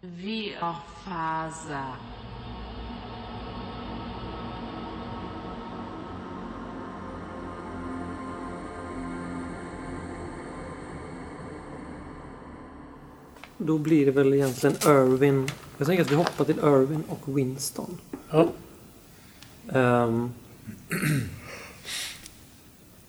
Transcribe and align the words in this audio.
Viorfaza. 0.00 1.84
Då 13.56 13.78
blir 13.78 14.06
det 14.06 14.12
väl 14.12 14.34
egentligen 14.34 14.76
Irvin. 14.76 15.48
Jag 15.78 15.86
tänker 15.86 16.04
att 16.04 16.10
vi 16.10 16.14
hoppar 16.14 16.44
till 16.44 16.58
Irvin 16.58 17.04
och 17.08 17.38
Winston. 17.38 17.98
Ja. 18.30 18.48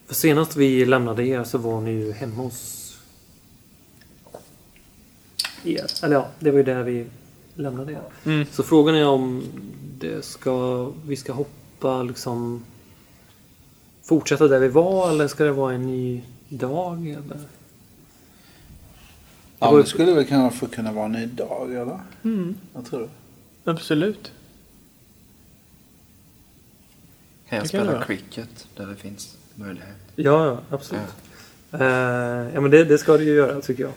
För 0.08 0.16
senast 0.16 0.56
vi 0.56 0.86
lämnade 0.86 1.28
er 1.28 1.44
så 1.44 1.58
var 1.58 1.82
ni 1.82 1.92
ju 1.92 2.12
hemma 2.12 2.44
hos 2.44 2.79
er. 5.64 5.86
Eller 6.04 6.16
ja, 6.16 6.28
det 6.40 6.52
var 6.52 6.58
ju 6.58 6.64
där 6.64 6.84
vi 6.84 7.06
lämnade 7.56 7.92
er. 7.94 8.02
Mm. 8.26 8.46
Så 8.52 8.64
frågan 8.64 8.96
är 8.96 9.08
om 9.08 9.44
det 10.00 10.26
ska, 10.26 10.86
vi 11.06 11.16
ska 11.16 11.34
hoppa 11.34 12.04
liksom 12.04 12.66
fortsätta 14.04 14.48
där 14.48 14.60
vi 14.60 14.68
var 14.68 15.10
eller 15.10 15.28
ska 15.28 15.44
det 15.44 15.52
vara 15.52 15.74
en 15.74 15.88
ny 15.88 16.24
dag? 16.50 17.08
Eller? 17.08 17.40
Ja, 19.60 19.78
det 19.78 19.86
skulle 19.86 20.14
väl 20.14 20.26
kunna 20.26 20.50
få 20.50 20.68
kunna 20.68 20.92
vara 20.92 21.06
en 21.06 21.12
ny 21.12 21.26
dag, 21.26 21.72
eller? 21.72 22.00
Mm. 22.24 22.56
Jag 22.74 22.86
tror 22.86 23.00
det. 23.00 23.10
Absolut. 23.72 24.32
Kan 27.50 27.58
jag 27.58 27.60
Det 27.60 27.64
det 27.64 27.68
spela 27.68 27.92
vara. 27.92 28.04
cricket 28.06 28.68
där 28.76 28.88
det 28.88 28.96
finns 28.96 29.38
möjlighet? 29.56 29.96
Ja, 30.16 30.46
ja 30.46 30.60
absolut. 30.70 31.04
Eh, 31.72 31.82
ja, 32.54 32.62
men 32.62 32.72
det, 32.72 32.84
det 32.84 32.98
ska 32.98 33.18
det 33.18 33.24
ju 33.24 33.34
göra 33.34 33.62
tycker 33.62 33.84
jag. 33.84 33.92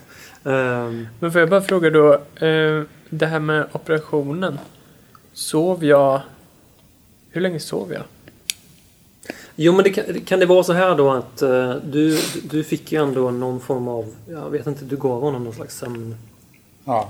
Ehm, 0.45 1.07
Men 1.19 1.31
får 1.31 1.41
jag 1.41 1.49
bara 1.49 1.61
fråga 1.61 1.89
då, 1.89 2.13
eh, 2.45 2.83
det 3.09 3.25
här 3.25 3.39
med 3.39 3.67
operationen. 3.71 4.59
Sov 5.33 5.85
jag... 5.85 6.21
Hur 7.29 7.41
länge 7.41 7.59
sov 7.59 7.93
jag? 7.93 8.03
Jo, 9.55 9.73
men 9.73 9.83
det 9.83 9.89
kan, 9.89 10.21
kan 10.21 10.39
det 10.39 10.45
vara 10.45 10.63
så 10.63 10.73
här 10.73 10.95
då 10.95 11.11
att 11.11 11.41
eh, 11.41 11.75
du, 11.75 12.19
du 12.43 12.63
fick 12.63 12.91
ju 12.91 13.03
ändå 13.03 13.31
någon 13.31 13.59
form 13.59 13.87
av, 13.87 14.15
jag 14.29 14.49
vet 14.49 14.67
inte, 14.67 14.85
du 14.85 14.97
gav 14.97 15.21
honom 15.21 15.43
någon 15.43 15.53
slags 15.53 15.77
sömnmedel 15.77 16.17
Ja. 16.85 17.09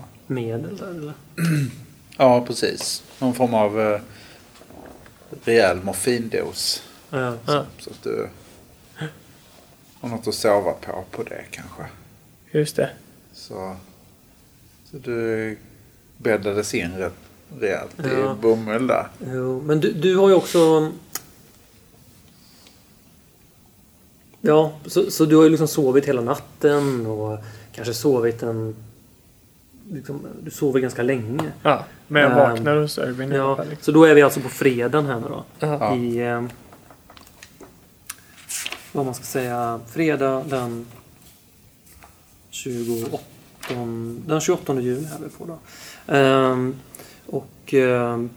där 0.85 0.89
eller? 0.89 1.13
ja, 2.17 2.45
precis. 2.47 3.03
Någon 3.19 3.33
form 3.33 3.53
av 3.53 3.81
eh, 3.81 3.99
rejäl 5.45 5.77
morfindos. 5.83 6.83
Ja. 7.09 7.33
Ja, 7.45 7.65
Så 7.79 7.89
att 7.89 8.03
du 8.03 8.27
har 10.01 10.09
något 10.09 10.27
att 10.27 10.33
sova 10.35 10.71
på 10.71 11.03
på 11.11 11.23
det 11.23 11.43
kanske. 11.51 11.83
just 12.51 12.75
det. 12.75 12.89
Så, 13.47 13.75
så 14.91 14.97
du 14.97 15.57
bäddades 16.17 16.73
in 16.73 16.91
rätt 16.97 17.13
rejält 17.59 17.91
Ja. 17.97 18.33
i 18.33 18.41
bomull 18.41 18.87
där. 18.87 19.07
Jo, 19.25 19.61
men 19.65 19.79
du, 19.79 19.91
du 19.93 20.15
har 20.17 20.29
ju 20.29 20.35
också... 20.35 20.91
Ja, 24.41 24.73
så, 24.85 25.11
så 25.11 25.25
du 25.25 25.35
har 25.35 25.43
ju 25.43 25.49
liksom 25.49 25.67
sovit 25.67 26.05
hela 26.05 26.21
natten 26.21 27.05
och 27.05 27.39
kanske 27.75 27.93
sovit 27.93 28.43
en... 28.43 28.75
Liksom, 29.91 30.25
du 30.43 30.51
sover 30.51 30.79
ganska 30.79 31.03
länge. 31.03 31.51
Ja, 31.63 31.85
men 32.07 32.21
jag 32.21 32.31
Ehm, 32.31 32.37
vaknar 32.37 32.77
hos 32.77 32.97
Irvin 32.97 33.31
i 33.31 33.35
alla 33.39 33.43
Ja. 33.57 33.63
Liksom. 33.69 33.77
så 33.85 33.91
då 33.91 34.03
är 34.05 34.13
vi 34.15 34.21
alltså 34.21 34.39
på 34.39 34.49
fredagen 34.49 35.05
här 35.05 35.19
nu 35.19 35.27
då. 35.27 35.43
Ja. 35.59 35.95
I... 35.95 36.17
Eh, 36.19 36.43
vad 38.91 39.05
man 39.05 39.13
ska 39.15 39.23
säga. 39.23 39.79
Fredag 39.87 40.43
den 40.49 40.85
28... 42.49 43.17
Den 43.69 44.41
28 44.41 44.79
juni 44.81 45.05
är 45.05 45.19
vi 45.23 45.29
på 45.29 45.45
då. 45.45 45.57
Ehm, 46.13 46.75
och... 47.25 47.73
ehm, 47.73 48.29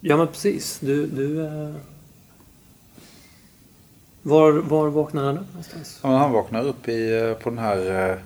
ja 0.00 0.16
men 0.16 0.26
precis. 0.26 0.78
Du... 0.80 1.06
du 1.06 1.46
eh, 1.46 1.74
var, 4.22 4.52
var 4.52 4.88
vaknade 4.88 5.26
han 5.26 5.38
upp 5.38 5.48
någonstans? 5.48 5.98
Ja, 6.02 6.08
men 6.10 6.18
han 6.18 6.32
vaknar 6.32 6.64
upp 6.66 6.88
i, 6.88 7.12
eh, 7.16 7.34
på 7.34 7.50
den 7.50 7.58
här... 7.58 8.10
eh, 8.10 8.16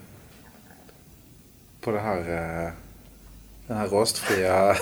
På 1.80 1.90
det 1.90 2.00
här... 2.00 2.18
eh, 2.66 2.70
Den 3.66 3.76
här 3.76 3.88
rostfria 3.88 4.76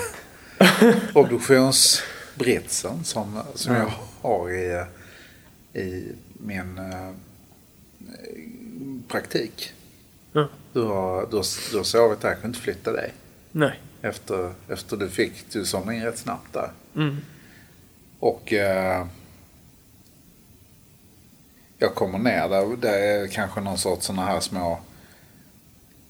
obduktionsbritsen 1.13 3.03
som, 3.03 3.39
som 3.55 3.75
jag 3.75 3.91
har 4.21 4.49
i, 4.51 4.85
i 5.73 6.11
min 6.37 6.77
eh, 6.77 7.11
praktik. 9.07 9.73
Du, 10.73 10.81
har, 10.81 11.27
du, 11.29 11.35
har, 11.35 11.71
du 11.71 11.77
har 11.77 11.83
sovit 11.83 12.21
där, 12.21 12.29
jag 12.29 12.41
kunde 12.41 12.47
inte 12.47 12.59
flytta 12.59 12.91
dig. 12.91 13.13
Nej. 13.51 13.79
Efter, 14.01 14.53
efter 14.67 14.97
du 14.97 15.09
fick, 15.09 15.51
du 15.51 15.65
somnade 15.65 15.97
in 15.97 16.03
rätt 16.03 16.17
snabbt 16.17 16.53
där. 16.53 16.71
Mm. 16.95 17.17
Och 18.19 18.53
eh, 18.53 19.05
jag 21.77 21.95
kommer 21.95 22.19
ner 22.19 22.49
där. 22.49 22.77
Det 22.77 22.89
är 22.89 23.27
kanske 23.27 23.61
någon 23.61 23.77
sorts 23.77 24.05
sådana 24.05 24.25
här 24.25 24.39
små 24.39 24.79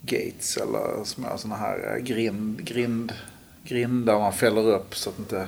gates 0.02 0.58
eller 0.58 1.04
små 1.04 1.38
sådana 1.38 1.56
här 1.56 1.96
eh, 1.96 2.04
grind, 2.04 2.66
grind, 2.66 3.14
grindar 3.64 4.20
man 4.20 4.34
fäller 4.34 4.68
upp 4.68 4.96
så 4.96 5.10
att 5.10 5.20
inte 5.20 5.48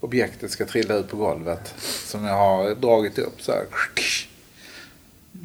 objektet 0.00 0.50
ska 0.50 0.66
trilla 0.66 0.94
ut 0.94 1.08
på 1.08 1.16
golvet. 1.16 1.74
Som 1.80 2.24
jag 2.24 2.36
har 2.36 2.74
dragit 2.74 3.18
upp 3.18 3.42
så 3.42 3.52
här 3.52 3.66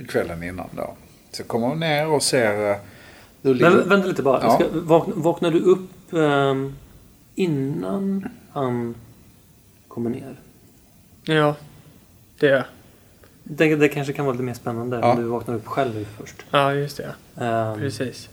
kvällen 0.07 0.43
innan 0.43 0.69
då. 0.71 0.95
Så 1.35 1.41
jag 1.41 1.47
kommer 1.47 1.75
ner 1.75 2.07
och 2.07 2.23
ser 2.23 2.71
eh, 2.71 2.77
du 3.41 3.53
ligger- 3.53 3.69
Men 3.71 3.89
vänta 3.89 4.07
lite 4.07 4.23
bara. 4.23 4.39
Ja. 4.43 4.55
Ska, 4.55 4.65
vakna, 4.73 5.13
vaknar 5.17 5.51
du 5.51 5.59
upp 5.59 6.13
ehm, 6.13 6.75
innan 7.35 8.25
han 8.51 8.95
kommer 9.87 10.09
ner? 10.09 10.35
Ja, 11.23 11.55
det 12.39 12.47
är 12.47 12.51
jag. 12.51 12.63
Det, 13.43 13.75
det 13.75 13.87
kanske 13.89 14.13
kan 14.13 14.25
vara 14.25 14.33
lite 14.33 14.43
mer 14.43 14.53
spännande 14.53 14.97
Ja. 14.99 15.11
om 15.11 15.17
du 15.17 15.23
vaknar 15.23 15.55
upp 15.55 15.67
själv 15.67 16.07
först. 16.19 16.35
Ja, 16.51 16.73
just 16.73 16.97
det. 16.97 17.15
Ehm, 17.43 17.79
Precis. 17.79 18.29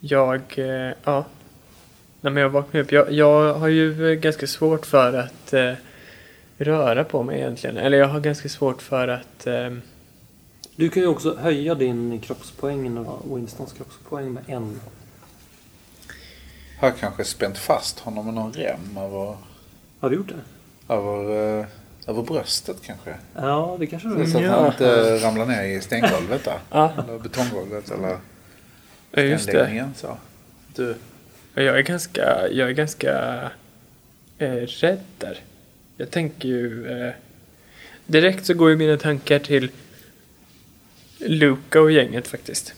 Jag, 0.00 0.40
eh, 0.56 0.92
ja. 1.04 1.24
Nej, 2.20 2.32
men 2.32 2.36
jag 2.42 2.50
vaknar 2.50 2.80
upp. 2.80 2.92
Jag, 2.92 3.12
jag 3.12 3.54
har 3.54 3.68
ju 3.68 4.10
eh, 4.12 4.14
ganska 4.14 4.46
svårt 4.46 4.86
för 4.86 5.12
att 5.18 5.52
eh, 5.52 5.72
röra 6.58 7.04
på 7.04 7.22
mig 7.22 7.38
egentligen. 7.40 7.76
Eller 7.76 7.98
jag 7.98 8.06
har 8.08 8.20
ganska 8.20 8.48
svårt 8.48 8.82
för 8.82 9.08
att... 9.08 9.46
Eh, 9.46 9.70
Du 10.76 10.88
kan 10.88 11.02
ju 11.02 11.08
också 11.08 11.36
höja 11.36 11.74
din 11.74 12.20
kroppspoäng 12.20 12.96
och 12.98 13.36
Winstons 13.38 13.72
kroppspoäng 13.72 14.32
med 14.32 14.42
en. 14.46 14.80
har 16.80 16.90
kanske 16.90 17.24
spänt 17.24 17.58
fast 17.58 17.98
honom 18.00 18.24
med 18.24 18.34
någon 18.34 18.52
rem 18.52 18.96
över, 18.98 19.36
Har 20.00 20.10
du 20.10 20.16
gjort 20.16 20.28
det? 20.28 20.94
över, 20.94 21.58
eh, 21.60 21.66
över 22.06 22.22
bröstet 22.22 22.76
kanske. 22.82 23.14
Ja, 23.34 23.76
det 23.80 23.86
kanske 23.86 24.08
du 24.08 24.26
Så 24.26 24.38
har. 24.38 24.44
att 24.46 24.50
han 24.56 24.66
inte 24.66 25.16
ramlar 25.18 25.46
ner 25.46 25.62
i 25.64 25.80
stengolvet 25.80 26.44
där. 26.44 26.58
ja, 26.70 26.92
Eller 27.08 27.18
betonggolvet 27.18 27.90
eller 27.90 28.18
ja, 29.10 29.22
just 29.22 29.46
det. 29.46 29.90
Så. 29.96 30.16
Du, 30.74 30.94
Jag 31.54 31.78
är 31.78 31.82
ganska, 31.82 32.48
jag 32.50 32.68
är 32.68 32.72
ganska 32.72 33.40
eh, 34.38 34.48
rädd 34.54 35.00
där. 35.18 35.38
Jag 35.96 36.10
tänker 36.10 36.48
ju... 36.48 36.86
Eh, 37.06 37.12
direkt 38.06 38.46
så 38.46 38.54
går 38.54 38.70
ju 38.70 38.76
mina 38.76 38.96
tankar 38.96 39.38
till 39.38 39.70
Luca 41.24 41.80
och 41.80 41.90
gänget 41.92 42.28
faktiskt. 42.28 42.74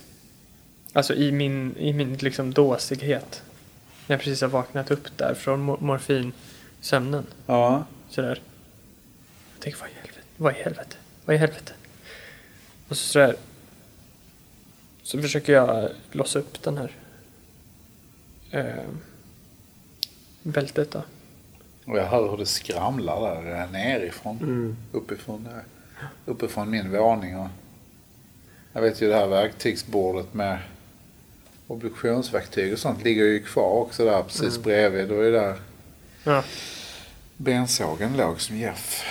Alltså 0.93 1.15
i 1.15 1.33
min, 1.33 1.77
i 1.77 1.93
min 1.93 2.15
liksom 2.15 2.53
dåsighet. 2.55 3.43
När 4.07 4.15
jag 4.15 4.21
precis 4.21 4.41
har 4.41 4.49
vaknat 4.49 4.91
upp 4.91 5.17
där 5.17 5.34
från 5.34 5.61
mor- 5.61 5.79
morfinsömnen. 5.81 7.27
ja. 7.47 7.87
Sådär. 8.11 8.41
Jag 9.55 9.61
tänker 9.62 9.81
vad 9.81 9.89
i 9.89 9.93
helvete, 9.93 10.21
vad 10.37 10.53
i 10.53 10.56
helvete, 10.62 10.97
vad 11.25 11.37
i 11.37 11.39
helvete. 11.39 11.73
Och 12.89 12.97
så 12.97 13.05
sådär. 13.06 13.37
Så 15.03 15.23
försöker 15.23 15.53
jag 15.53 15.91
låsa 16.12 16.39
upp 16.39 16.62
den 16.62 16.79
här. 16.79 16.91
Eh, 18.50 18.85
bältet 20.43 20.91
då. 20.91 21.03
Och 21.85 21.99
jag 21.99 22.06
hör 22.06 22.31
hur 22.31 22.37
det 22.37 22.47
skramlar 22.47 23.43
där 23.43 23.62
eh, 23.62 23.70
nerifrån. 23.70 24.38
Mm. 24.38 24.76
Uppifrån, 24.93 25.44
där. 25.44 25.65
uppifrån 26.26 26.70
min 26.70 26.91
våning. 26.93 27.37
Och 27.37 27.49
jag 28.76 28.82
vet 28.82 29.02
ju 29.02 29.08
det 29.08 29.14
här 29.17 29.26
verktygsbordet 29.26 30.34
med 30.34 30.58
obduktionsverktyg 31.67 32.73
och 32.73 32.78
sånt 32.78 33.05
ligger 33.05 33.25
ju 33.25 33.43
kvar 33.43 33.70
också 33.70 34.05
där 34.05 34.23
precis 34.23 34.58
bredvid. 34.58 35.11
Och 35.12 35.25
är 35.25 35.32
där 35.32 35.55
Ja, 36.25 36.43
bensågen 37.37 38.17
låg 38.17 38.40
som 38.40 38.56
Jeff. 38.56 39.05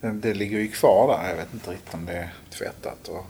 Det, 0.00 0.10
det 0.10 0.34
ligger 0.34 0.58
ju 0.58 0.68
kvar 0.68 1.18
där. 1.18 1.28
Jag 1.28 1.36
vet 1.36 1.54
inte 1.54 1.70
riktigt 1.70 1.94
om 1.94 2.06
det 2.06 2.12
är 2.12 2.28
tvättat. 2.50 3.08
Och, 3.08 3.24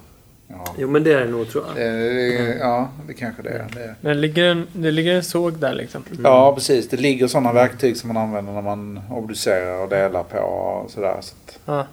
ja. 0.49 0.75
Jo, 0.78 0.88
men 0.88 1.05
det 1.05 1.12
är 1.12 1.20
det 1.20 1.31
nog 1.31 1.50
tror 1.50 1.64
jag. 1.66 1.76
Det, 1.76 2.12
det, 2.14 2.56
ja, 2.60 2.88
det 3.06 3.14
kanske 3.14 3.43
det 3.43 3.50
är. 3.50 3.66
Det, 3.75 3.94
men 4.00 4.14
det 4.16 4.20
ligger 4.22 4.44
en, 4.44 4.66
det 4.72 4.90
ligger 4.90 5.14
en 5.14 5.25
såg 5.25 5.58
där 5.58 5.75
liksom. 5.75 6.05
Ja, 6.25 6.55
precis. 6.55 6.88
Det 6.88 6.96
ligger 6.96 7.26
sådana 7.26 7.52
verktyg 7.52 7.96
som 7.96 8.08
man 8.08 8.16
använder 8.16 8.52
när 8.52 8.62
man 8.62 9.00
obducerar 9.10 9.78
och 9.82 9.88
delar 9.88 10.22
på 10.22 10.38
och 10.38 10.90
sådär. 10.90 11.16
Så 11.20 11.34
att 11.46 11.58
Ja. 11.64 11.87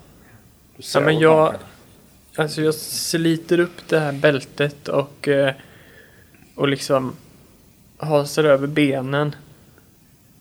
du 0.77 0.83
ser 0.83 0.99
Ja, 0.99 1.05
men 1.05 1.19
jag- 1.19 1.37
man- 1.53 1.55
Alltså 2.35 2.61
jag 2.61 2.73
sliter 2.75 3.59
upp 3.59 3.87
det 3.87 3.99
här 3.99 4.11
bältet 4.11 4.87
och, 4.87 5.27
eh, 5.27 5.53
och 6.55 6.67
liksom 6.67 7.15
hasar 7.97 8.43
över 8.43 8.67
benen 8.67 9.35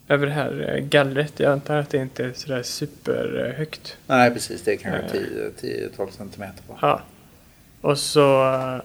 över 0.09 0.27
det 0.27 0.33
här 0.33 0.75
eh, 0.77 0.85
gallret. 0.85 1.41
Jag 1.41 1.53
antar 1.53 1.77
att 1.77 1.91
det 1.91 1.99
inte 1.99 2.25
är 2.25 2.33
sådär 2.33 2.63
superhögt. 2.63 3.97
Nej, 4.07 4.31
precis. 4.31 4.63
Det 4.63 4.73
är 4.73 4.77
kanske 4.77 5.19
Eh. 5.19 5.25
10-12 5.61 6.11
centimeter. 6.11 6.63
Bara. 6.69 6.79
Ja. 6.83 7.03
Och 7.81 7.99
så, 7.99 8.81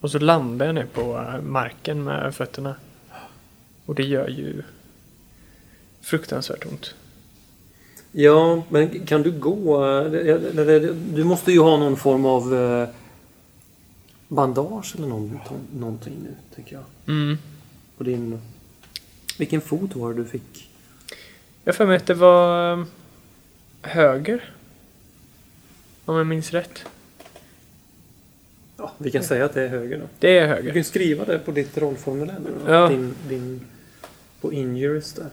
och 0.00 0.10
så 0.10 0.18
landar 0.18 0.66
jag 0.66 0.74
ner 0.74 0.86
på 0.86 1.16
eh, 1.16 1.40
marken 1.42 2.04
med 2.04 2.34
fötterna. 2.34 2.74
Och 3.86 3.94
det 3.94 4.02
gör 4.04 4.28
ju 4.28 4.62
fruktansvärt 6.00 6.66
ont. 6.66 6.94
Ja, 8.16 8.62
men 8.68 9.06
kan 9.06 9.22
du 9.22 9.32
gå? 9.32 9.84
Du 11.14 11.24
måste 11.24 11.52
ju 11.52 11.60
ha 11.60 11.76
någon 11.76 11.96
form 11.96 12.26
av 12.26 12.54
eh, 12.54 12.88
bandage 14.28 14.94
eller 14.98 15.06
någon, 15.06 15.38
någonting 15.74 16.14
nu, 16.22 16.34
tänker 16.54 16.76
jag. 16.76 16.84
Mm. 17.14 17.38
På 17.96 18.04
din... 18.04 18.40
Vilken 19.38 19.60
fot 19.60 19.96
var 19.96 20.12
det 20.12 20.22
du 20.22 20.24
fick? 20.28 20.70
Jag 21.64 21.76
får 21.76 21.86
mig 21.86 21.96
att 21.96 22.06
det 22.06 22.14
var 22.14 22.72
eh, 22.78 22.84
höger. 23.82 24.54
Om 26.04 26.16
jag 26.16 26.26
minns 26.26 26.50
rätt. 26.50 26.84
Ja, 28.76 28.92
vi 28.98 29.10
kan 29.10 29.22
säga 29.22 29.44
att 29.44 29.54
det 29.54 29.62
är 29.62 29.68
höger 29.68 29.98
då. 29.98 30.04
Det 30.18 30.38
är 30.38 30.48
Du 30.48 30.54
höger. 30.54 30.72
kan 30.72 30.84
skriva 30.84 31.24
det 31.24 31.38
på 31.38 31.50
ditt 31.50 31.78
rollformulär 31.78 32.38
nu. 32.44 32.72
Ja. 32.72 32.88
Din, 32.88 33.14
din, 33.28 33.60
på 34.40 34.52
injuries 34.52 35.12
där. 35.12 35.28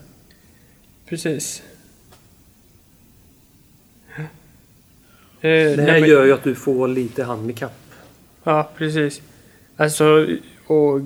Precis. 1.06 1.64
Det 5.42 5.78
nej, 5.78 5.86
här 6.02 6.08
gör 6.08 6.26
ju 6.26 6.34
att 6.34 6.44
du 6.44 6.56
får 6.56 6.88
lite 6.88 7.24
handikapp. 7.24 7.72
Ja, 8.44 8.70
precis. 8.78 9.22
Alltså, 9.78 10.28
och 10.68 11.02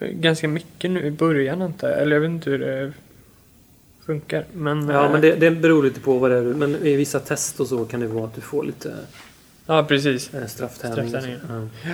ganska 0.00 0.48
mycket 0.48 0.90
nu 0.90 1.00
i 1.06 1.10
början 1.10 1.62
antar 1.62 1.88
jag. 1.88 1.98
Eller 2.02 2.16
jag 2.16 2.20
vet 2.20 2.30
inte 2.30 2.50
hur 2.50 2.58
det 2.58 2.92
funkar. 4.06 4.44
Men, 4.52 4.88
Ja, 4.88 5.04
eh, 5.06 5.12
men 5.12 5.20
det, 5.20 5.34
det 5.34 5.50
beror 5.50 5.82
lite 5.82 6.00
på 6.00 6.18
vad 6.18 6.30
det 6.30 6.36
är. 6.36 6.42
Men 6.42 6.76
i 6.76 6.96
vissa 6.96 7.20
test 7.20 7.60
och 7.60 7.66
så 7.66 7.84
kan 7.84 8.00
det 8.00 8.06
vara 8.06 8.24
att 8.24 8.34
du 8.34 8.40
får 8.40 8.64
lite 8.64 8.94
Ja, 9.66 9.84
precis. 9.84 10.34
eh, 10.34 10.46
strafftärning. 10.46 11.36
Ja. 11.48 11.88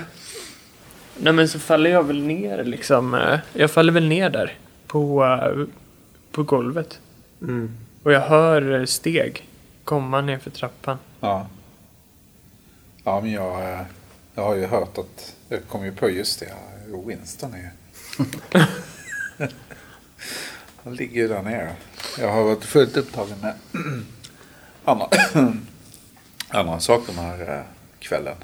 Nej, 1.17 1.33
men 1.33 1.47
så 1.47 1.59
faller 1.59 1.89
jag 1.89 2.03
väl 2.03 2.21
ner 2.21 2.63
liksom. 2.63 3.13
eh, 3.13 3.39
Jag 3.53 3.71
faller 3.71 3.93
väl 3.93 4.07
ner 4.07 4.29
där. 4.29 4.53
På, 4.87 5.23
eh, 5.25 5.65
på 6.31 6.43
golvet. 6.43 6.99
Mm. 7.41 7.71
Och 8.03 8.11
jag 8.11 8.21
hör 8.21 8.79
eh, 8.79 8.85
steg 8.85 9.47
komma 9.83 10.21
ner 10.21 10.37
för 10.37 10.49
trappan. 10.49 10.97
Ja. 11.19 11.47
Ja, 13.03 13.21
men 13.21 13.31
jag, 13.31 13.73
eh, 13.73 13.81
jag 14.35 14.43
har 14.43 14.55
ju 14.55 14.65
hört 14.65 14.97
att... 14.97 15.35
Jag 15.49 15.67
kom 15.67 15.85
ju 15.85 15.91
på 15.91 16.09
just 16.09 16.39
det. 16.39 16.53
Winston 17.05 17.53
är 17.53 17.71
Han 20.83 20.95
ligger 20.95 21.21
ju 21.21 21.27
där 21.27 21.41
nere. 21.41 21.75
Jag 22.19 22.31
har 22.31 22.43
varit 22.43 22.65
fullt 22.65 22.97
upptagen 22.97 23.37
med 23.41 23.53
andra, 24.85 25.07
andra 26.49 26.79
saker 26.79 27.13
den 27.13 27.25
här 27.25 27.57
eh, 27.57 27.63
kvällen. 27.99 28.35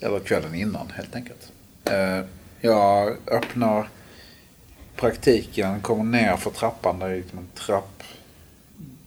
Eller 0.00 0.20
kvällen 0.20 0.54
innan 0.54 0.90
helt 0.90 1.14
enkelt. 1.14 1.52
Eh, 1.84 2.20
Jag 2.60 3.16
öppnar 3.26 3.88
praktiken, 4.96 5.80
kommer 5.80 6.04
ner 6.04 6.36
för 6.36 6.50
trappan. 6.50 6.98
Där 6.98 7.08
är 7.08 7.16
liksom 7.16 7.38
en 7.38 7.48
trapp, 7.54 8.02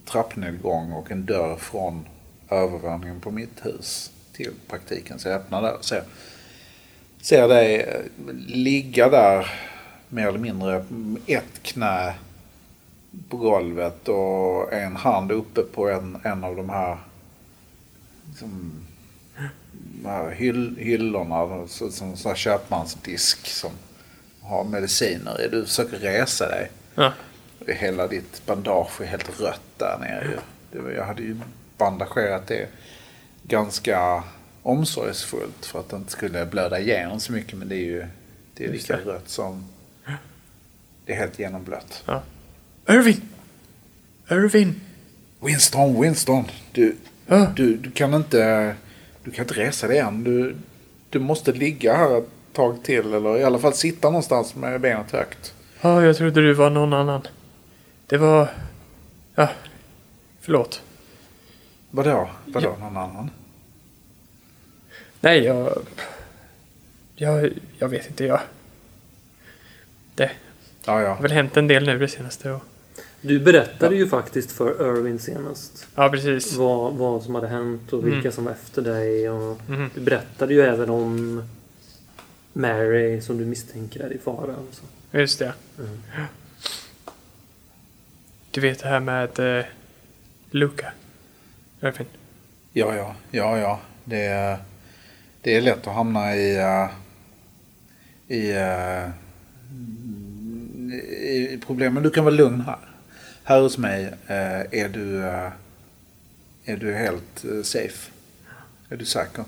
trappnedgång 0.05 0.91
och 0.91 1.11
en 1.11 1.25
dörr 1.25 1.55
från 1.55 2.07
övervåningen 2.49 3.19
på 3.19 3.31
mitt 3.31 3.65
hus 3.65 4.11
till 4.37 4.51
praktiken. 4.67 5.19
Så 5.19 5.27
jag 5.27 5.35
öppnar 5.35 5.61
där 5.61 5.73
och 5.73 5.85
ser, 5.85 6.03
ser 7.21 7.47
dig 7.47 7.81
eh, 7.81 8.01
ligga 8.47 9.09
där 9.09 9.51
mer 10.09 10.27
eller 10.27 10.39
mindre 10.39 10.85
ett 11.25 11.63
knä 11.63 12.13
på 13.29 13.37
golvet 13.37 14.07
och 14.07 14.73
en 14.73 14.95
hand 14.95 15.31
uppe 15.31 15.61
på 15.61 15.89
en, 15.89 16.17
en 16.23 16.43
av 16.43 16.55
de 16.55 16.69
här, 16.69 16.97
liksom, 18.29 18.71
de 19.71 20.09
här 20.09 20.29
hyll, 20.29 20.75
hyllorna, 20.79 21.67
som 21.67 21.91
sån 21.91 22.15
här 22.25 22.35
köpmansdisk 22.35 23.47
som 23.47 23.71
har 24.41 24.63
mediciner 24.63 25.45
i. 25.45 25.47
Du 25.47 25.65
försöker 25.65 25.97
resa 25.97 26.47
dig. 26.47 26.71
Ja, 26.95 27.13
Hela 27.67 28.07
ditt 28.07 28.45
bandage 28.45 29.01
är 29.01 29.05
helt 29.05 29.41
rött 29.41 29.61
där 29.77 29.97
nere 29.99 30.39
jag 30.71 31.05
hade 31.05 31.21
ju 31.21 31.35
bandagerat 31.77 32.47
det 32.47 32.67
ganska 33.47 34.23
omsorgsfullt 34.63 35.65
för 35.65 35.79
att 35.79 35.89
det 35.89 35.95
inte 35.97 36.11
skulle 36.11 36.45
blöda 36.45 36.79
igenom 36.79 37.19
så 37.19 37.31
mycket. 37.31 37.57
Men 37.57 37.69
det 37.69 37.75
är 37.75 37.85
ju 37.85 38.05
det 38.53 38.65
är 38.65 38.71
lika 38.71 38.97
rött 38.97 39.29
som... 39.29 39.65
Det 41.05 41.13
är 41.13 41.17
helt 41.17 41.39
genomblött. 41.39 42.03
ja. 42.05 42.21
Irvin! 42.89 43.21
Irvin! 44.31 44.81
Winston, 45.39 46.01
Winston! 46.01 46.43
Du, 46.71 46.95
Ja. 47.27 47.51
du, 47.55 47.75
du 47.77 47.91
kan 47.91 48.13
inte... 48.13 48.75
Du 49.23 49.31
kan 49.31 49.43
inte 49.45 49.53
resa 49.59 49.87
dig 49.87 49.97
än. 49.97 50.23
Du, 50.23 50.55
du 51.09 51.19
måste 51.19 51.51
ligga 51.51 51.95
här 51.95 52.17
ett 52.17 52.29
tag 52.53 52.83
till. 52.83 53.13
Eller 53.13 53.37
i 53.37 53.43
alla 53.43 53.59
fall 53.59 53.73
sitta 53.73 54.09
någonstans 54.09 54.55
med 54.55 54.81
benet 54.81 55.11
högt. 55.11 55.53
Ja, 55.81 56.03
jag 56.03 56.17
trodde 56.17 56.41
du 56.41 56.53
var 56.53 56.69
någon 56.69 56.93
annan. 56.93 57.21
Det 58.07 58.17
var... 58.17 58.49
Ja, 59.35 59.49
förlåt. 60.41 60.81
Vadå? 61.91 62.29
Vadå 62.45 62.75
någon 62.79 62.97
annan? 62.97 63.29
Nej, 65.21 65.43
jag... 65.43 65.77
Jag, 67.15 67.49
jag 67.77 67.89
vet 67.89 68.07
inte, 68.07 68.25
jag... 68.25 68.39
Det 70.15 70.31
Ja, 70.85 71.01
ja. 71.01 71.13
har 71.13 71.21
väl 71.21 71.31
hänt 71.31 71.57
en 71.57 71.67
del 71.67 71.85
nu 71.85 71.99
det 71.99 72.07
senaste. 72.07 72.51
Och... 72.51 72.61
Du 73.21 73.39
berättade 73.39 73.95
ju 73.95 74.07
faktiskt 74.07 74.51
för 74.51 74.97
Irvin 74.97 75.19
senast 75.19 75.87
Ja, 75.95 76.09
precis. 76.09 76.53
vad, 76.55 76.93
vad 76.93 77.23
som 77.23 77.35
hade 77.35 77.47
hänt 77.47 77.93
och 77.93 78.05
vilka 78.05 78.19
Mm. 78.19 78.31
som 78.31 78.45
var 78.45 78.51
efter 78.51 78.81
dig. 78.81 79.29
Och 79.29 79.61
Mhm. 79.69 79.89
Du 79.95 80.01
berättade 80.01 80.53
ju 80.53 80.61
även 80.61 80.89
om 80.89 81.43
Mary 82.53 83.21
som 83.21 83.37
du 83.37 83.45
misstänker 83.45 83.99
är 83.99 84.13
i 84.13 84.17
fara. 84.17 84.55
och 84.55 84.67
så. 84.71 85.17
Just 85.17 85.39
det. 85.39 85.53
Mm. 85.79 85.99
Du 88.51 88.61
vet 88.61 88.79
det 88.79 88.87
här 88.89 88.99
med 88.99 89.39
eh, 89.59 89.65
Luca. 90.51 90.91
Irvin. 91.81 92.07
Ja, 92.73 92.95
ja, 92.95 93.15
ja, 93.31 93.57
ja. 93.57 93.79
Det 94.03 94.25
är, 94.25 94.57
det 95.41 95.55
är 95.55 95.61
lätt 95.61 95.87
att 95.87 95.93
hamna 95.93 96.35
i, 96.35 96.57
eh, 96.57 96.87
i, 98.27 98.51
eh, 98.51 99.09
i, 100.93 101.49
i 101.53 101.59
problem. 101.65 101.93
Men 101.93 102.03
du 102.03 102.09
kan 102.09 102.23
vara 102.23 102.35
lugn 102.35 102.61
här. 102.61 102.79
Här 103.43 103.61
hos 103.61 103.77
mig 103.77 104.05
eh, 104.05 104.81
är 104.81 104.89
du, 104.89 105.21
är 106.65 106.77
du 106.77 106.93
helt 106.93 107.45
safe. 107.63 108.11
Är 108.89 108.97
du 108.97 109.05
säker? 109.05 109.43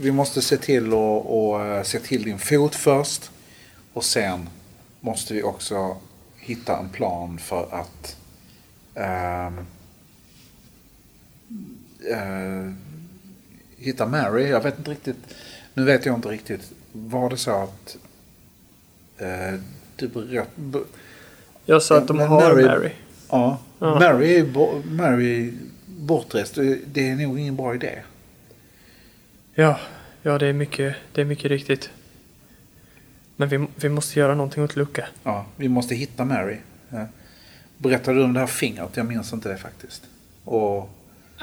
Vi, 0.00 0.12
måste 0.12 0.42
se 0.42 0.56
till 0.56 0.92
att 0.92 1.86
se 1.86 1.98
till 1.98 2.22
din 2.22 2.38
fot 2.38 2.74
först. 2.74 3.30
Och 3.92 4.04
sen 4.04 4.48
måste 5.00 5.34
vi 5.34 5.42
också 5.42 5.96
hitta 6.36 6.78
en 6.78 6.88
plan 6.88 7.38
för 7.38 7.68
att 7.74 8.16
ehm, 8.94 9.66
eh, 12.10 12.72
hitta 13.76 14.06
Mary. 14.06 14.48
Jag 14.48 14.60
vet 14.62 14.78
inte 14.78 14.90
riktigt. 14.90 15.16
Nu 15.74 15.84
vet 15.84 16.06
jag 16.06 16.14
inte 16.14 16.28
riktigt. 16.28 16.72
Var 16.92 17.30
det 17.30 17.36
så 17.36 17.50
att 17.62 17.96
eh, 19.18 19.60
du 19.96 20.08
berätt, 20.08 20.48
be, 20.56 20.80
Jag 21.64 21.82
sa 21.82 21.98
att 21.98 22.06
de 22.08 22.18
har 22.18 22.40
Mary- 22.54 22.66
Mary. 22.66 22.90
ja, 23.30 23.58
Ja. 23.78 23.98
Mary 23.98 24.34
är 24.36 24.44
bo, 24.44 24.82
Mary 24.84 25.52
bortrest. 25.86 26.54
Det 26.86 27.08
är 27.08 27.16
nog 27.16 27.38
ingen 27.38 27.56
bra 27.56 27.74
idé. 27.74 27.98
Ja, 29.54 29.80
ja 30.22 30.38
det, 30.38 30.46
är 30.46 30.52
mycket, 30.52 30.96
det 31.12 31.20
är 31.20 31.24
mycket 31.24 31.44
riktigt. 31.50 31.90
Men 33.36 33.48
vi, 33.48 33.66
vi 33.76 33.88
måste 33.88 34.18
göra 34.18 34.34
någonting 34.34 34.62
åt 34.64 34.76
Luca. 34.76 35.06
Ja, 35.24 35.46
vi 35.56 35.68
måste 35.68 35.94
hitta 35.94 36.24
Mary. 36.24 36.56
Ja. 36.88 37.06
Berättade 37.78 38.18
du 38.18 38.24
om 38.24 38.32
det 38.32 38.40
här 38.40 38.46
fingret? 38.46 38.96
Jag 38.96 39.06
minns 39.06 39.32
inte 39.32 39.48
det 39.48 39.56
faktiskt. 39.56 40.02
Och 40.44 40.90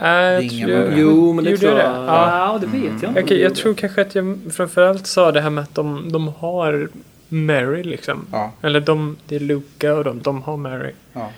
jag 0.02 0.50
tror. 0.50 0.94
Jo, 0.98 1.34
men 1.34 1.46
det 1.46 1.58
tror 1.58 1.72
jag 1.72 1.80
jag. 1.80 1.96
det? 2.02 2.06
Ja. 2.06 2.58
Det 2.62 2.68
vet 2.68 3.04
jag 3.04 3.18
inte. 3.18 3.36
Jag 3.36 3.56
tror 3.56 3.74
kanske 3.74 4.02
att 4.02 4.16
jag 4.16 4.40
framförallt 4.52 5.08
sa 5.08 5.32
det 5.32 5.42
här 5.42 5.50
med 5.50 5.64
att 5.64 5.76
de, 5.76 6.12
de 6.12 6.28
har 6.28 6.90
Mary 7.30 7.84
liksom. 7.84 8.26
ja, 8.32 8.52
Eller 8.62 8.80
de, 8.82 9.18
det 9.28 9.36
är 9.36 9.40
Luca 9.40 9.94
och 9.96 10.04
de, 10.04 10.22
de 10.22 10.44
har 10.44 10.58
Mary. 10.58 10.92
ja. 11.14 11.32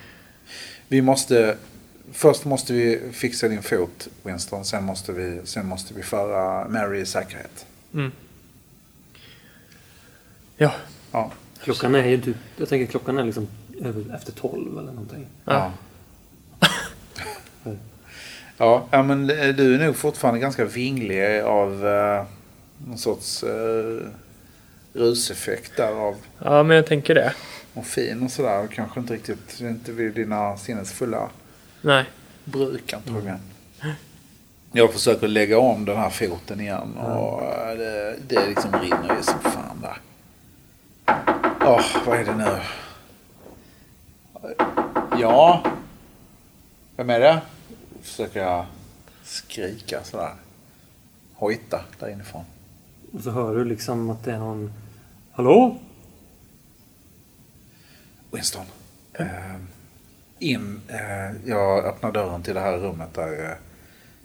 Vi 0.88 1.02
måste... 1.02 1.58
Först 2.14 2.46
måste 2.46 2.74
vi 2.74 3.00
fixa 3.14 3.48
din 3.48 3.62
fot, 3.62 4.08
Winston. 4.24 4.66
Sen 4.66 4.84
måste 4.84 5.12
vi, 5.12 5.42
sen 5.44 5.66
måste 5.68 5.94
vi 5.94 6.04
föra 6.04 6.68
Mary 6.70 7.00
i 7.00 7.06
säkerhet. 7.06 7.66
Mm. 7.94 8.12
Ja, 10.58 10.72
Ja. 11.12 11.32
Klockan 11.64 11.96
är 11.96 12.06
ju 12.08 12.22
typ... 12.22 12.36
Jag 12.58 12.70
tänker 12.70 12.92
klockan 12.92 13.18
är 13.18 13.24
liksom 13.24 13.48
över- 13.82 14.16
efter 14.16 14.32
tolv 14.32 14.78
eller 14.80 14.92
någonting. 14.92 15.26
Ja. 15.46 15.72
Ja, 18.62 18.88
ja 18.92 19.04
men 19.04 19.28
du 19.28 19.76
är 19.76 19.86
nog 19.86 19.96
fortfarande 19.96 20.40
ganska 20.40 20.66
vinglig 20.66 21.42
av 21.42 21.86
uh, 21.86 22.24
någon 22.88 22.98
sorts 22.98 23.44
uh, 23.44 24.02
ruseffekt 24.94 25.78
där 25.78 25.92
av 25.92 26.16
Ja, 26.40 26.64
men 26.64 26.76
jag 26.76 26.86
tänker 26.86 27.16
det. 27.16 27.34
morfin 27.74 28.24
och 28.24 28.32
sådär. 28.32 28.68
Kanske 28.68 29.00
inte 29.00 29.14
riktigt, 29.14 29.60
inte 29.60 29.92
vid 29.92 30.14
dina 30.14 30.58
sinnesfulla 30.58 31.30
Nej. 31.82 32.06
bruk 32.44 32.94
antagligen. 32.94 33.40
Jag 34.72 34.94
försöker 34.94 35.28
lägga 35.28 35.60
om 35.60 35.86
den 35.86 35.98
här 35.98 36.10
foten 36.10 36.62
igen 36.62 36.98
och 36.98 37.44
eh, 37.44 37.78
det, 37.78 38.16
det 38.28 38.48
liksom 38.48 38.72
rinner 38.74 39.16
ju 39.18 39.24
som 39.24 39.40
fan 39.40 39.82
där. 39.82 39.98
Åh, 41.62 41.86
vad 42.06 42.20
är 42.20 42.26
det 42.26 42.36
nu? 42.36 42.58
Ja. 45.20 45.64
Vem 46.96 47.10
är 47.10 47.20
det? 47.20 47.42
Försöker 48.02 48.40
jag 48.40 48.66
skrika 49.24 50.04
sådär. 50.04 50.34
Hojta 51.34 51.82
där 52.00 52.10
inifrån. 52.10 52.44
Och 53.14 53.22
så 53.22 53.32
hör 53.32 53.56
du 53.56 53.66
liksom 53.66 54.10
att 54.10 54.24
det 54.24 54.32
är 54.32 54.40
någon... 54.40 54.74
Hallå? 55.32 55.80
Winston. 58.32 58.66
Eh, 59.14 59.56
in. 60.40 60.82
Eh, 60.88 61.50
jag 61.50 61.86
öppnar 61.86 62.12
dörren 62.12 62.44
till 62.44 62.54
det 62.54 62.60
här 62.60 62.78
rummet 62.78 63.14
där, 63.14 63.44
eh, 63.44 63.58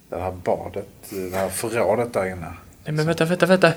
det 0.09 0.21
här 0.21 0.33
badet, 0.33 1.13
eh, 1.13 1.19
det 1.19 1.37
här 1.37 1.49
förrådet 1.49 2.13
där 2.13 2.27
inne. 2.27 2.53
Nej, 2.85 2.95
men 2.95 3.07
vänta, 3.07 3.25
vänta, 3.25 3.47
vänta. 3.47 3.73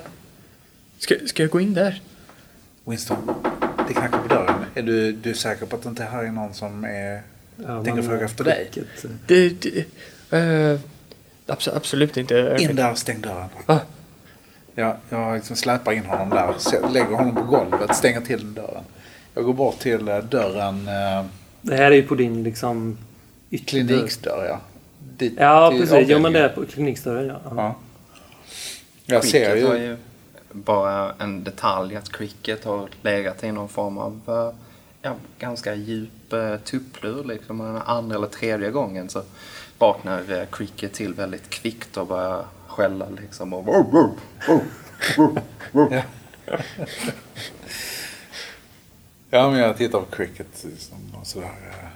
Ska, 0.98 1.16
ska 1.26 1.44
jag 1.44 1.50
gå 1.50 1.60
in 1.60 1.74
där? 1.74 2.02
Winston, 2.86 3.34
det 3.88 3.94
knackar 3.94 4.22
på 4.22 4.28
dörren. 4.28 4.66
Är 4.76 4.82
du, 4.82 5.12
du 5.12 5.34
säker 5.34 5.66
på 5.66 5.76
att 5.76 5.84
det 5.84 5.90
inte 5.90 6.04
här 6.04 6.24
är 6.24 6.32
någon 6.32 6.54
som 6.54 6.84
är, 6.84 7.22
Ja, 7.68 7.84
tänker 7.84 8.02
fråga 8.02 8.26
efter 8.26 8.44
dig? 8.44 8.70
Det... 9.28 9.50
det 10.30 10.80
abso- 11.48 11.76
absolut 11.76 12.18
inte. 12.18 12.58
In 12.60 12.76
där, 12.76 12.94
stäng 12.96 13.22
dörren. 13.22 13.50
Ah, 13.66 13.80
Jag, 14.76 14.96
jag 15.10 15.36
liksom 15.36 15.56
släpar 15.56 15.92
in 15.92 16.06
honom 16.06 16.30
där, 16.30 16.90
lägger 16.92 17.16
honom 17.16 17.36
på 17.36 17.42
golvet, 17.42 17.96
stänger 17.96 18.22
till 18.22 18.54
dörren. 18.54 18.84
Jag 19.34 19.44
går 19.44 19.54
bort 19.54 19.80
till 19.80 20.08
eh, 20.08 20.18
dörren, 20.18 20.88
eh, 20.88 21.26
Det 21.62 21.76
här 21.76 21.92
är 21.92 21.96
ju 21.96 22.04
på 22.04 22.16
din 22.16 22.44
liksom... 22.44 22.98
kliniksdörr 23.66 24.46
ja. 24.50 24.60
Dit, 25.18 25.34
Ja, 25.38 25.74
precis. 25.80 26.10
Ja, 26.10 26.20
men 26.20 26.34
det 26.34 26.40
är 26.40 26.50
på 26.50 26.66
klinikdörren, 26.66 27.28
ja. 27.28 27.40
ja. 27.46 27.52
Ja. 27.56 27.76
Jag 29.06 29.24
ser 29.26 29.52
Cricket 29.52 29.70
var 29.70 29.76
ju... 29.76 29.84
ju 29.84 29.98
bara 30.52 31.14
en 31.20 31.44
detalj 31.44 31.96
att 31.96 32.12
Cricket 32.12 32.66
har 32.66 32.90
legat 33.02 33.44
i 33.44 33.52
någon 33.52 33.70
form 33.70 33.98
av 33.98 34.54
ja, 35.02 35.16
ganska 35.40 35.76
djup 35.76 36.34
uh, 36.34 36.56
tupplur. 36.58 37.24
Liksom. 37.24 37.58
Den 37.58 37.78
andra 37.78 38.16
eller 38.16 38.28
tredje 38.28 38.72
gången 38.72 39.10
så 39.10 39.24
vaknar 39.78 40.32
uh, 40.32 40.46
Cricket 40.52 40.94
till 40.94 41.14
väldigt 41.14 41.50
kvickt 41.50 41.98
och 41.98 42.08
börjar 42.08 42.46
skälla 42.68 43.06
liksom. 43.10 43.54
Och, 43.54 43.86
Ja. 45.84 46.04
ja, 49.30 49.50
men 49.52 49.60
jag 49.60 49.78
tittar 49.78 50.00
på 50.00 50.06
cricket. 50.06 50.64
Liksom, 50.64 50.98
och 51.22 51.28
sådär. 51.28 51.48
eh. 51.48 51.88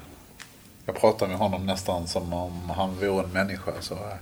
Jag 0.86 0.96
pratar 0.96 1.28
med 1.28 1.38
honom 1.38 1.66
nästan 1.66 2.08
som 2.08 2.34
om 2.34 2.70
han 2.70 2.96
vore 3.00 3.24
en 3.24 3.30
människa. 3.32 3.72
Så 3.80 3.94
eh, 3.94 4.16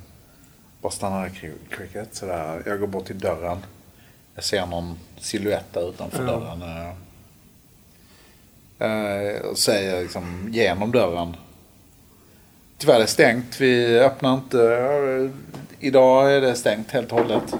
bara 0.81 0.91
stannar 0.91 1.29
cricket. 1.69 2.15
Sådär. 2.15 2.63
Jag 2.65 2.79
går 2.79 2.87
bort 2.87 3.05
till 3.05 3.19
dörren. 3.19 3.57
Jag 4.35 4.43
ser 4.43 4.65
någon 4.65 4.99
silhuett 5.17 5.73
där 5.73 5.89
utanför 5.89 6.25
Ja. 6.25 6.31
dörren. 6.31 6.61
Eh. 8.81 8.87
Eh, 9.35 9.41
och 9.41 9.57
säger 9.57 10.01
liksom 10.01 10.49
genom 10.51 10.91
dörren. 10.91 11.35
Tyvärr 12.77 12.95
är 12.95 12.99
det 12.99 13.07
stängt. 13.07 13.61
Vi 13.61 13.99
öppnar 13.99 14.33
inte. 14.33 14.61
eh, 14.77 15.29
Idag 15.79 16.33
är 16.33 16.41
det 16.41 16.55
stängt 16.55 16.91
helt 16.91 17.11
och 17.11 17.17
hållet. 17.17 17.53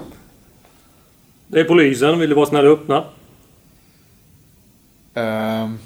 Det 1.46 1.60
är 1.60 1.64
polisen. 1.64 2.18
Vill 2.18 2.28
du 2.28 2.34
vara 2.34 2.46
snäll 2.46 2.66
och 2.66 2.72
öppna? 2.72 3.04
Ehm. 5.14 5.78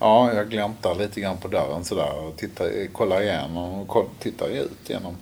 ja, 0.00 0.32
jag 0.34 0.50
gläntar 0.50 0.94
lite 0.94 1.20
grann 1.20 1.36
på 1.36 1.48
dörren 1.48 1.84
sådär 1.84 2.18
och 2.18 2.36
tittar, 2.36 2.86
kollar 2.92 3.22
igenom 3.22 3.80
och 3.80 4.06
tittar 4.18 4.48
ut 4.48 4.90
genom 4.90 5.16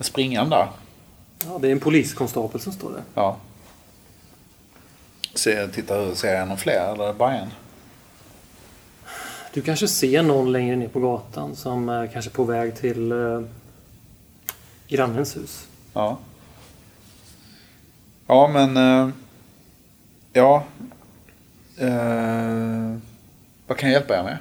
springan 0.00 0.50
där. 0.50 0.68
Ja, 1.46 1.58
det 1.58 1.68
är 1.68 1.72
en 1.72 1.80
poliskonstapel 1.80 2.60
som 2.60 2.72
står 2.72 2.90
där. 2.90 3.02
Ja. 3.14 3.36
Ser, 5.34 5.68
tittar, 5.68 6.14
ser 6.14 6.34
jag 6.34 6.48
någon 6.48 6.56
fler 6.56 6.92
eller 6.94 7.12
bara 7.12 7.34
en? 7.34 7.48
Du 9.54 9.62
kanske 9.62 9.88
ser 9.88 10.22
någon 10.22 10.52
längre 10.52 10.76
ner 10.76 10.88
på 10.88 11.00
gatan 11.00 11.56
som 11.56 11.88
är 11.88 12.06
kanske 12.06 12.30
på 12.30 12.44
väg 12.44 12.76
till 12.76 13.12
eh, 13.12 13.42
grannens 14.88 15.36
hus. 15.36 15.66
Ja. 15.92 16.18
Ja, 18.26 18.48
men... 18.48 18.76
eh, 18.76 19.14
ja. 20.32 20.64
Eh, 21.76 22.98
vad 23.66 23.78
kan 23.78 23.90
jag 23.90 23.98
hjälpa 24.00 24.18
er 24.18 24.22
med? 24.22 24.38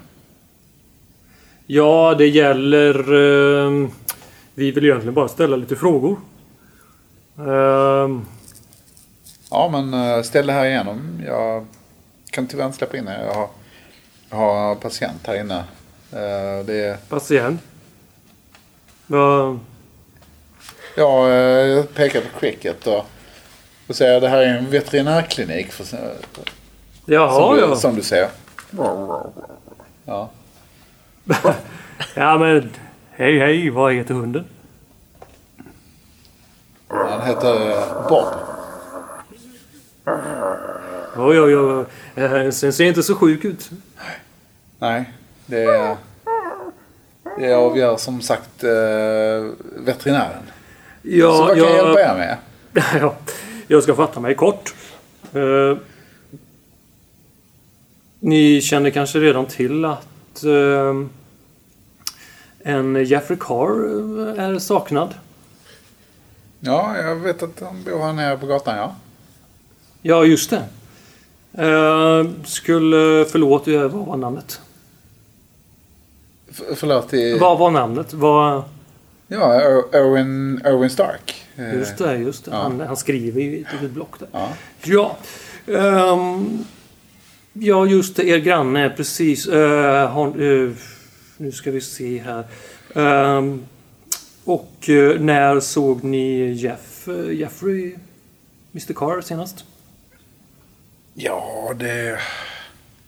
Ja, 1.67 2.15
det 2.17 2.27
gäller... 2.27 2.95
Eh, 3.13 3.89
vi 4.53 4.71
vill 4.71 4.85
egentligen 4.85 5.13
bara 5.13 5.27
ställa 5.27 5.55
lite 5.55 5.75
frågor. 5.75 6.19
Ja, 9.51 9.69
men 9.69 9.93
eh, 9.93 10.21
ställ 10.21 10.47
det 10.47 10.53
här 10.53 10.65
igenom. 10.65 11.21
Jag 11.27 11.65
kan 12.31 12.47
tyvärr 12.47 12.65
inte 12.65 12.77
släppa 12.77 12.97
in 12.97 13.07
er. 13.07 13.23
Jag 13.25 13.33
har, 13.33 13.47
jag 14.29 14.37
har 14.37 14.75
patient 14.75 15.27
här 15.27 15.39
inne. 15.39 15.57
Eh, 16.11 16.65
Det 16.65 16.85
är, 16.85 16.97
patient. 17.09 17.61
Ja, 19.07 19.57
ja, 20.97 21.29
eh, 21.29 21.35
jag 21.67 21.93
pekar 21.93 22.21
på 22.21 22.39
cricket 22.39 22.87
och, 22.87 23.05
och 23.87 23.95
säger 23.95 24.21
det 24.21 24.29
här 24.29 24.37
är 24.37 24.57
en 24.57 24.69
veterinärklinik. 24.69 25.71
För, 25.71 25.83
som, 25.83 25.99
jaha, 27.05 27.55
du, 27.55 27.61
ja. 27.61 27.75
som 27.75 27.95
du 27.95 28.01
ser. 28.01 28.27
Ja. 30.05 30.29
Ja, 32.15 32.37
men 32.37 32.71
hej, 33.11 33.39
hej. 33.39 33.69
Vad 33.69 33.93
heter 33.93 34.13
hunden? 34.13 34.45
Han 36.87 37.21
heter 37.21 37.83
Bob. 38.09 38.25
Oj, 41.17 41.39
oj, 41.39 41.57
oj. 41.57 41.85
Eh, 42.15 42.31
Den 42.31 42.53
ser 42.53 42.81
inte 42.81 43.03
så 43.03 43.15
sjuk 43.15 43.45
ut. 43.45 43.69
Nej, 44.79 45.11
det, 45.45 45.63
är- 45.63 45.97
det 47.37 47.53
avgör 47.53 47.97
som 47.97 48.21
sagt 48.21 48.63
eh, 48.63 48.69
veterinären. 49.77 50.43
Ja, 51.01 51.31
Så 51.35 51.37
vad 51.43 51.47
kan 51.49 51.57
jag 51.57 51.69
jag- 51.69 51.75
hjälpa 51.75 52.01
er 52.01 52.17
med? 52.17 52.37
ja, 53.01 53.15
jag 53.67 53.83
ska 53.83 53.95
fatta 53.95 54.19
mig 54.19 54.35
kort. 54.35 54.73
Eh, 55.33 55.77
ni 58.19 58.61
känner 58.61 58.89
kanske 58.89 59.19
redan 59.19 59.45
till 59.45 59.85
att 59.85 60.43
eh, 60.43 60.95
en 62.63 63.05
Jeffrey 63.05 63.37
Carr 63.41 63.89
är 64.39 64.59
saknad. 64.59 65.13
Ja, 66.59 66.97
jag 66.97 67.15
vet 67.15 67.43
att 67.43 67.59
han 67.61 67.83
bor 67.83 67.99
här 68.03 68.13
nere 68.13 68.37
på 68.37 68.45
gatan, 68.45 68.77
ja. 68.77 68.95
Ja, 70.01 70.25
just 70.25 70.49
det. 70.49 70.63
Eh, 71.65 72.25
skulle... 72.45 73.25
Förlåt, 73.25 73.67
eh, 73.67 73.81
vad 73.87 74.05
var 74.05 74.17
namnet? 74.17 74.61
F- 76.49 76.61
förlåt, 76.75 77.09
det, 77.09 77.39
Vad 77.39 77.57
var 77.59 77.71
namnet? 77.71 78.13
Vad... 78.13 78.63
ja, 79.27 79.61
Owen, 79.93 80.61
Owen 80.65 80.89
Stark. 80.89 81.35
Eh, 81.55 81.73
Just 81.75 81.97
det, 81.97 82.17
just 82.17 82.45
det. 82.45 82.51
Ja. 82.51 82.57
Han, 82.57 82.79
han 82.79 82.97
skriver 82.97 83.41
ju 83.41 83.57
i 83.57 83.61
ett 83.61 83.73
litet 83.73 83.91
block 83.91 84.19
där. 84.19 84.27
Ja. 84.31 84.49
Ja. 84.83 85.17
ehm, 85.77 86.65
ja, 87.53 87.85
just 87.85 88.15
det. 88.15 88.23
Er 88.27 88.37
granne, 88.37 88.89
precis. 88.89 89.47
Uh, 89.47 90.05
har, 90.05 90.27
eh, 90.27 90.71
nu 91.37 91.51
ska 91.51 91.71
vi 91.71 91.81
se 91.81 92.17
här. 92.25 92.43
Ehm, 92.95 93.65
och 94.45 94.89
eh, 94.89 95.19
när 95.19 95.59
såg 95.59 96.03
ni 96.03 96.51
Jeff, 96.51 97.07
Jeffrey, 97.31 97.95
Mr 98.73 98.93
Carr 98.93 99.21
senast? 99.21 99.65
Ja, 101.13 101.73
det... 101.79 102.19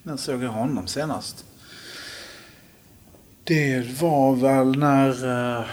När 0.04 0.18
såg 0.18 0.44
jag 0.44 0.50
honom 0.50 0.88
senast? 0.88 1.46
Det 3.44 4.02
var 4.02 4.36
väl 4.36 4.80
när... 4.80 5.10
eh, 5.60 5.66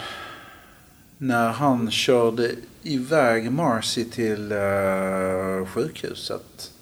när 1.19 1.49
han 1.51 1.91
körde 1.91 2.51
iväg 2.83 3.53
Marcy 3.53 4.05
till 4.05 4.53
eh, 4.53 5.67
sjukhuset. 5.67 6.73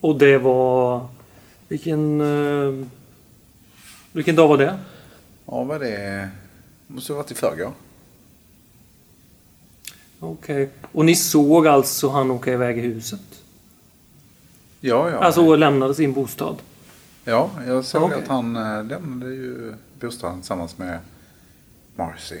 Och 0.00 0.18
det 0.18 0.38
var... 0.38 1.08
Vilken... 1.68 2.20
eh, 2.20 2.86
vilken 4.12 4.36
dag 4.36 4.48
var 4.48 4.58
det? 4.58 4.78
Ja, 5.46 5.64
vad 5.64 5.80
det... 5.80 6.30
Måste 6.86 7.12
ha 7.12 7.16
varit 7.16 7.30
i 7.30 7.34
förrgår. 7.34 7.72
Okej. 10.20 10.70
Och 10.92 11.04
ni 11.04 11.14
såg 11.14 11.66
alltså 11.66 12.08
han 12.08 12.30
åka 12.30 12.52
iväg 12.52 12.78
i 12.78 12.80
huset? 12.80 13.35
Ja, 14.86 15.10
ja. 15.10 15.18
Alltså 15.18 15.46
och 15.46 15.58
lämnade 15.58 15.94
sin 15.94 16.12
bostad? 16.12 16.56
Ja, 17.24 17.50
jag 17.66 17.84
såg 17.84 18.02
Okej. 18.02 18.22
att 18.22 18.28
han 18.28 18.56
eh, 18.56 18.84
lämnade 18.84 19.32
ju 19.34 19.74
bostaden 20.00 20.40
tillsammans 20.40 20.78
med 20.78 20.98
Marcy. 21.96 22.40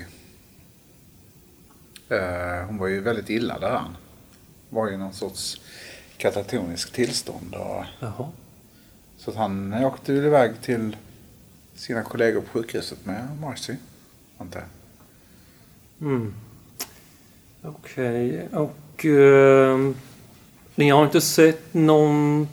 Eh, 2.08 2.66
hon 2.66 2.78
var 2.78 2.86
ju 2.86 3.00
väldigt 3.00 3.30
illa 3.30 3.58
däran. 3.58 3.96
var 4.70 4.90
i 4.90 4.96
någon 4.96 5.12
sorts 5.12 5.60
katatonisk 6.16 6.92
tillstånd. 6.92 7.54
Och, 7.54 7.84
Jaha. 8.00 8.28
så 9.16 9.30
att 9.30 9.36
han 9.36 9.84
åkte 9.84 10.12
väl 10.12 10.24
iväg 10.24 10.52
till 10.62 10.96
sina 11.74 12.02
kollegor 12.02 12.40
på 12.40 12.48
sjukhuset 12.48 13.06
med 13.06 13.28
Marcy. 13.40 13.74
Antar 14.38 14.60
jag. 14.60 16.08
Mm. 16.08 16.34
Okej, 17.62 18.48
och 18.52 19.06
ni 20.76 20.90
har 20.90 21.04
inte 21.04 21.20
sett 21.20 21.74
någon 21.74 22.48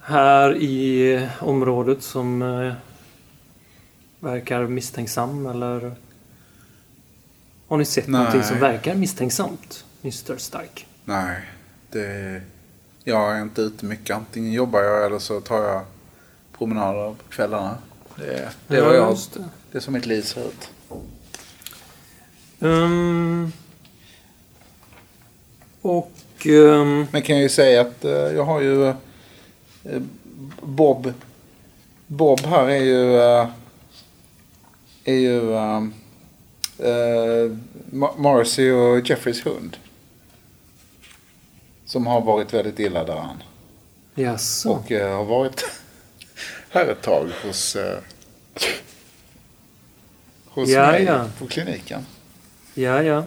här 0.00 0.56
i 0.56 1.28
området 1.40 2.02
som 2.02 2.42
eh, 2.42 2.72
verkar 4.20 4.66
misstänksam 4.66 5.46
eller? 5.46 5.94
Har 7.68 7.76
ni 7.76 7.84
sett 7.84 8.06
Nej. 8.06 8.20
någonting 8.20 8.42
som 8.42 8.58
verkar 8.58 8.94
misstänksamt, 8.94 9.84
Mr 10.02 10.36
Stark? 10.36 10.86
Nej, 11.04 11.40
det... 11.90 12.42
Jag 13.04 13.36
är 13.36 13.42
inte 13.42 13.62
ute 13.62 13.86
mycket. 13.86 14.16
Antingen 14.16 14.52
jobbar 14.52 14.80
jag 14.80 15.06
eller 15.06 15.18
så 15.18 15.40
tar 15.40 15.62
jag 15.62 15.84
promenader 16.58 17.14
på 17.14 17.28
kvällarna. 17.30 17.78
Det, 18.16 18.48
det 18.66 18.76
är 18.76 18.84
vad 18.84 18.96
jag... 18.96 19.16
det. 19.34 19.44
Det 19.72 19.78
är 19.78 19.82
som 19.82 19.94
mitt 19.94 20.06
liv 20.06 20.22
ser 20.22 20.48
ut. 20.48 20.70
Ehm, 22.60 23.52
och... 25.82 26.12
ehm, 26.46 27.06
Men 27.10 27.22
kan 27.22 27.36
jag 27.36 27.42
ju 27.42 27.48
säga 27.48 27.80
att 27.80 28.04
eh, 28.04 28.10
jag 28.10 28.44
har 28.44 28.60
ju 28.60 28.88
eh, 28.88 28.94
Bob. 30.62 31.12
Bob 32.06 32.40
här 32.40 32.68
är 32.68 32.82
ju 32.84 33.16
eh, 33.20 33.48
är 35.04 35.14
ju 35.14 35.54
Ma- 37.90 38.18
Marcy 38.18 38.70
och 38.70 39.08
Jeffreys 39.10 39.46
hund. 39.46 39.76
Som 41.84 42.06
har 42.06 42.20
varit 42.20 42.54
väldigt 42.54 42.78
illa 42.78 43.04
däran. 43.04 43.42
jaså? 44.14 44.70
Och 44.70 44.90
har 44.90 45.24
varit 45.24 45.64
här 46.70 46.86
ett 46.86 47.02
tag 47.02 47.28
hos, 47.44 47.76
hos 50.46 50.68
Ja, 50.68 50.86
mig 50.86 51.04
ja. 51.04 51.26
på 51.38 51.46
kliniken. 51.46 52.06
Ja, 52.74 53.02
ja. 53.02 53.24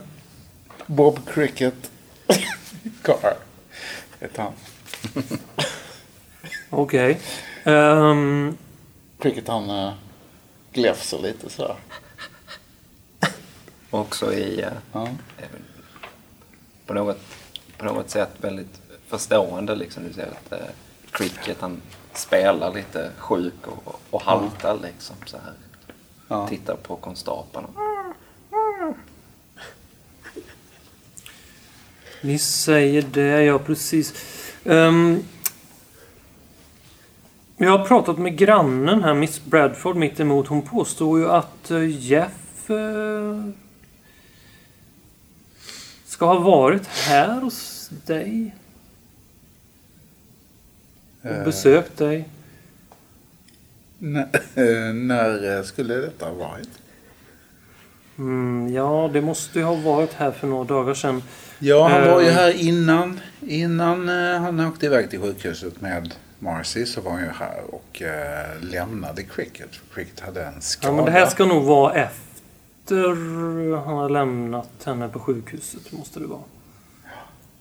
Bob 0.86 1.20
Cricket 1.30 1.92
Carr 3.02 3.36
heter 4.20 4.42
han. 4.44 4.54
Okej. 6.70 7.20
Ehm, 7.64 8.58
Cricket 9.20 9.48
han 9.48 9.70
uh, 9.70 9.94
gläfser 10.74 11.20
lite 11.20 11.50
sådär. 11.50 11.76
Också 13.90 14.34
i, 14.34 14.62
eh, 14.62 14.68
Ja. 14.94 15.08
eh, 15.38 15.46
på, 16.86 16.94
något, 16.94 17.18
på 17.78 17.86
något 17.86 18.10
sätt 18.10 18.30
väldigt 18.38 18.82
förstående. 19.08 19.76
Liksom. 19.76 20.04
Du 20.08 20.14
ser 20.14 20.28
att 20.28 20.52
eh, 20.52 20.68
Cricket 21.12 21.58
han 21.62 21.82
spelar 22.14 22.74
lite 22.74 23.12
sjuk 23.18 23.68
och, 23.68 24.02
och 24.10 24.22
haltar 24.22 24.80
liksom 24.82 25.16
så 25.26 25.38
här. 25.38 25.54
Ja. 26.28 26.48
Tittar 26.48 26.76
på 26.76 26.96
konstapeln. 26.96 27.66
Ni 32.22 32.40
säger 32.40 33.06
det, 33.12 33.44
ja 33.44 33.60
precis. 33.60 34.14
Um, 34.64 35.24
jag 37.58 37.78
har 37.78 37.86
pratat 37.86 38.18
med 38.18 38.38
grannen 38.38 39.04
här, 39.04 39.14
Miss 39.14 39.46
Bradford, 39.46 39.96
mitt 39.96 40.20
emot. 40.20 40.48
Hon 40.48 40.62
påstår 40.62 41.20
ju 41.20 41.30
att 41.30 41.72
eh, 41.72 42.06
Jeff 42.06 42.70
eh, 42.70 43.46
ska 46.06 46.26
ha 46.26 46.40
varit 46.40 46.88
här 46.88 47.42
hos 47.42 47.90
dig 48.06 48.56
och 51.22 51.30
Eh, 51.30 51.44
besökt 51.44 51.98
dig. 51.98 52.30
Eh, 54.56 54.94
när 54.94 55.64
skulle 55.64 55.96
detta 55.96 56.26
ha 56.26 56.34
varit? 56.34 56.81
Mm, 58.22 58.74
ja, 58.74 59.10
det 59.14 59.22
måste 59.22 59.60
ju 59.60 59.66
ha 59.66 59.76
varit 59.76 60.14
här 60.14 60.32
för 60.32 60.48
några 60.48 60.64
dagar 60.64 60.94
sedan. 60.94 61.24
Ja, 61.60 61.88
han 61.88 62.08
var 62.08 62.22
ju 62.22 62.28
Eh. 62.28 62.34
här 62.34 62.52
innan. 62.52 63.20
Innan 63.42 64.10
eh, 64.10 64.42
han 64.42 64.60
åkte 64.60 64.86
iväg 64.86 65.10
till 65.10 65.20
sjukhuset 65.20 65.82
med 65.82 66.16
Marcy 66.40 66.86
så 66.86 67.02
var 67.02 67.12
han 67.12 67.22
ju 67.22 67.30
här 67.30 67.62
och 67.72 68.02
eh, 68.02 68.62
lämnade 68.62 69.24
Cricket. 69.24 69.70
Cricket 69.94 70.20
hade 70.20 70.46
en 70.46 70.62
skada. 70.62 70.92
Ja, 70.94 70.96
men 70.96 71.06
det 71.06 71.12
här 71.12 71.26
ska 71.26 71.46
nog 71.46 71.64
vara 71.64 71.94
efter 71.94 72.16
han 73.86 73.98
har 73.98 74.10
lämnat 74.10 74.70
henne 74.86 75.10
på 75.10 75.20
sjukhuset. 75.20 75.92
Måste 75.92 76.20
det 76.20 76.26
vara. 76.28 76.42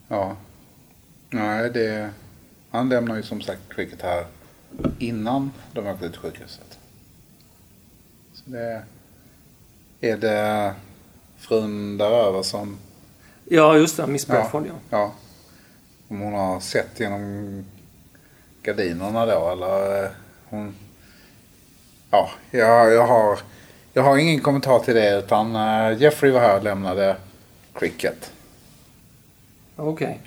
Ja. 0.07 0.35
Nej, 1.29 1.69
det... 1.69 2.09
Han 2.71 2.89
lämnar 2.89 3.15
ju 3.15 3.23
som 3.23 3.41
sagt 3.41 3.61
Cricket 3.69 4.01
här 4.01 4.25
innan 4.99 5.51
de 5.73 5.87
åkte 5.87 6.09
till 6.09 6.19
sjukhuset. 6.19 6.79
Så 8.33 8.43
det... 8.45 8.81
Är 10.01 10.17
det 10.17 10.73
frun 11.37 11.97
däröver 11.97 12.43
som... 12.43 12.77
Ja, 13.45 13.77
just 13.77 13.97
det. 13.97 14.07
Miss 14.07 14.27
Ja. 14.27 14.33
Bradford, 14.33 14.65
ja. 14.67 14.73
Ja. 14.89 15.11
Om 16.07 16.19
hon 16.19 16.33
har 16.33 16.59
sett 16.59 16.99
genom 16.99 17.65
gardinerna 18.63 19.25
då 19.25 19.49
eller... 19.49 20.03
eh, 20.03 20.09
Hon... 20.49 20.75
Ja, 22.11 22.29
jag, 22.51 22.93
jag 22.93 23.07
har... 23.07 23.39
Jag 23.93 24.03
har 24.03 24.17
ingen 24.17 24.41
kommentar 24.41 24.79
till 24.79 24.95
det 24.95 25.17
utan 25.19 25.55
eh, 25.55 26.01
Jeffrey 26.01 26.31
var 26.31 26.39
här 26.39 26.57
och 26.57 26.63
lämnade 26.63 27.15
Cricket. 27.73 28.31
Okej. 29.75 30.19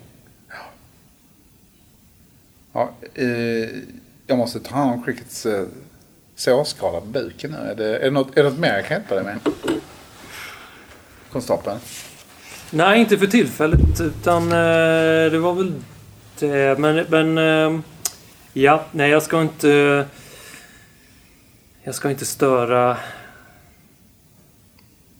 Ja, 2.72 2.90
eh, 3.14 3.68
jag 4.26 4.38
måste 4.38 4.60
ta 4.60 4.74
hand 4.74 4.90
om 4.92 5.02
Crickets 5.04 5.46
eh, 5.46 5.64
sårskada 6.36 7.00
på 7.00 7.06
buken 7.06 7.50
nu. 7.50 7.56
Är 7.70 7.74
det, 7.74 7.98
är, 7.98 8.04
det 8.04 8.10
något, 8.10 8.36
är 8.36 8.42
det 8.42 8.50
något 8.50 8.58
mer 8.58 8.74
jag 8.74 8.86
kan 8.86 8.96
hjälpa 8.96 9.14
dig 9.14 9.24
med? 9.24 9.38
Konstapeln? 11.32 11.78
Nej, 12.70 13.00
inte 13.00 13.18
för 13.18 13.26
tillfället. 13.26 14.00
Utan 14.00 14.42
eh, 14.42 15.30
det 15.30 15.38
var 15.38 15.54
väl 15.54 15.72
det. 16.38 16.78
Men, 16.78 17.06
men 17.08 17.38
eh, 17.38 17.80
ja, 18.52 18.84
nej 18.92 19.10
jag 19.10 19.22
ska 19.22 19.42
inte... 19.42 20.04
Jag 21.82 21.94
ska 21.94 22.10
inte 22.10 22.24
störa... 22.24 22.96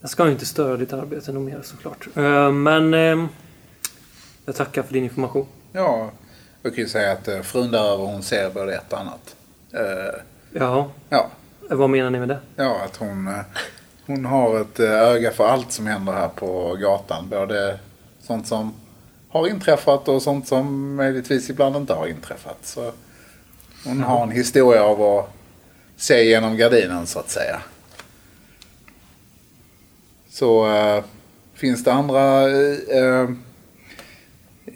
Jag 0.00 0.11
ska 0.11 0.31
inte 0.31 0.46
störa 0.46 0.77
ditt 0.77 0.92
arbete 0.92 1.33
något 1.33 1.42
mer 1.42 1.61
såklart. 1.62 2.09
Eh, 2.16 2.53
men 2.53 2.94
eh, 2.94 3.27
jag 4.44 4.55
tackar 4.55 4.83
för 4.83 4.92
din 4.92 5.05
information. 5.05 5.46
Ja, 5.72 6.11
jag 6.62 6.74
kan 6.74 6.85
ju 6.85 6.88
säga 6.88 7.12
att 7.12 7.29
eh, 7.29 7.40
frun 7.40 7.70
däröver 7.70 8.05
hon 8.05 8.22
ser 8.22 8.50
både 8.50 8.74
ett 8.74 8.92
och 8.92 9.00
annat. 9.00 9.37
Jaha, 10.56 10.84
ja, 11.08 11.30
vad 11.70 11.90
menar 11.90 12.10
ni 12.10 12.18
med 12.18 12.28
det? 12.28 12.38
ja, 12.56 12.80
att 12.84 12.96
hon, 12.96 13.28
eh, 13.28 13.40
hon 14.06 14.24
har 14.24 14.60
ett 14.60 14.80
eh, 14.80 14.92
öga 14.92 15.30
för 15.30 15.46
allt 15.48 15.72
som 15.72 15.86
händer 15.86 16.12
här 16.12 16.28
på 16.28 16.76
gatan. 16.80 17.28
Både 17.28 17.78
sånt 18.20 18.46
som 18.46 18.74
har 19.28 19.48
inträffat 19.48 20.08
och 20.08 20.22
sånt 20.22 20.48
som 20.48 20.94
möjligtvis 20.94 21.50
ibland 21.50 21.76
inte 21.76 21.92
har 21.94 22.06
inträffat. 22.06 22.58
Så 22.62 22.92
hon 23.84 24.02
har 24.02 24.22
en 24.22 24.30
historia 24.30 24.84
av 24.84 25.02
att 25.02 25.30
se 25.96 26.24
genom 26.24 26.56
gardinen 26.56 27.06
så 27.06 27.18
att 27.18 27.30
säga. 27.30 27.60
Så 30.30 30.74
eh, 30.74 31.04
finns 31.54 31.84
det 31.84 31.92
andra 31.92 32.48
eh, 32.48 33.28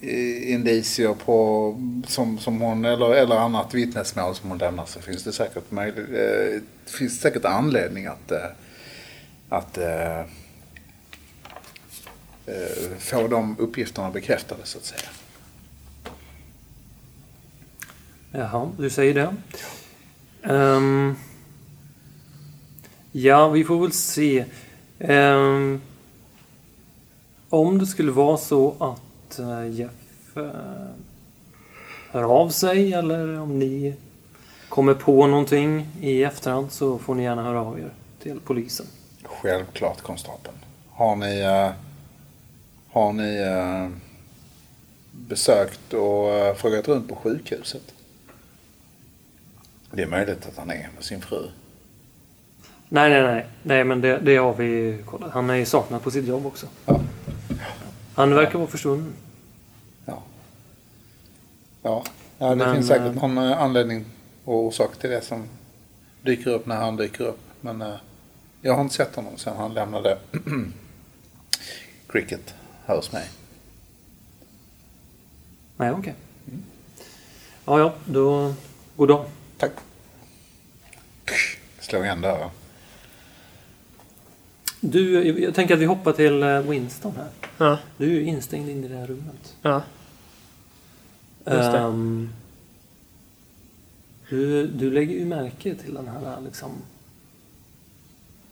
Eh, 0.01 0.53
indicier 0.53 1.15
på 1.15 1.77
som, 2.07 2.39
som 2.39 2.61
hon 2.61 2.85
eller, 2.85 3.15
eller 3.15 3.37
annat 3.37 3.75
vittnesmål 3.75 4.35
som 4.35 4.49
hon 4.49 4.59
lämnar 4.59 4.87
så 4.87 5.01
finns 5.01 5.25
det 5.25 5.33
säkert 5.33 5.71
möjlig, 5.71 6.03
eh, 6.03 6.61
finns 6.87 7.21
säkert 7.21 7.45
anledning 7.45 8.07
att, 8.07 8.31
eh, 8.31 8.47
att 9.49 9.79
eh, 9.79 10.19
eh, 12.47 12.97
få 12.99 13.29
de 13.29 13.57
uppgifterna 13.59 14.11
bekräftade 14.11 14.61
så 14.65 14.79
att 14.79 14.85
säga. 14.85 15.09
Jaha, 18.33 18.71
du 18.79 18.91
säger 18.91 19.15
det. 19.15 19.35
Um, 20.53 21.17
ja, 23.13 23.49
vi 23.49 23.65
får 23.65 23.81
väl 23.81 23.93
se. 23.93 24.45
Um, 24.99 25.81
om 27.49 27.79
det 27.79 27.87
skulle 27.87 28.13
vara 28.13 28.37
så 28.37 28.77
att 28.81 29.08
eh, 29.39 29.71
Jeff 29.71 30.37
uh, 30.37 30.51
hör 32.11 32.23
av 32.23 32.49
sig 32.49 32.93
eller 32.93 33.41
om 33.41 33.59
ni 33.59 33.95
kommer 34.69 34.95
på 34.95 35.27
någonting 35.27 35.89
i 36.01 36.25
efterhand 36.25 36.73
så 36.73 36.99
får 36.99 37.15
ni 37.15 37.23
gärna 37.23 37.43
höra 37.43 37.61
av 37.61 37.81
er 37.81 37.91
till 38.23 38.41
polisen. 38.41 38.87
Självklart 39.23 40.01
konstapeln. 40.03 40.57
Har 40.91 41.17
ni, 41.17 41.41
eh, 41.41 41.71
har 42.89 43.13
ni 43.13 43.37
eh, 43.37 43.89
besökt 45.13 45.93
och 45.93 46.33
eh, 46.33 46.55
frågat 46.55 46.89
runt 46.89 47.09
på 47.09 47.15
sjukhuset? 47.15 47.95
Det 49.91 50.03
är 50.03 50.07
möjligt 50.07 50.47
att 50.47 50.57
han 50.57 50.71
är 50.71 50.89
med 50.95 51.05
sin 51.05 51.21
fru. 51.21 51.49
Nej, 52.89 53.11
nej, 53.11 53.23
nej. 53.23 53.47
Nej, 53.63 53.85
men 53.85 54.01
det, 54.01 54.19
det 54.19 54.37
har 54.37 54.55
vi 54.55 55.03
kollat. 55.07 55.33
Han 55.33 55.51
är 55.51 55.55
ju 55.55 55.65
saknad 55.65 56.03
på 56.03 56.11
sitt 56.11 56.27
jobb 56.27 56.47
också. 56.47 56.67
Ja. 56.87 57.01
Han 58.19 58.35
verkar 58.35 58.59
vara 58.59 58.69
försvunnen. 58.69 59.13
Ja. 60.05 60.23
Ja, 61.83 62.05
ja 62.39 62.49
det 62.49 62.57
Men, 62.57 62.75
finns 62.75 62.87
säkert 62.87 63.07
eh, 63.07 63.23
någon 63.23 63.39
eh, 63.39 63.63
anledning 63.63 64.05
och 64.45 64.55
orsak 64.55 64.99
till 64.99 65.11
det 65.11 65.21
som 65.21 65.49
dyker 66.23 66.51
upp 66.51 66.67
när 66.67 66.77
han 66.77 66.97
dyker 66.97 67.25
upp. 67.25 67.39
Men 67.61 67.83
eh, 67.83 67.95
jag 68.63 68.75
har 68.75 68.81
inte 68.81 68.95
sett 68.95 69.17
honom 69.17 69.37
sedan 69.37 69.57
han 69.57 69.75
lämnade 69.75 70.19
cricket 72.09 72.55
här 72.87 72.97
hos 72.97 73.13
mig. 73.13 73.29
Nej, 75.77 75.93
okej. 75.93 76.15
Ja, 77.65 77.79
ja, 77.79 77.95
då... 78.05 78.55
God 78.97 79.09
dag. 79.09 79.27
Tack. 79.59 79.73
Slå 81.81 82.05
igen 82.05 82.21
dörren. 82.21 82.51
Du, 84.81 85.13
jag- 85.41 85.55
tänker 85.55 85.75
att 85.75 85.81
vi 85.81 85.85
hoppar 85.85 86.13
till 86.13 86.43
eh, 86.43 86.61
Winston 86.61 87.13
här. 87.17 87.29
Ja, 87.59 87.79
Du 87.97 88.05
är 88.07 88.11
ju 88.11 88.23
instängd 88.25 88.69
in 88.71 88.85
i 88.85 88.89
det 88.89 88.97
här 88.97 89.07
rummet. 89.07 89.57
ja. 89.63 89.83
Just 91.47 91.73
det. 91.73 91.79
Ehm, 91.79 92.31
du, 94.29 94.67
du 94.67 94.91
lägger 94.91 95.15
ju 95.15 95.25
märke 95.25 95.75
till 95.75 95.95
den 95.95 96.09
här 96.09 96.41
liksom 96.41 96.71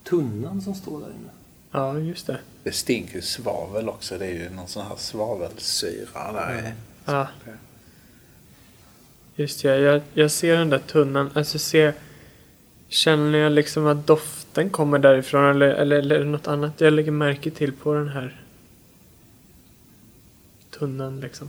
tunnan 0.04 0.62
som 0.62 0.74
står 0.74 1.00
där 1.00 1.06
inne. 1.06 1.30
Ja, 1.70 1.98
just 1.98 2.26
det. 2.26 2.38
Det 2.62 2.72
stinker 2.72 3.14
ju 3.14 3.22
svavel 3.22 3.88
också. 3.88 4.18
Det 4.18 4.26
är 4.26 4.32
ju 4.34 4.50
någon 4.50 4.68
sån 4.68 4.86
här 4.86 4.96
svavelsyra 4.96 6.32
där. 6.32 6.58
i. 6.68 6.72
Ja. 7.04 7.28
Just 9.36 9.62
det, 9.62 9.76
jag, 9.78 10.02
jag 10.14 10.30
ser 10.30 10.56
den 10.56 10.70
där 10.70 10.78
tunnan. 10.78 11.30
Alltså 11.34 11.58
ser... 11.58 11.94
Känner 12.88 13.38
jag 13.38 13.52
liksom 13.52 13.86
att 13.86 14.06
doften 14.06 14.70
kommer 14.70 14.98
därifrån 14.98 15.44
eller, 15.50 15.68
eller, 15.68 15.96
eller 15.98 16.14
är 16.16 16.18
det 16.20 16.30
något 16.30 16.46
annat 16.46 16.80
jag 16.80 16.92
lägger 16.92 17.10
märke 17.10 17.50
till 17.50 17.72
på 17.72 17.94
den 17.94 18.08
här 18.08 18.40
tunnan 20.70 21.20
liksom? 21.20 21.48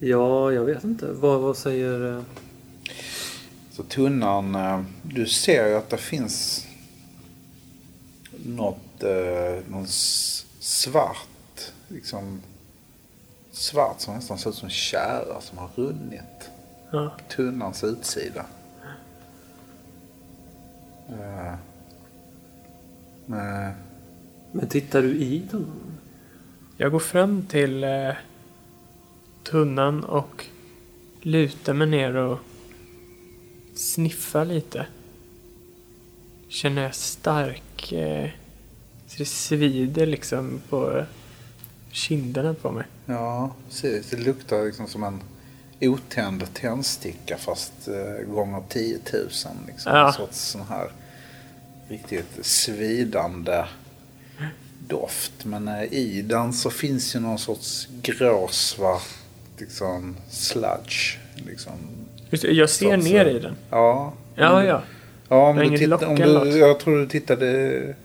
Ja, 0.00 0.52
jag 0.52 0.64
vet 0.64 0.84
inte. 0.84 1.12
Vad, 1.12 1.40
vad 1.40 1.56
säger... 1.56 2.16
eh, 2.16 2.22
Så 3.72 3.82
tunnan, 3.82 4.54
eh, 4.54 4.82
du 5.02 5.26
ser 5.26 5.68
ju 5.68 5.74
att 5.74 5.90
det 5.90 5.96
finns 5.96 6.66
något, 8.44 9.02
eh, 9.02 9.70
någon 9.70 9.86
svart, 10.60 11.72
liksom 11.88 12.42
svart 13.52 14.00
som 14.00 14.14
nästan 14.14 14.38
ser 14.38 14.50
ut 14.50 14.56
som 14.56 14.68
kära 14.70 15.40
som 15.40 15.58
har 15.58 15.68
runnit 15.76 16.22
Ja. 16.90 17.12
tunnans 17.28 17.84
utsida. 17.84 18.46
Eh, 21.08 21.54
Men, 23.26 23.72
Men 24.52 24.68
tittar 24.68 25.02
du 25.02 25.14
i 25.16 25.42
tunnan? 25.50 25.98
Jag 26.76 26.92
går 26.92 26.98
fram 26.98 27.42
till 27.42 27.84
eh, 27.84 28.12
tunnan 29.42 30.04
och 30.04 30.44
lutar 31.22 31.74
mig 31.74 31.86
ner 31.86 32.16
och 32.16 32.38
sniffar 33.74 34.44
lite. 34.44 34.86
Känner 36.48 36.82
jag 36.82 36.94
stark... 36.94 37.92
Eh, 37.92 38.30
så 39.06 39.18
det 39.18 39.24
svider 39.24 40.06
liksom 40.06 40.60
på 40.68 41.04
kinderna 41.90 42.54
på 42.54 42.70
mig. 42.72 42.84
ja, 43.06 43.54
precis. 43.68 44.10
Det 44.10 44.16
luktar 44.16 44.64
liksom 44.64 44.86
som 44.86 45.02
en 45.02 45.20
otänd 45.80 46.54
tändsticka 46.54 47.36
fast 47.36 47.72
eh, 47.88 48.26
gånger 48.34 48.62
10 48.68 48.98
000. 49.12 49.22
Liksom. 49.66 49.92
Ja. 49.92 50.06
En 50.06 50.12
sorts 50.12 50.38
sån 50.38 50.62
här 50.68 50.90
riktigt 51.88 52.38
svidande 52.46 53.64
doft. 54.88 55.32
Men 55.44 55.68
eh, 55.68 55.82
i 55.92 56.22
den 56.22 56.52
så 56.52 56.70
finns 56.70 57.16
ju 57.16 57.20
någon 57.20 57.38
sorts 57.38 57.88
gråsvart 58.02 59.08
liksom 59.58 60.16
sludge. 60.30 61.18
Liksom. 61.46 61.72
Just 62.30 62.44
Jag 62.44 62.70
ser 62.70 62.96
Så- 62.96 63.02
så- 63.02 63.08
ner 63.12 63.24
i 63.26 63.38
den. 63.38 63.56
Ja. 63.70 64.12
Ja, 64.34 64.64
ja. 64.64 64.82
Ja, 65.28 65.36
om 65.48 65.56
du 65.56 65.86
lock 65.86 66.02
om 66.02 66.14
du, 66.16 66.58
jag 66.58 66.80
tror 66.80 66.98
du 66.98 67.06
tittade 67.08 67.46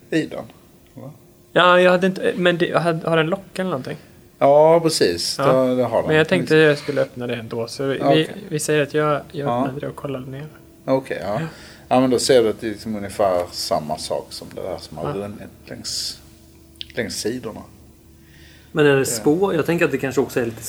i 0.10 0.26
den. 0.26 0.46
va? 0.94 1.12
Ja, 1.54 1.80
jag 1.82 1.92
hade 1.92 2.08
inte... 2.08 2.34
Men 2.38 2.58
det, 2.58 2.68
jag 2.68 2.80
hade, 2.80 3.10
har 3.10 3.18
den 3.18 3.28
lock 3.28 3.60
eller 3.60 3.70
någonting? 3.70 3.98
Ja, 4.42 4.80
precis. 4.80 5.36
Ja. 5.38 5.54
Det, 5.64 5.76
det 5.76 5.84
har 5.84 5.98
den. 5.98 6.08
Men 6.08 6.16
jag 6.16 6.28
tänkte 6.30 6.56
jag 6.56 6.78
skulle 6.78 7.02
öppna 7.02 7.28
det 7.28 7.36
ändå. 7.36 7.68
Så 7.68 7.86
vi, 7.86 7.98
Ja, 7.98 8.08
okej. 8.10 8.30
vi, 8.36 8.42
vi 8.50 8.60
säger 8.60 8.84
att 8.84 8.94
jag, 8.94 9.12
jag 9.12 9.48
Ja. 9.48 9.60
öppnade 9.62 9.80
det 9.80 9.88
och 9.88 9.96
kollade 9.96 10.32
ner. 10.32 10.48
Okej, 10.86 11.20
ja. 11.22 11.42
Ja, 11.88 12.00
men 12.00 12.10
då 12.10 12.20
ser 12.20 12.44
du 12.44 12.50
att 12.50 12.62
det 12.62 12.68
är 12.68 12.72
liksom 12.72 12.96
ungefär 12.96 13.46
samma 13.52 13.98
sak 13.98 14.28
som 14.30 14.48
det 14.56 14.62
där 14.62 14.78
som 14.78 14.98
har 14.98 15.08
Ja. 15.10 15.14
runnit 15.16 15.40
längs, 15.66 16.20
längs 16.96 17.16
sidorna. 17.16 17.62
Men 18.72 18.86
är 18.86 18.96
det 18.96 19.06
spår? 19.06 19.56
Jag 19.56 19.66
tänker 19.66 19.86
att 19.86 19.92
det 19.92 19.98
kanske 19.98 20.22
också 20.22 20.40
är 20.40 20.46
lite... 20.46 20.62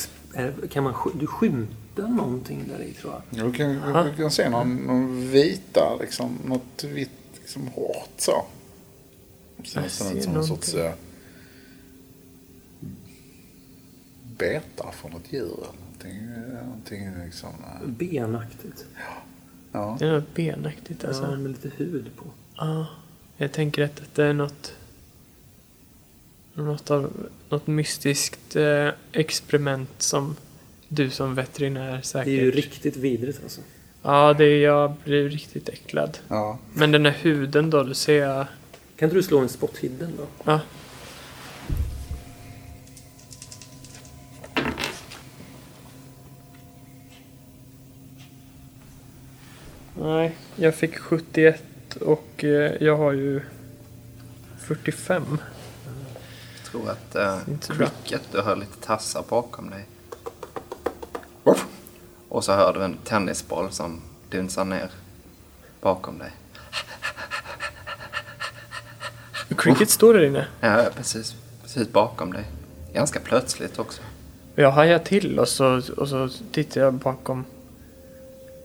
Kan 0.68 0.84
man, 0.84 0.94
du 1.20 1.26
skymtar 1.26 2.08
någonting 2.08 2.64
där 2.78 2.84
i 2.84 2.92
tror 2.92 3.12
jag. 3.30 3.44
Du 3.46 3.52
kan, 3.52 3.82
Aha. 3.82 4.02
du 4.16 4.22
kan 4.22 4.30
se 4.30 4.48
någon, 4.48 4.76
någon 4.76 5.30
vita, 5.30 5.96
liksom, 6.00 6.38
något 6.46 6.84
vitt 6.84 7.10
liksom 7.42 7.68
hårt 7.68 8.08
så. 8.16 8.44
Det 9.56 9.68
Jag 9.74 9.90
ser 9.90 10.04
någon 10.30 10.44
sorts 10.44 10.74
någonting. 10.74 10.80
eh, 10.80 10.92
beta 14.42 14.92
från 14.92 15.12
ett 15.12 15.32
djur 15.32 15.48
någonting. 15.48 16.30
någonting 16.64 17.24
liksom, 17.24 17.48
eh, 17.50 17.88
Benaktigt. 17.88 18.86
ja. 19.72 19.96
Det 19.98 20.06
är 20.06 20.12
något 20.12 20.34
benaktigt 20.34 21.04
alltså. 21.04 21.22
Ja, 21.22 21.36
med 21.36 21.50
lite 21.50 21.70
hud 21.76 22.10
på. 22.16 22.24
Ja, 22.56 22.86
jag 23.36 23.52
tänker 23.52 23.84
att 23.84 24.02
det 24.14 24.24
är 24.24 24.32
något... 24.32 24.72
Något, 26.54 26.90
av, 26.90 27.12
något 27.48 27.66
mystiskt 27.66 28.56
eh, 28.56 28.88
experiment 29.12 30.02
som 30.02 30.36
du 30.88 31.10
som 31.10 31.34
veterinär 31.34 31.96
Det 31.96 32.02
säkert... 32.02 32.26
är 32.26 32.32
ju 32.32 32.50
riktigt 32.50 32.96
vidrigt 32.96 33.40
alltså. 33.42 33.60
Ja, 34.02 34.34
det 34.38 34.44
är, 34.44 34.62
jag 34.62 34.94
blir 35.04 35.28
riktigt 35.28 35.68
äcklad. 35.68 36.18
ja. 36.28 36.58
Men 36.74 36.92
den 36.92 37.02
där 37.02 37.10
huden 37.10 37.70
då, 37.70 37.82
du 37.82 37.94
ser 37.94 38.20
jag... 38.26 38.46
Kan 38.96 39.06
inte 39.06 39.16
du 39.16 39.22
slå 39.22 39.38
en 39.38 39.48
spot 39.48 39.78
hidden 39.78 40.12
då? 40.16 40.26
Ja. 40.44 40.60
Nej, 50.04 50.36
jag 50.56 50.74
fick 50.74 50.98
71 50.98 51.62
och 52.00 52.44
eh, 52.44 52.72
jag 52.80 52.96
har 52.96 53.12
ju 53.12 53.40
45. 54.58 55.38
Jag 56.56 56.70
tror 56.70 56.90
att 56.90 57.12
bra. 57.68 57.86
Cricket, 57.86 58.22
du 58.32 58.40
hör 58.40 58.56
lite 58.56 58.86
tassar 58.86 59.24
bakom 59.28 59.70
dig. 59.70 59.84
Och 62.28 62.44
så 62.44 62.52
hör 62.52 62.72
du 62.72 62.84
en 62.84 62.96
tennisboll 63.04 63.70
som 63.70 64.00
dunsar 64.30 64.64
ner 64.64 64.90
bakom 65.80 66.18
dig. 66.18 66.30
Cricket 69.56 69.90
står 69.90 70.14
där 70.14 70.24
inne. 70.24 70.46
Ja, 70.60 70.84
precis, 70.96 71.36
precis 71.62 71.92
bakom 71.92 72.32
dig. 72.32 72.44
Ganska 72.92 73.20
plötsligt 73.20 73.78
också. 73.78 74.02
Jag 74.54 74.70
hajar 74.70 74.98
till 74.98 75.38
och 75.38 75.48
så, 75.48 75.82
och 75.96 76.08
så 76.08 76.28
tittar 76.52 76.80
jag 76.80 76.94
bakom. 76.94 77.44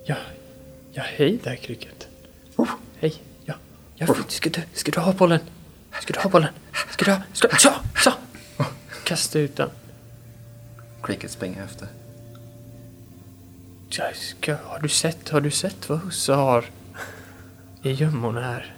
Ja, 0.06 0.16
ja 0.98 1.04
hej 1.06 1.40
där 1.44 1.56
Cricket. 1.56 2.08
Hej, 3.00 3.14
ja. 3.46 3.54
ja 3.96 4.08
ska, 4.28 4.50
du, 4.50 4.62
ska 4.74 4.92
du 4.92 5.00
ha 5.00 5.14
bollen? 5.14 5.40
Ska 6.02 6.14
du 6.14 6.20
ha 6.20 6.30
bollen? 6.30 6.50
Ska 6.92 7.06
du 7.06 7.12
ha? 7.12 7.22
Ska, 7.34 7.48
så, 7.58 7.70
så! 7.96 8.12
Kasta 9.04 9.40
ut 9.40 9.56
den. 9.56 9.70
Cricket 11.04 11.32
springer 11.32 11.64
efter. 11.64 11.88
Ja, 13.90 14.04
ska, 14.14 14.56
har 14.64 14.80
du 14.80 14.90
sett, 14.90 15.30
har 15.30 15.42
du 15.42 15.52
sett 15.52 15.90
vad 15.90 16.00
husse 16.00 16.34
har 16.34 16.66
i 17.84 17.92
gömmorna 17.92 18.42
här? 18.42 18.76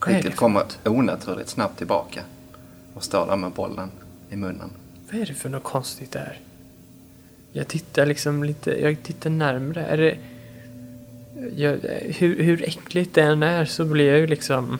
Cricket 0.00 0.36
kommer 0.36 0.64
onaturligt 0.84 1.48
snabbt 1.48 1.78
tillbaka 1.78 2.22
och 2.94 3.04
står 3.04 3.26
där 3.26 3.36
med 3.36 3.52
bollen 3.52 3.90
i 4.30 4.36
munnen. 4.36 4.70
Vad 5.10 5.20
är 5.20 5.26
det 5.26 5.34
för 5.34 5.48
något 5.48 5.62
konstigt 5.62 6.12
där? 6.12 6.40
Jag 7.52 7.68
tittar 7.68 8.06
liksom 8.06 8.44
lite, 8.44 8.82
jag 8.82 9.02
tittar 9.02 9.30
närmre. 9.30 9.86
Är 9.86 9.96
det... 9.96 10.18
Jag, 11.56 11.78
hur, 12.18 12.42
hur 12.42 12.62
äckligt 12.62 13.14
det 13.14 13.22
än 13.22 13.42
är 13.42 13.64
så 13.64 13.84
blir 13.84 14.10
jag 14.10 14.18
ju 14.18 14.26
liksom... 14.26 14.78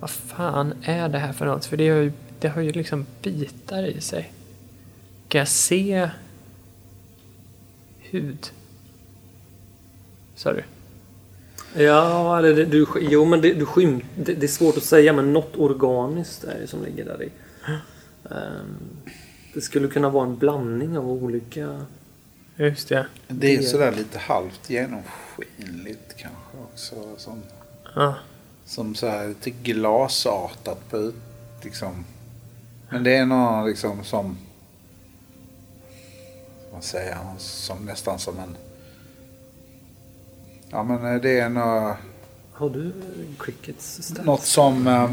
Vad 0.00 0.10
fan 0.10 0.74
är 0.82 1.08
det 1.08 1.18
här 1.18 1.32
för 1.32 1.46
något? 1.46 1.64
För 1.64 1.76
det 1.76 1.88
har 1.88 1.96
ju, 1.96 2.12
det 2.38 2.48
har 2.48 2.62
ju 2.62 2.72
liksom 2.72 3.06
bitar 3.22 3.82
i 3.82 4.00
sig. 4.00 4.32
Kan 5.28 5.38
jag 5.38 5.48
se 5.48 6.10
hud? 7.98 8.50
Sa 10.34 10.52
du? 10.52 10.62
Ja, 11.82 12.38
eller 12.38 12.54
det, 12.54 12.64
du, 12.64 12.86
jo 13.00 13.24
men 13.24 13.40
det, 13.40 13.54
du 13.54 13.66
skym, 13.66 14.00
det, 14.14 14.34
det 14.34 14.46
är 14.46 14.48
svårt 14.48 14.76
att 14.76 14.82
säga 14.82 15.12
men 15.12 15.32
något 15.32 15.56
organiskt 15.56 16.44
är 16.44 16.60
det 16.60 16.66
som 16.66 16.84
ligger 16.84 17.04
där 17.04 17.22
i. 17.22 17.28
Ehm, 18.30 18.76
det 19.54 19.60
skulle 19.60 19.88
kunna 19.88 20.10
vara 20.10 20.26
en 20.26 20.36
blandning 20.36 20.98
av 20.98 21.10
olika... 21.10 21.86
Just 22.60 22.88
det. 22.88 23.06
Det 23.28 23.54
är 23.56 23.62
sådär 23.62 23.92
lite 23.92 24.18
halvt 24.18 24.70
genomskinligt 24.70 26.16
kanske 26.16 26.56
också. 26.72 26.94
Som, 27.16 27.42
Ja. 27.94 28.14
som 28.64 28.94
så 28.94 29.08
här 29.08 29.28
lite 29.28 29.50
glasartat 29.50 30.90
på 30.90 30.96
ut, 30.96 31.14
liksom, 31.62 32.04
Men 32.90 33.04
det 33.04 33.16
är 33.16 33.26
nog 33.26 33.68
liksom 33.68 34.04
som... 34.04 34.38
Vad 36.72 36.84
säger 36.84 37.14
han? 37.14 37.38
Som, 37.38 37.84
nästan 37.84 38.18
som 38.18 38.38
en... 38.38 38.56
Ja 40.70 40.82
men 40.82 41.14
eh, 41.14 41.20
det 41.20 41.40
är 41.40 41.48
nog... 41.48 41.96
Har 42.52 42.70
du 42.70 42.92
Crickets 43.38 44.02
stats? 44.02 44.26
Något 44.26 44.44
som 44.44 44.86
eh, 44.86 45.10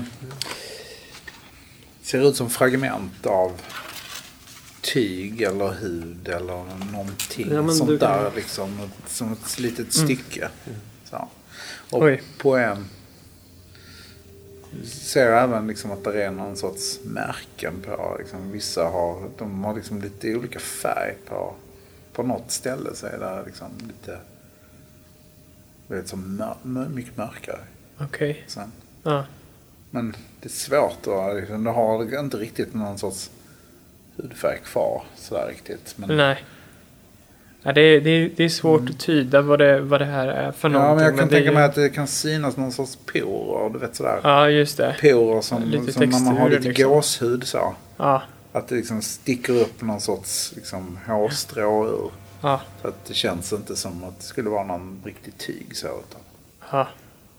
ser 2.01 2.29
ut 2.29 2.35
som 2.35 2.49
fragment 2.49 3.25
av 3.25 3.51
tyg 4.93 5.41
eller 5.41 5.69
hud 5.73 6.27
eller 6.27 6.91
någonting 6.91 7.51
Ja, 7.51 7.69
sånt 7.69 7.89
du 7.89 7.97
där 7.97 8.31
liksom. 8.35 8.91
Som 9.07 9.33
ett 9.33 9.59
litet 9.59 9.93
stycke. 9.93 10.49
Så. 11.09 11.27
Och 11.91 12.03
Oj. 12.03 12.23
på 12.37 12.57
en 12.57 12.85
ser 14.85 15.31
även 15.31 15.67
liksom 15.67 15.91
att 15.91 16.03
det 16.03 16.23
är 16.23 16.31
någon 16.31 16.55
sorts 16.55 16.99
märken 17.03 17.73
på. 17.81 18.15
Liksom, 18.19 18.51
vissa 18.51 18.83
har, 18.83 19.29
de 19.37 19.63
har 19.63 19.75
liksom 19.75 20.01
lite 20.01 20.35
olika 20.35 20.59
färg 20.59 21.15
på. 21.25 21.53
På 22.13 22.23
något 22.23 22.51
ställe 22.51 22.95
så 22.95 23.07
är 23.07 23.19
det 23.19 23.43
liksom 23.45 23.67
lite, 23.87 24.19
vet, 25.87 26.07
som 26.07 26.35
mör, 26.35 26.87
mycket 26.89 27.17
mörkare. 27.17 27.59
Okej. 27.97 28.43
Sen. 28.47 28.71
Ja. 29.03 29.25
Men 29.91 30.15
det 30.41 30.47
är 30.47 30.49
svårt 30.49 31.07
att 31.07 31.35
liksom, 31.35 31.63
det 31.63 31.71
har 31.71 32.19
inte 32.19 32.37
riktigt 32.37 32.73
någon 32.73 32.97
sorts 32.97 33.31
hudfärg 34.17 34.59
kvar 34.65 35.03
sådär 35.15 35.47
riktigt. 35.47 35.93
Men, 35.97 36.17
Nej. 36.17 36.43
Ja, 37.63 37.73
det, 37.73 37.81
är, 37.81 38.01
det, 38.01 38.09
är, 38.09 38.31
det 38.37 38.43
är 38.43 38.49
svårt 38.49 38.89
att 38.89 38.99
tyda 38.99 39.41
vad 39.41 39.59
det, 39.59 39.81
vad 39.81 40.01
det 40.01 40.05
här 40.05 40.27
är 40.27 40.51
för 40.51 40.67
Mm. 40.69 40.81
ja, 40.81 40.87
någonting. 40.87 41.05
men 41.05 41.05
jag 41.05 41.19
kan 41.19 41.27
är 41.27 41.31
tänka 41.31 41.49
ju- 41.49 41.55
mig 41.55 41.63
att 41.63 41.75
det 41.75 41.89
kan 41.89 42.07
synas 42.07 42.57
någon 42.57 42.71
sorts 42.71 42.97
porer, 43.05 43.69
du 43.73 43.79
vet 43.79 43.95
sådär. 43.95 44.19
Ja, 44.23 44.49
just 44.49 44.77
det. 44.77 44.95
Porer 45.01 45.41
som, 45.41 45.63
Lite 45.63 45.93
som 45.93 46.09
när 46.09 46.19
man 46.19 46.37
har 46.37 46.49
lite 46.49 46.67
liksom. 46.67 46.89
gåshud 46.91 47.47
så. 47.47 47.75
Ja, 47.97 48.21
Att 48.51 48.67
det 48.67 48.75
liksom 48.75 49.01
sticker 49.01 49.53
upp 49.53 49.81
någon 49.81 50.01
sorts 50.01 50.53
liksom, 50.55 50.99
hårstrå 51.07 51.87
ur. 51.87 52.11
ja, 52.41 52.61
Så 52.81 52.87
att 52.87 53.05
det 53.05 53.13
känns 53.13 53.53
inte 53.53 53.75
som 53.75 54.03
att 54.03 54.19
det 54.19 54.25
skulle 54.25 54.49
vara 54.49 54.63
någon 54.63 55.01
riktig 55.05 55.37
tyg 55.37 55.67
så. 55.77 55.87
Utan 55.87 56.21
ja. 56.71 56.87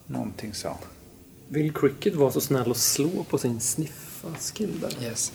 någonting 0.07 0.55
så. 0.55 0.77
Vill 1.49 1.73
Cricket 1.73 2.14
vara 2.14 2.31
så 2.31 2.41
snäll 2.41 2.71
och 2.71 2.77
slå 2.77 3.25
på 3.31 3.38
sin 3.38 3.61
sniffa-skill 3.61 4.81
där? 4.81 5.07
Yes. 5.09 5.33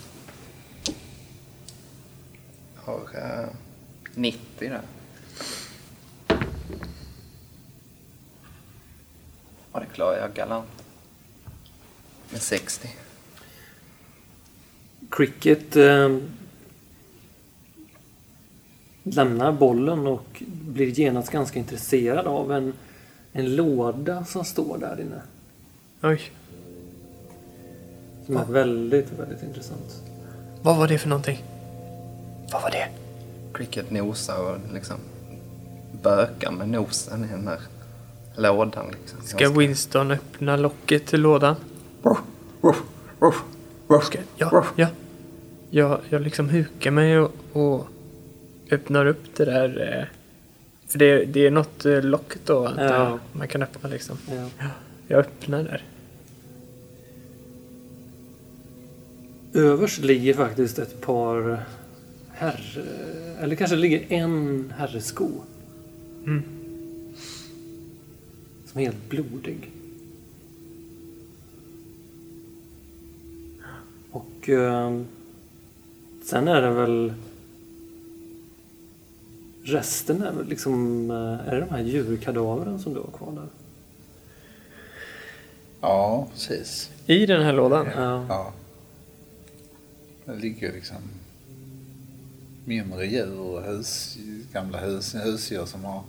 Har 2.86 3.00
uh, 3.00 3.50
90 4.16 4.40
där. 4.60 4.82
Ja, 9.74 9.80
det 9.80 9.86
klarar 9.94 10.18
jag 10.18 10.34
galant. 10.34 10.84
Med 12.30 12.42
60. 12.42 12.90
Cricket 15.10 15.76
eh, 15.76 16.18
lämnar 19.04 19.52
bollen 19.52 20.08
och 20.08 20.44
blir 20.48 21.00
genast 21.00 21.32
ganska 21.32 21.60
intresserad 21.60 22.28
av 22.28 22.52
en, 22.52 22.74
en 23.32 23.56
låda 23.56 24.26
som 24.26 24.46
står 24.46 24.78
där 24.78 25.02
inne. 25.02 25.22
Oj. 26.02 26.22
Som 28.26 28.38
är 28.38 28.46
väldigt, 28.46 29.12
väldigt 29.12 29.44
intressant. 29.44 30.02
Vad 30.62 30.78
var 30.78 30.88
det 30.88 30.98
för 30.98 31.10
någonting? 31.10 31.53
Vad 32.54 32.62
var 32.62 32.72
det? 32.72 32.88
Cricket 33.54 33.92
nosar 33.92 34.40
och 34.40 34.74
liksom 34.74 34.98
bökar 36.04 36.52
med 36.52 36.70
nosen 36.70 37.24
i 37.26 37.28
den 37.28 37.48
här 37.48 37.60
lådan. 38.38 38.86
Liksom. 38.92 39.22
Ska 39.24 39.50
Winston 39.50 40.12
öppna 40.12 40.56
locket 40.58 41.06
till 41.06 41.22
lådan? 41.22 41.56
Ska, 44.04 44.20
ja, 44.38 44.66
ja. 44.76 44.88
Jag, 45.70 46.00
jag 46.10 46.22
liksom 46.22 46.50
hukar 46.50 46.92
mig 46.92 47.20
och, 47.20 47.32
och 47.54 47.88
öppnar 48.72 49.06
upp 49.06 49.36
det 49.36 49.46
där. 49.46 49.98
eh, 50.00 50.06
För 50.88 51.00
det, 51.00 51.26
det 51.26 51.48
är 51.48 51.52
något 51.52 51.86
eh, 51.86 52.02
lock 52.02 52.34
då 52.46 52.68
antar 52.68 52.84
jag. 52.84 52.94
Ja. 52.94 53.20
man 53.32 53.48
kan 53.48 53.64
öppna 53.64 53.90
liksom. 53.90 54.18
Ja. 54.30 54.66
Jag 55.08 55.20
öppnar 55.20 55.64
där. 55.64 55.84
Överst 59.54 60.00
ligger 60.00 60.34
faktiskt 60.34 60.80
ett 60.80 61.02
par 61.02 61.64
herre... 62.44 62.84
Eller 63.40 63.56
kanske 63.56 63.76
ligger 63.76 64.06
en 64.14 64.74
herresko. 64.78 65.30
Mm. 66.26 66.44
Som 68.66 68.82
är 68.82 68.86
helt 68.86 69.10
blodig. 69.10 69.72
Och 74.12 74.50
eh, 74.50 75.02
sen 76.24 76.48
är 76.48 76.62
det 76.62 76.70
väl... 76.72 77.14
Resten 79.64 80.22
är 80.22 80.32
väl 80.32 80.48
liksom... 80.48 81.12
eh, 81.12 81.48
Är 81.48 81.56
det 81.56 81.60
de 81.60 81.70
här 81.70 81.82
djurkadavren 81.84 82.80
som 82.80 82.94
du 82.94 83.00
har 83.00 83.12
kvar 83.18 83.32
där? 83.32 83.48
Ja, 85.82 86.28
precis. 86.34 86.90
I 87.06 87.26
den 87.26 87.42
här 87.44 87.54
lådan? 87.54 87.88
Ja. 87.96 88.26
Ja. 88.30 88.54
Det 90.26 90.36
ligger 90.36 90.74
liksom 90.74 90.98
mindre 92.66 93.06
djur 93.06 93.40
och 93.40 93.64
hus, 93.64 94.18
gamla 94.54 94.78
hus, 94.78 95.16
husdjur 95.16 95.66
som 95.66 95.84
har 95.84 96.04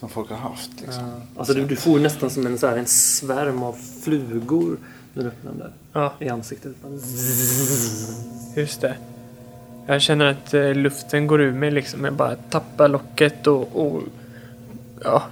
som 0.00 0.08
folk 0.08 0.30
har 0.30 0.36
haft. 0.36 0.70
Liksom. 0.80 1.04
Ja. 1.08 1.20
Alltså 1.36 1.54
du, 1.54 1.64
du 1.64 1.76
får 1.76 1.96
ju 1.96 2.02
nästan 2.02 2.30
som 2.30 2.46
en, 2.46 2.58
så 2.58 2.66
här, 2.66 2.76
en 2.76 2.86
svärm 2.86 3.62
av 3.62 3.72
flugor 4.02 4.76
när 5.14 5.22
du 5.22 5.28
öppnar 5.28 5.50
den 5.50 5.60
där. 5.60 5.72
Ja, 5.92 6.14
I 6.18 6.28
ansiktet. 6.28 6.72
just 8.56 8.80
det. 8.80 8.96
Jag 9.86 10.02
känner 10.02 10.24
att 10.24 10.54
eh, 10.54 10.74
luften 10.74 11.26
går 11.26 11.40
ur 11.40 11.52
mig 11.52 11.70
liksom. 11.70 12.04
Jag 12.04 12.14
bara 12.14 12.36
tappar 12.36 12.88
locket 12.88 13.46
och, 13.46 13.76
och 13.76 14.02
ja, 15.04 15.22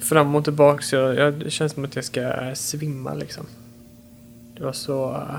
fram 0.00 0.34
och 0.34 0.44
tillbaks. 0.44 0.92
Jag, 0.92 1.14
jag, 1.14 1.34
det 1.34 1.50
känns 1.50 1.72
som 1.72 1.84
att 1.84 1.96
jag 1.96 2.04
ska 2.04 2.54
svimma 2.54 3.14
liksom. 3.14 3.46
Det 4.56 4.64
var 4.64 4.72
så... 4.72 5.10
Uh, 5.10 5.36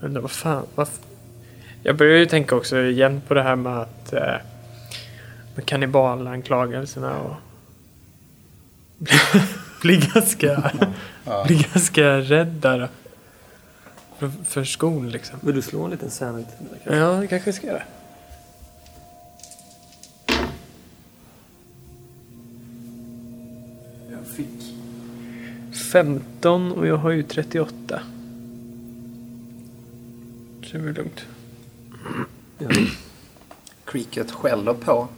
undrar 0.00 0.20
vad 0.20 0.30
fan... 0.30 0.66
Vad, 0.74 0.88
jag 1.82 1.96
börjar 1.96 2.18
ju 2.18 2.26
tänka 2.26 2.56
också 2.56 2.80
igen 2.80 3.22
på 3.28 3.34
det 3.34 3.42
här 3.42 3.56
med 3.56 3.78
att... 3.78 4.12
Uh, 4.12 4.36
med 5.54 5.66
kannibalanklagelserna 5.66 7.20
och... 7.20 7.34
bli 9.82 10.10
ganska... 10.14 10.72
bli 11.46 11.66
ganska 11.72 12.18
rädd 12.18 12.46
där. 12.46 12.88
För, 14.18 14.30
för 14.44 14.64
skon 14.64 15.10
liksom. 15.10 15.38
Vill 15.42 15.54
du 15.54 15.62
slå 15.62 15.84
en 15.84 15.90
liten 15.90 16.10
sanity? 16.10 16.50
Ja, 16.84 17.10
det 17.20 17.26
kanske 17.26 17.48
jag 17.48 17.54
ska 17.54 17.66
göra. 17.66 17.82
Jag 24.10 24.26
fick 24.36 24.74
15 25.92 26.72
och 26.72 26.86
jag 26.86 26.96
har 26.96 27.10
ju 27.10 27.22
38. 27.22 28.00
Så 30.66 30.76
det 30.76 30.78
blir 30.82 30.92
lugnt. 30.94 31.20
Ja. 32.58 32.68
Cricket 33.84 34.30
skäller 34.30 34.72
på. 34.74 35.08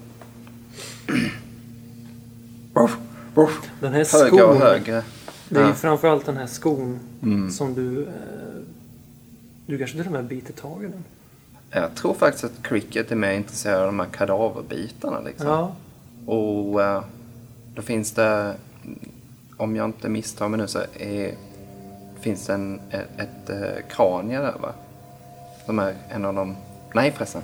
Den 3.80 3.92
här 3.92 4.12
Högre 4.22 4.42
och 4.44 4.54
skon. 4.56 4.62
högre. 4.62 5.02
Det 5.48 5.56
är 5.58 5.62
ju 5.62 5.68
Ja. 5.68 5.74
framförallt 5.74 6.26
den 6.26 6.36
här 6.36 6.46
skon 6.46 6.98
Mm. 7.22 7.50
som 7.50 7.74
du... 7.74 8.02
Eh, 8.02 8.08
du 9.66 9.78
kanske 9.78 9.96
till 9.96 10.06
och 10.06 10.12
med 10.12 10.24
biter 10.24 10.52
tag 10.52 10.84
i 10.84 10.86
den? 10.86 11.04
Jag 11.70 11.94
tror 11.94 12.14
faktiskt 12.14 12.44
att 12.44 12.62
Cricket 12.62 13.10
är 13.12 13.16
mer 13.16 13.32
intresserad 13.32 13.80
av 13.80 13.86
de 13.86 13.98
här 14.00 14.06
kadaverbitarna. 14.06 15.20
Liksom. 15.20 15.46
Ja. 15.46 15.74
Och 16.26 16.82
eh, 16.82 17.02
då 17.74 17.82
finns 17.82 18.12
det, 18.12 18.54
om 19.56 19.76
jag 19.76 19.84
inte 19.84 20.08
misstar 20.08 20.48
mig 20.48 20.60
nu, 20.60 20.66
så 20.66 20.78
är, 20.98 21.34
finns 22.20 22.46
det 22.46 22.52
en, 22.54 22.80
ett, 22.90 23.08
ett 23.18 23.50
eh, 23.50 23.86
kranie 23.96 24.38
där 24.40 24.54
va? 24.60 24.72
Som 25.68 25.78
är 25.78 25.94
en 26.08 26.24
av 26.24 26.34
de, 26.34 26.56
nej 26.94 27.12
förresten, 27.12 27.42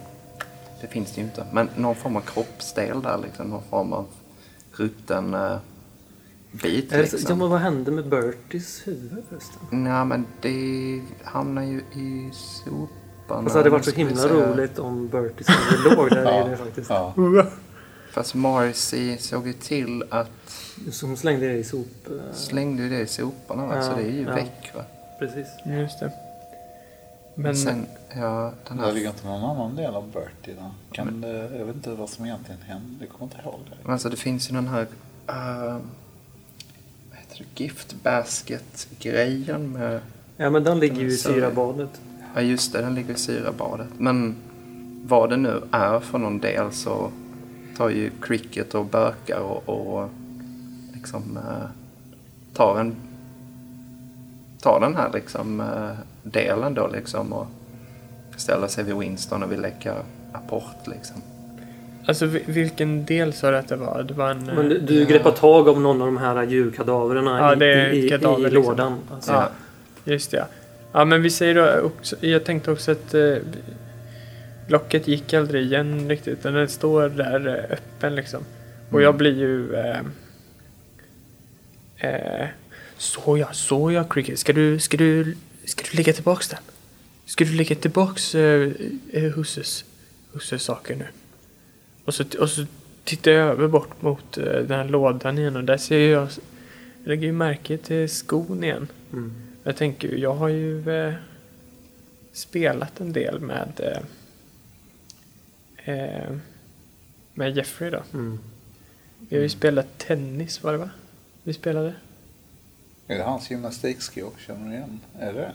det 0.80 0.86
finns 0.86 1.12
det 1.12 1.20
ju 1.20 1.26
inte. 1.26 1.46
Men 1.52 1.68
någon 1.76 1.94
form 1.94 2.16
av 2.16 2.20
kroppsdel 2.20 3.02
där 3.02 3.18
liksom, 3.18 3.46
någon 3.46 3.62
form 3.62 3.92
av 3.92 4.06
rutten 4.72 5.34
eh, 5.34 5.56
bit 6.50 6.90
så, 6.90 6.96
ja, 6.96 7.00
liksom. 7.00 7.38
men 7.38 7.48
vad 7.48 7.60
hände 7.60 7.90
med 7.90 8.08
Berties 8.08 8.82
huvud 8.86 9.24
förresten? 9.28 9.58
Nej 9.70 10.04
men 10.04 10.26
det 10.40 11.02
hamnar 11.24 11.62
ju 11.62 11.78
i 11.78 12.30
soporna. 12.32 12.88
Alltså, 13.28 13.52
det 13.52 13.58
hade 13.58 13.70
varit 13.70 13.84
så 13.84 13.90
himla 13.90 14.16
säga. 14.16 14.52
roligt 14.52 14.78
om 14.78 15.08
Berties 15.08 15.48
huvud 15.48 15.98
låg 15.98 16.10
där 16.10 16.46
i 16.46 16.50
det 16.50 16.56
faktiskt. 16.64 16.90
Ja. 16.90 17.14
Fast 18.12 18.34
Marcy 18.34 19.18
såg 19.18 19.46
ju 19.46 19.52
till 19.52 20.04
att 20.10 20.30
Som 20.90 21.16
slängde 21.16 21.46
det 21.46 21.56
i 21.56 21.64
sop... 21.64 21.86
eh, 22.06 22.34
slängde 22.34 22.82
ju 22.82 22.88
det 22.88 23.00
i 23.00 23.06
soporna 23.06 23.66
va? 23.66 23.76
Ja, 23.76 23.82
så 23.82 23.96
det 23.96 24.02
är 24.02 24.10
ju 24.10 24.22
ja. 24.22 24.34
väck 24.34 24.72
va. 24.74 24.82
Precis. 25.18 25.46
Just 25.64 26.00
det. 26.00 26.12
Men 27.34 27.56
sen, 27.56 27.86
ja, 28.16 28.52
den 28.68 28.76
Det 28.76 28.82
här... 28.82 28.92
ligger 28.92 29.08
inte 29.08 29.26
någon 29.26 29.50
annan 29.50 29.76
del 29.76 29.94
av 29.94 30.10
Bertie 30.12 30.54
där. 30.54 30.70
Kan 30.92 31.20
det, 31.20 31.56
jag 31.58 31.66
vet 31.66 31.76
inte 31.76 31.90
vad 31.90 32.08
som 32.08 32.24
egentligen 32.24 32.60
hände. 32.62 32.94
Jag 33.00 33.08
kommer 33.08 33.32
inte 33.32 33.42
ihåg 33.44 33.60
det. 33.70 33.76
Men 33.82 33.92
Alltså 33.92 34.08
det 34.08 34.16
finns 34.16 34.50
ju 34.50 34.54
den 34.54 34.68
här... 34.68 34.82
Uh, 34.82 35.78
vad 37.10 37.18
heter 37.18 37.44
det? 37.54 37.64
Gift 37.64 37.94
basket-grejen 38.02 39.72
med 39.72 40.00
Ja, 40.36 40.50
men 40.50 40.64
den 40.64 40.80
ligger 40.80 41.00
ju 41.00 41.08
i 41.08 41.16
syrabadet. 41.16 42.00
Ja 42.34 42.40
just 42.40 42.72
det, 42.72 42.80
den 42.80 42.94
ligger 42.94 43.14
i 43.14 43.18
syrabadet. 43.18 43.88
Men 43.98 44.36
vad 45.04 45.30
det 45.30 45.36
nu 45.36 45.62
är 45.70 46.00
för 46.00 46.18
någon 46.18 46.38
del 46.38 46.72
så 46.72 47.10
tar 47.76 47.88
ju 47.88 48.10
cricket 48.22 48.74
och 48.74 48.84
bökar 48.84 49.38
och, 49.40 49.68
och 49.68 50.08
liksom 50.94 51.36
eh, 51.36 51.68
tar 52.54 52.80
en 52.80 52.96
tar 54.60 54.80
den 54.80 54.96
här 54.96 55.10
liksom 55.14 55.60
eh, 55.60 55.90
delen 56.22 56.74
då 56.74 56.86
liksom 56.86 57.32
och 57.32 57.46
ställer 58.36 58.66
sig 58.66 58.84
vid 58.84 58.96
Winston 58.96 59.42
och 59.42 59.52
vill 59.52 59.60
lägga 59.60 59.94
apport 60.32 60.86
liksom. 60.86 61.22
Alltså 62.06 62.26
vi- 62.26 62.42
vilken 62.46 63.04
del 63.04 63.32
sa 63.32 63.50
du 63.50 63.56
att 63.56 63.68
det 63.68 63.76
var? 63.76 64.02
Det 64.02 64.14
var 64.14 64.30
en... 64.30 64.44
Men 64.46 64.68
du, 64.68 64.76
eh, 64.76 64.82
du 64.82 65.04
greppar 65.04 65.30
tag 65.30 65.68
om 65.68 65.82
någon 65.82 66.00
av 66.00 66.06
de 66.06 66.16
här 66.16 66.42
djurkadaverna 66.42 67.38
Ja, 67.38 67.52
i, 67.52 67.56
det 67.58 67.66
är 67.74 67.90
i, 67.90 68.06
i, 68.06 68.08
kadaver, 68.08 68.38
i 68.38 68.42
liksom. 68.42 68.62
lådan. 68.62 68.98
Alltså. 69.10 69.32
Ja, 69.32 69.48
just 70.04 70.30
det. 70.30 70.36
Ja. 70.36 70.46
ja, 70.92 71.04
men 71.04 71.22
vi 71.22 71.30
säger 71.30 71.54
då 71.54 71.80
också, 71.86 72.16
jag 72.20 72.44
tänkte 72.44 72.70
också 72.70 72.92
att 72.92 73.14
eh, 73.14 73.36
locket 74.68 75.08
gick 75.08 75.34
aldrig 75.34 75.62
igen 75.64 76.08
riktigt. 76.08 76.38
utan 76.38 76.52
Den 76.54 76.68
står 76.68 77.08
där 77.08 77.46
eh, 77.48 77.72
öppen 77.76 78.14
liksom. 78.14 78.40
Och 78.90 79.02
jag 79.02 79.14
blir 79.16 79.38
ju... 79.38 79.74
Eh, 79.74 80.00
eh, 81.96 82.46
så 82.98 83.38
ja, 83.38 83.48
så 83.52 83.92
ja, 83.92 84.04
Cricket. 84.04 84.38
Ska 84.38 84.52
du, 84.52 84.78
ska 84.78 84.96
du, 84.96 85.36
ska 85.64 85.84
du 85.90 85.96
lägga 85.96 86.12
tillbaks 86.12 86.48
den? 86.48 86.58
Ska 87.24 87.44
du 87.44 87.54
lägga 87.54 87.76
tillbaks 87.76 88.34
eh, 88.34 88.72
eh, 89.12 89.22
husses, 89.22 89.84
husses 90.32 90.62
saker 90.62 90.96
nu? 90.96 91.06
Och 92.04 92.14
så, 92.14 92.24
och 92.40 92.50
så 92.50 92.66
tittar 93.04 93.30
jag 93.30 93.48
över 93.48 93.68
bort 93.68 94.02
mot 94.02 94.38
eh, 94.38 94.44
den 94.44 94.70
här 94.70 94.88
lådan 94.88 95.38
igen 95.38 95.56
och 95.56 95.64
där 95.64 95.76
ser 95.76 96.10
jag, 96.10 96.22
jag 96.22 96.30
lägger 97.04 97.26
ju 97.26 97.32
märke 97.32 97.78
till 97.78 98.08
skon 98.08 98.64
igen. 98.64 98.88
Mm. 99.12 99.32
Jag 99.62 99.76
tänker, 99.76 100.08
ju, 100.08 100.18
jag 100.18 100.34
har 100.34 100.48
ju 100.48 100.90
eh, 100.90 101.14
spelat 102.32 103.00
en 103.00 103.12
del 103.12 103.40
med 103.40 103.72
eh, 103.78 104.02
eh, 105.94 106.36
med 107.34 107.56
Jeffrey 107.56 107.90
då. 107.90 108.02
Mm. 108.12 108.38
Vi 109.18 109.36
har 109.36 109.42
ju 109.42 109.48
spelat 109.48 109.98
tennis 109.98 110.62
var 110.62 110.72
det 110.72 110.78
va? 110.78 110.90
Vi 111.42 111.52
spelade? 111.52 111.94
Är 113.06 113.18
det 113.18 113.24
hans 113.24 113.50
gymnastikskor? 113.50 114.32
Känner 114.46 114.68
du 114.68 114.74
igen? 114.74 115.00
Är 115.18 115.32
det 115.32 115.52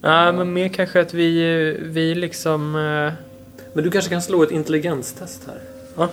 Ja, 0.00 0.32
men 0.32 0.52
mer 0.52 0.68
kanske 0.68 1.00
att 1.00 1.14
vi, 1.14 1.38
eh, 1.38 1.84
vi 1.84 2.14
liksom... 2.14 2.74
Eh, 2.76 3.12
Men 3.72 3.84
du 3.84 3.90
kanske 3.90 4.10
kan 4.10 4.22
slå 4.22 4.42
ett 4.42 4.50
intelligenstest 4.50 5.46
här? 5.46 5.60
ja. 5.96 6.08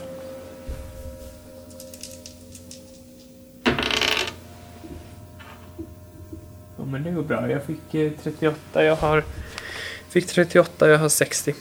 Ja, 6.78 6.86
men 6.86 7.04
det 7.04 7.12
går 7.12 7.22
bra. 7.24 7.52
Jag 7.52 7.64
fick 7.64 7.94
eh, 7.96 8.12
38. 8.24 8.84
Jag 8.84 8.96
har... 8.96 9.24
Fick 10.10 10.28
38, 10.28 10.90
jag 10.90 10.98
har 11.00 11.10
60. 11.10 11.56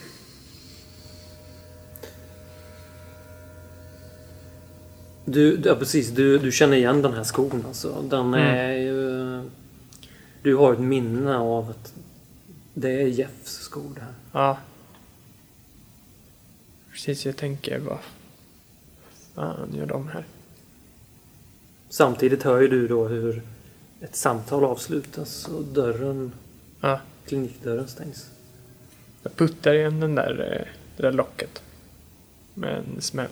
Du, 5.25 5.61
ja, 5.65 5.75
precis. 5.75 6.09
Du, 6.11 6.39
du 6.39 6.53
känner 6.53 6.77
igen 6.77 7.03
den 7.03 7.13
här 7.13 7.23
skon 7.25 7.65
alltså. 7.67 8.03
Den 8.11 8.35
är 8.35 8.73
ju... 8.73 9.43
Du 10.43 10.57
har 10.57 10.73
ett 10.73 10.79
minne 10.79 11.37
av 11.37 11.71
att 11.71 11.93
det 12.75 13.03
är 13.03 13.07
Jeffs 13.07 13.53
skor 13.53 13.93
det 13.95 14.01
här. 14.01 14.15
Ja. 14.33 14.59
Precis, 16.93 17.27
jag 17.27 17.37
tänker 17.37 17.79
vad 17.79 17.99
fan 19.35 19.75
gör 19.75 19.87
de 19.87 20.09
här? 20.09 20.25
Samtidigt 21.89 22.43
hör 22.43 22.61
ju 22.61 22.69
du 22.69 22.89
då 22.89 23.09
hur 23.09 23.43
ett 24.01 24.17
samtal 24.17 24.65
avslutas 24.65 25.49
och 25.49 25.65
dörren, 25.65 26.33
Ja, 26.81 27.01
klinikdörren 27.27 27.89
stängs. 27.89 28.31
jag 29.23 29.37
puttar 29.37 29.75
igen 29.75 30.01
den 30.01 30.15
där, 30.15 30.53
eh, 30.61 30.67
det 30.97 31.03
där 31.03 31.13
locket. 31.13 31.63
Med 32.55 32.75
en 32.77 33.01
smäll. 33.03 33.29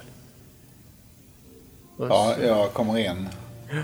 Och 1.96 2.06
Ja, 2.08 2.34
så- 2.36 2.42
jag 2.44 2.72
kommer 2.72 2.98
in 2.98 3.28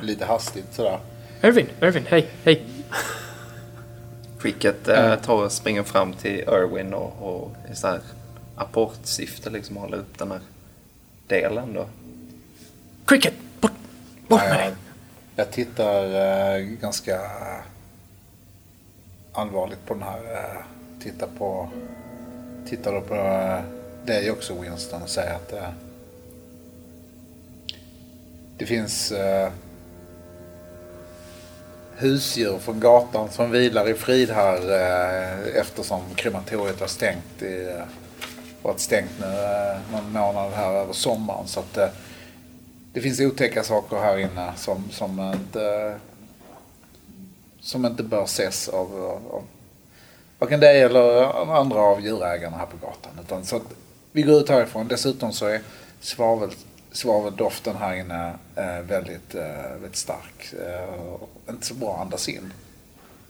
lite 0.02 0.24
hastigt 0.24 0.74
sådär. 0.74 1.00
Irvin, 1.42 1.66
Irvin, 1.82 2.04
hej, 2.06 2.28
hej. 2.44 2.66
Cricket 4.40 4.88
eh, 4.88 5.16
tar 5.16 5.48
springer 5.48 5.83
fram 5.83 6.12
till 6.12 6.40
Irwin 6.40 6.94
och, 6.94 7.12
och 7.20 7.57
i 7.72 7.74
så 7.77 7.87
här 7.87 8.01
apportsyfte 8.57 9.51
liksom 9.51 9.77
håller 9.77 9.98
upp 9.98 10.18
den 10.18 10.31
här 10.31 10.40
delen 11.27 11.72
då. 11.72 11.87
Cricket, 13.05 13.35
bort, 13.61 13.72
bort 14.29 14.40
med 14.40 14.59
dig. 14.59 14.64
jag, 14.64 14.74
jag 15.37 15.51
tittar 15.51 16.05
eh, 16.05 16.59
ganska 16.59 17.20
allvarligt 19.33 19.87
på 19.87 19.94
den 19.94 20.03
här. 20.03 20.18
Eh, 20.33 20.62
tittar 21.03 21.29
på, 21.38 21.70
tittar 22.68 22.92
då 22.92 23.01
på 23.01 23.14
eh, 23.14 23.61
dig 24.07 24.31
också 24.31 24.61
Winston 24.61 25.03
och 25.03 25.09
säger 25.09 25.35
att 25.35 25.53
eh, 25.53 25.70
det 28.59 28.66
finns 28.66 29.12
eh, 29.12 29.53
husdjur 31.98 32.58
från 32.58 32.80
gatan 32.80 33.30
som 33.30 33.50
vilar 33.50 33.88
i 33.88 33.94
frid 33.94 34.30
här 34.30 34.56
eh, 34.56 35.61
eftersom 35.61 36.00
krematoriet 36.14 36.80
var 36.80 36.87
stängt 36.87 37.42
i, 37.42 37.66
eh, 37.68 37.84
varit 38.62 38.80
stängt 38.80 39.11
nu 39.20 39.26
eh, 39.26 39.78
någon 39.92 40.12
månad 40.12 40.52
här 40.52 40.72
över 40.72 40.92
sommaren. 40.92 41.46
Så 41.46 41.61
att 41.61 41.76
eh, 41.76 41.88
det 42.92 43.00
finns 43.00 43.20
otäcka 43.20 43.62
saker 43.62 43.96
här 43.96 44.18
inne 44.18 44.52
som, 44.56 44.90
som, 44.90 45.32
inte, 45.34 45.94
som 47.61 47.87
inte 47.87 48.02
bör 48.02 48.24
ses 48.24 48.68
av, 48.68 49.04
av 49.30 49.42
varken 50.38 50.61
dig 50.61 50.82
eller 50.82 51.22
andra 51.58 51.80
av 51.80 52.00
djurägarna 52.00 52.56
här 52.56 52.66
på 52.66 52.76
gatan. 52.87 53.12
Utan 53.24 53.44
så 53.44 53.56
att 53.56 53.74
vi 54.12 54.22
går 54.22 54.40
ut 54.40 54.48
härifrån. 54.48 54.88
Dessutom 54.88 55.32
så 55.32 55.46
är 55.46 55.61
svavel, 56.00 56.50
svaveldoften 56.98 57.76
här 57.76 57.94
inne 57.94 58.32
väldigt, 58.88 59.34
eh, 59.34 59.72
väldigt 59.72 59.96
stark. 59.96 60.52
Eh, 60.52 60.94
och 61.04 61.30
inte 61.48 61.66
så 61.66 61.74
bra 61.74 61.94
att 61.94 62.00
andas 62.00 62.28
in 62.28 62.52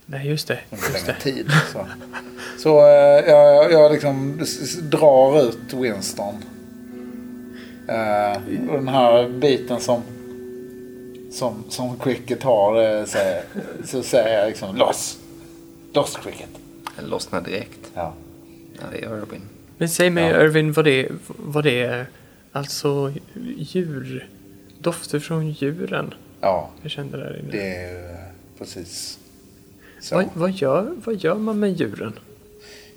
Nej, 0.05 0.27
just 0.27 0.47
det. 0.47 0.59
under 0.71 0.85
Just 0.89 0.93
längre 1.07 1.17
det. 1.23 1.31
tid. 1.31 1.51
Så, 1.73 1.85
så 2.59 2.79
eh, 2.79 3.29
jag, 3.29 3.71
jag 3.71 3.91
liksom 3.91 4.41
drar 4.81 5.41
ut 5.49 5.73
Winston. 5.73 6.35
Och 8.69 8.77
den 8.77 8.87
här 8.87 9.29
biten 9.29 9.79
som, 9.79 10.01
som, 11.31 11.63
som 11.69 11.99
Cricket 11.99 12.43
har, 12.43 13.05
säger, 13.05 13.43
så 13.85 14.03
säger 14.03 14.39
jag 14.39 14.47
liksom 14.47 14.75
loss. 14.75 15.17
Loss 15.93 16.17
Cricket. 16.23 16.49
Den 16.95 17.05
lossnar 17.09 17.41
direkt. 17.41 17.79
Ja. 17.93 18.13
Ja, 18.73 18.81
det 18.91 18.97
är 18.97 19.17
Irwin. 19.17 19.41
Men 19.77 19.89
säg 19.89 20.09
mig 20.09 20.29
Ja. 20.29 20.41
Irvin 20.43 20.71
vad 20.73 20.85
det, 20.85 21.07
vad 21.27 21.63
det 21.63 21.83
är. 21.83 22.05
Alltså 22.51 23.13
djur. 23.57 24.29
Dofter 24.79 25.19
från 25.19 25.49
djuren. 25.51 26.13
ja, 26.41 26.69
Jag 26.81 26.91
kände 26.91 27.17
där 27.17 27.39
inne. 27.39 27.51
det 27.51 27.75
är 27.75 28.09
eh, 28.13 28.19
precis 28.57 29.19
så. 30.01 30.15
Vad, 30.15 30.25
vad, 30.33 30.51
gör, 30.51 30.95
vad 31.05 31.15
gör 31.15 31.35
man 31.35 31.59
med 31.59 31.71
djuren? 31.79 32.13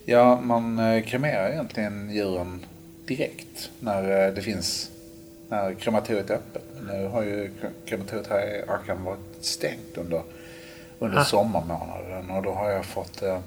Ja, 0.04 0.40
man 0.40 0.78
eh, 0.78 1.02
kremerar 1.04 1.50
egentligen 1.50 2.10
djuren 2.10 2.60
direkt 3.06 3.70
när 3.80 4.26
eh, 4.28 4.34
det 4.34 4.42
finns, 4.42 4.90
när 5.48 5.74
krematoriet 5.74 6.30
är 6.30 6.34
öppet. 6.34 6.64
Nu 6.88 7.06
har 7.08 7.22
ju 7.22 7.44
kre- 7.60 7.70
krematoriet 7.86 8.26
här 8.26 8.46
i 8.56 8.62
Arkham 8.68 9.04
varit 9.04 9.18
stängt 9.40 9.96
under, 9.98 10.22
under 10.98 11.18
Ah. 11.18 11.24
sommarmånaden 11.24 12.30
och 12.30 12.42
då 12.42 12.50
har 12.52 12.70
jag 12.70 12.84
fått 12.84 13.22
eh, 13.22 13.38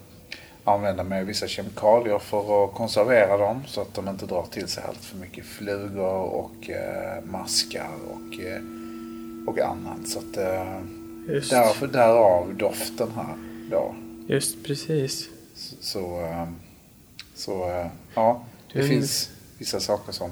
använda 0.65 1.03
mig 1.03 1.19
av 1.21 1.25
vissa 1.27 1.47
kemikalier 1.47 2.19
för 2.19 2.65
att 2.65 2.73
konservera 2.73 3.37
dem 3.37 3.63
så 3.67 3.81
att 3.81 3.93
de 3.93 4.07
inte 4.09 4.25
drar 4.25 4.45
till 4.51 4.67
sig 4.67 4.83
allt 4.87 4.97
för 5.05 5.17
mycket 5.17 5.45
flugor 5.45 6.13
och 6.21 6.69
eh, 6.69 7.23
maskar 7.23 7.89
och, 8.07 8.39
eh, 8.39 8.61
och 9.47 9.59
annat. 9.59 10.07
Så 10.07 10.19
att, 10.19 10.37
eh, 10.37 10.79
Just, 11.27 11.49
därför, 11.51 11.87
därav 11.87 12.55
doften 12.57 13.11
här 13.15 13.35
då. 13.71 13.95
just 14.27 14.63
precis. 14.63 15.29
Så, 15.55 15.75
så, 15.81 16.21
eh, 16.21 16.47
så 17.35 17.69
eh, 17.69 17.87
ja, 18.15 18.43
det 18.73 18.79
en- 18.79 18.87
finns 18.87 19.29
vissa 19.57 19.79
saker 19.79 20.11
som, 20.11 20.31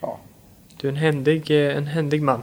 ja, 0.00 0.18
Du 0.80 0.88
är 0.88 0.92
en 0.92 0.96
händig, 0.98 1.50
eh, 1.50 1.76
en 1.76 1.86
händig 1.86 2.22
man. 2.22 2.42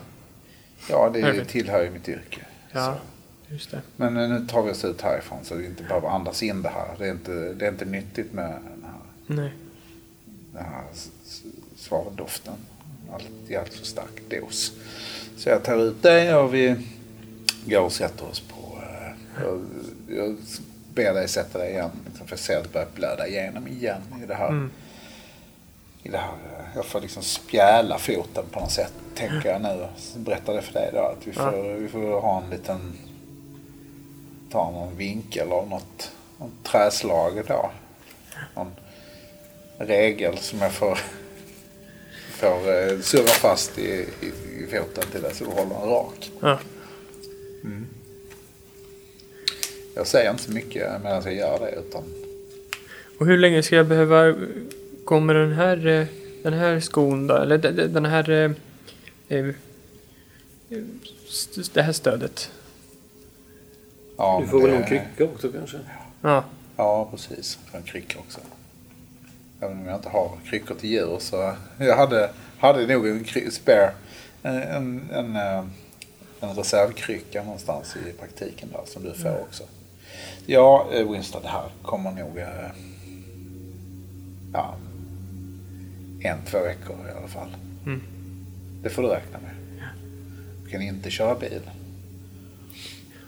ja 0.89 1.09
det 1.09 1.21
Perfekt. 1.21 1.49
tillhör 1.49 1.83
ju 1.83 1.89
mitt 1.89 2.09
yrke. 2.09 2.41
Ja, 2.71 2.85
Så. 2.85 3.12
Just 3.53 3.71
det. 3.71 3.81
Men 3.95 4.17
eh, 4.17 4.29
nu 4.29 4.47
tar 4.47 4.61
vi 4.63 4.71
oss 4.71 4.85
ut 4.85 5.01
härifrån 5.01 5.39
så 5.43 5.55
vi 5.55 5.65
inte 5.65 5.83
behöver 5.83 6.07
andas 6.07 6.43
in 6.43 6.61
det 6.61 6.69
här. 6.69 6.95
Det 6.97 7.07
är 7.07 7.11
inte, 7.11 7.31
det 7.53 7.65
är 7.65 7.69
inte 7.69 7.85
nyttigt 7.85 8.33
med 8.33 8.49
den 8.51 8.83
här, 8.85 8.99
Nej. 9.35 9.51
den 10.53 10.65
här 10.65 10.83
svaveldoften. 11.77 12.53
Allt, 13.13 13.29
I 13.47 13.55
allt 13.55 13.73
för 13.73 13.85
stark 13.85 14.21
dos. 14.29 14.71
Så 15.37 15.49
jag 15.49 15.63
tar 15.63 15.77
ut 15.77 16.01
det 16.03 16.35
och 16.35 16.53
vi 16.53 16.75
går 17.65 17.81
och 17.81 17.91
sätter 17.91 18.25
oss 18.29 18.39
på... 18.39 18.77
eh, 18.81 19.43
Jag, 19.43 19.61
jag 20.17 20.35
ber 20.93 21.13
dig 21.13 21.27
sätta 21.27 21.59
dig 21.59 21.71
igen. 21.71 21.89
Liksom, 22.07 22.27
för 22.27 22.33
jag 22.33 22.39
ser 22.39 22.57
att 22.57 22.63
det 22.63 22.73
börjar 22.73 22.87
blöda 22.95 23.27
igenom 23.27 23.67
igen 23.67 24.01
i 24.23 24.25
det 24.25 24.35
här. 24.35 24.47
Mm. 24.49 24.71
I 26.03 26.09
det 26.09 26.17
här 26.17 26.27
eh, 26.33 26.65
jag 26.75 26.85
får 26.85 27.01
liksom 27.01 27.23
spjäla 27.23 27.97
foten 27.97 28.43
på 28.51 28.59
något 28.59 28.71
sätt. 28.71 28.93
Tänker 29.15 29.49
jag 29.49 29.61
nu. 29.61 29.87
Berättar 30.15 30.53
det 30.53 30.61
för 30.61 30.73
dig 30.73 30.89
då. 30.93 30.99
Att 30.99 31.27
vi 31.27 31.31
Ja. 31.35 31.51
får, 31.51 31.73
vi 31.73 31.87
får 31.87 32.21
ha 32.21 32.43
en 32.43 32.49
liten 32.49 32.93
ta 34.53 34.71
någon 34.71 34.97
vinkel 34.97 35.51
av 35.51 35.67
något, 35.69 36.11
något 36.39 36.63
träslag 36.63 37.41
då. 37.47 37.71
Någon 38.55 38.71
regel 39.77 40.37
som 40.37 40.59
jag 40.61 40.71
får, 40.71 40.99
får 42.31 42.47
eh, 42.91 42.99
surra 42.99 43.27
fast 43.27 43.77
i, 43.77 44.05
i, 44.21 44.25
i 44.63 44.67
foten 44.71 45.03
till 45.11 45.21
dess 45.21 45.39
du 45.39 45.45
håller 45.45 45.69
den 45.79 45.89
rak. 45.89 46.31
Ja. 46.41 46.59
Jag 49.95 50.07
säger 50.07 50.31
inte 50.31 50.43
så 50.43 50.51
mycket 50.51 51.01
medan 51.03 51.21
jag 51.23 51.35
gör 51.35 51.59
det 51.59 51.71
utan 51.71 52.03
Och 53.19 53.25
hur 53.25 53.37
länge 53.37 53.63
ska 53.63 53.75
jag 53.75 53.87
behöva 53.87 54.35
med 55.25 55.35
den 55.35 55.51
här, 55.51 55.87
eh, 55.87 56.05
den 56.43 56.53
här 56.53 56.79
skon 56.79 57.27
då? 57.27 57.35
Eller 57.35 57.57
de- 57.57 57.71
de- 57.71 57.87
den 57.87 58.05
här... 58.05 58.29
eh, 58.29 58.51
Det 61.73 61.81
här 61.81 61.91
stödet? 61.91 62.51
Ja, 64.17 64.39
Du 64.41 64.47
får 64.47 64.61
väl 64.61 64.71
det- 64.71 64.77
någon 64.79 64.87
krycka 64.87 65.23
också 65.23 65.51
kanske? 65.51 65.77
Ja. 66.21 66.43
Ja, 66.77 67.07
precis. 67.11 67.59
För 67.65 67.77
en 67.77 67.83
krycka 67.83 68.19
också. 68.19 68.39
Även 69.61 69.77
om 69.79 69.85
jag 69.85 69.95
inte 69.95 70.09
har 70.09 70.31
kryckor 70.49 70.75
till 70.75 70.89
djur 70.89 71.17
så 71.19 71.53
jag 71.77 71.97
hade, 71.97 72.29
hade 72.59 72.87
nog 72.87 73.07
en 73.07 73.51
spare. 73.51 73.91
En, 74.43 74.55
en, 74.61 75.09
en, 75.11 75.35
eh, 75.35 75.65
en 76.41 76.55
reservkrycka 76.55 77.43
någonstans 77.43 77.95
i 77.95 78.13
praktiken 78.19 78.69
där 78.71 78.81
som 78.85 79.03
du 79.03 79.13
får 79.13 79.39
också. 79.41 79.63
Ja, 80.45 80.87
eh, 80.93 81.11
Winston, 81.11 81.41
det 81.41 81.47
här 81.47 81.69
kommer 81.81 82.11
nog... 82.11 82.37
eh, 82.37 82.47
Ja, 84.53 84.75
en, 86.21 86.37
två 86.45 86.59
veckor 86.59 86.95
i 87.07 87.17
alla 87.17 87.27
fall. 87.27 87.55
Mm. 87.85 88.01
Det 88.83 88.89
får 88.89 89.01
du 89.01 89.07
räkna 89.07 89.39
med. 89.39 89.51
Du 90.63 90.69
kan 90.69 90.81
inte 90.81 91.09
köra 91.11 91.35
bil. 91.35 91.61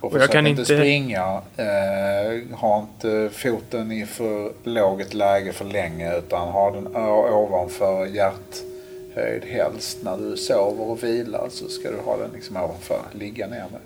Och, 0.06 0.12
Och 0.12 0.18
jag 0.18 0.22
försök 0.22 0.34
kan 0.34 0.48
inte 0.48 0.62
inte- 0.62 0.76
springa. 0.78 1.42
Eh, 1.58 2.58
ha 2.58 2.82
inte 2.82 3.30
foten 3.34 3.92
i 3.92 4.06
för 4.06 4.54
lågt 4.64 5.14
läge 5.14 5.54
för 5.54 5.66
länge 5.66 6.18
utan 6.18 6.48
ha 6.48 6.72
den 6.72 6.96
ovanför 6.96 8.06
hjärthöjd 8.06 9.44
helst. 9.46 9.98
När 10.04 10.18
du 10.18 10.38
sover 10.38 10.84
och 10.84 11.04
vilar 11.04 11.48
så 11.50 11.68
ska 11.70 11.92
du 11.92 11.98
ha 11.98 12.18
den 12.18 12.32
liksom 12.34 12.58
ovanför. 12.58 13.02
Ligga 13.12 13.48
ner 13.48 13.58
med. 13.72 13.82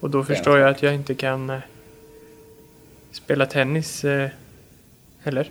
Och 0.00 0.10
då 0.10 0.24
förstår 0.24 0.58
jag 0.58 0.70
att 0.70 0.82
jag 0.82 0.94
inte 0.94 1.14
kan 1.14 1.50
eh, 1.50 1.58
spela 3.12 3.46
tennis 3.46 4.04
eh, 4.04 4.28
heller. 5.22 5.50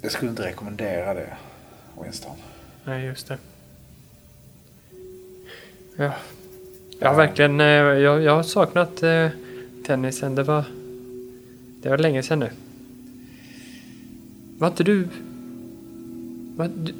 Jag 0.00 0.12
skulle 0.12 0.30
inte 0.30 0.42
rekommendera 0.46 1.14
det, 1.14 1.36
Winston. 2.02 2.36
Nej, 2.84 3.04
just 3.06 3.28
det. 3.28 3.38
Ja. 5.96 6.12
Jag 7.02 7.08
har 7.08 7.16
verkligen 7.16 7.60
eh, 7.60 7.66
jag, 7.66 8.22
jag 8.22 8.36
har 8.36 8.42
saknat 8.42 9.02
eh, 9.02 9.28
tennisen. 9.86 10.34
Det 10.34 10.42
var, 10.42 10.64
det 11.82 11.88
var 11.88 11.98
länge 11.98 12.22
sedan 12.22 12.38
nu. 12.38 12.50
Var 14.58 14.68
inte 14.68 14.84
du... 14.84 15.08
Var, 16.56 16.70
du, 16.76 16.92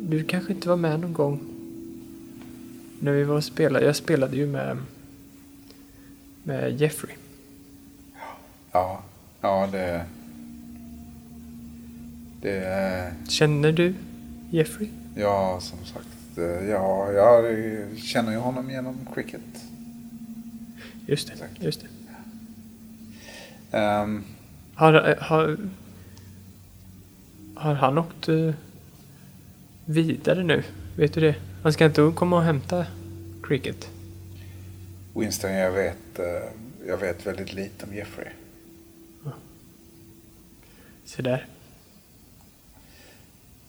du 0.00 0.24
kanske 0.24 0.52
inte 0.52 0.68
var 0.68 0.76
med 0.76 1.00
någon 1.00 1.12
gång 1.12 1.40
när 3.00 3.12
vi 3.12 3.24
var 3.24 3.36
och 3.36 3.44
spelade. 3.44 3.84
Jag 3.84 3.96
spelade 3.96 4.36
ju 4.36 4.46
med, 4.46 4.76
med 6.42 6.80
Jeffrey. 6.80 7.14
Ja, 8.72 9.02
ja 9.40 9.68
det... 9.72 10.04
Det... 12.42 13.12
Känner 13.28 13.72
du 13.72 13.94
Jeffrey? 14.50 14.88
Ja, 15.14 15.58
som 15.60 15.78
sagt. 15.84 16.09
Eh, 16.40 16.68
Ja, 16.70 17.12
jag 17.12 17.44
känner 17.98 18.32
ju 18.32 18.38
honom 18.38 18.70
genom 18.70 19.06
cricket. 19.14 19.40
Just 21.06 21.26
det. 21.26 21.32
Exakt. 21.32 21.62
Just 21.62 21.80
det. 21.80 21.88
Ehm, 23.78 24.24
Har, 24.74 25.16
har, 25.20 25.58
har 27.54 27.74
han 27.74 27.98
åkt 27.98 28.28
eh, 28.28 28.54
vidare 29.84 30.44
nu? 30.44 30.62
Vet 30.96 31.12
du 31.14 31.20
det? 31.20 31.34
Han 31.62 31.72
ska 31.72 31.84
inte 31.86 32.12
komma 32.16 32.36
och 32.36 32.42
hämta 32.42 32.86
cricket? 33.42 33.88
Winston, 35.14 35.52
jag 35.52 35.72
vet, 35.72 36.18
eh, 36.18 36.48
jag 36.86 36.96
vet 36.96 37.26
väldigt 37.26 37.52
lite 37.52 37.86
om 37.86 37.94
Jeffrey. 37.94 38.28
Se 41.04 41.22
där. 41.22 41.46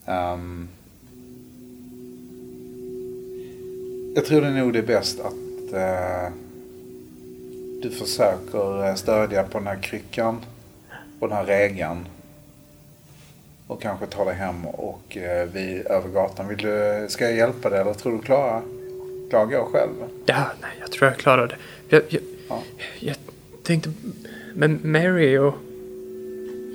Ehm, 0.05 0.67
jag 4.15 4.25
tror 4.25 4.41
det 4.41 4.47
är 4.47 4.51
nog 4.51 4.73
det 4.73 4.79
är 4.79 4.83
bäst 4.83 5.19
att 5.19 5.73
eh, 5.73 6.33
du 7.81 7.89
försöker 7.91 8.87
eh, 8.87 8.95
stödja 8.95 9.43
på 9.43 9.57
den 9.57 9.67
här 9.67 9.79
kryckan 9.83 10.37
och 11.19 11.27
den 11.27 11.37
här 11.37 11.45
regeln. 11.45 12.05
Och 13.67 13.81
kanske 13.81 14.05
ta 14.05 14.25
dig 14.25 14.33
hem 14.35 14.65
och 14.65 15.17
eh, 15.17 15.47
vi 15.53 15.83
över 15.85 16.09
gatan. 16.09 16.47
Vill 16.47 16.57
du, 16.57 17.05
ska 17.09 17.23
jag 17.23 17.35
hjälpa 17.35 17.69
dig 17.69 17.81
eller 17.81 17.93
tror 17.93 18.11
du 18.17 18.19
klarar, 18.19 18.61
klarar 19.29 19.45
gå 19.45 19.65
själv? 19.71 19.91
Ja, 20.25 20.45
nej, 20.61 20.71
jag 20.79 20.91
tror 20.91 21.07
jag 21.09 21.17
klarar 21.17 21.47
det. 21.47 21.55
Jag, 21.89 22.01
jag, 22.09 22.21
Ja. 22.49 22.63
jag 22.99 23.15
tänkte... 23.63 23.89
Men 24.53 24.79
Mary 24.83 25.37
och... 25.37 25.47
och 25.47 25.53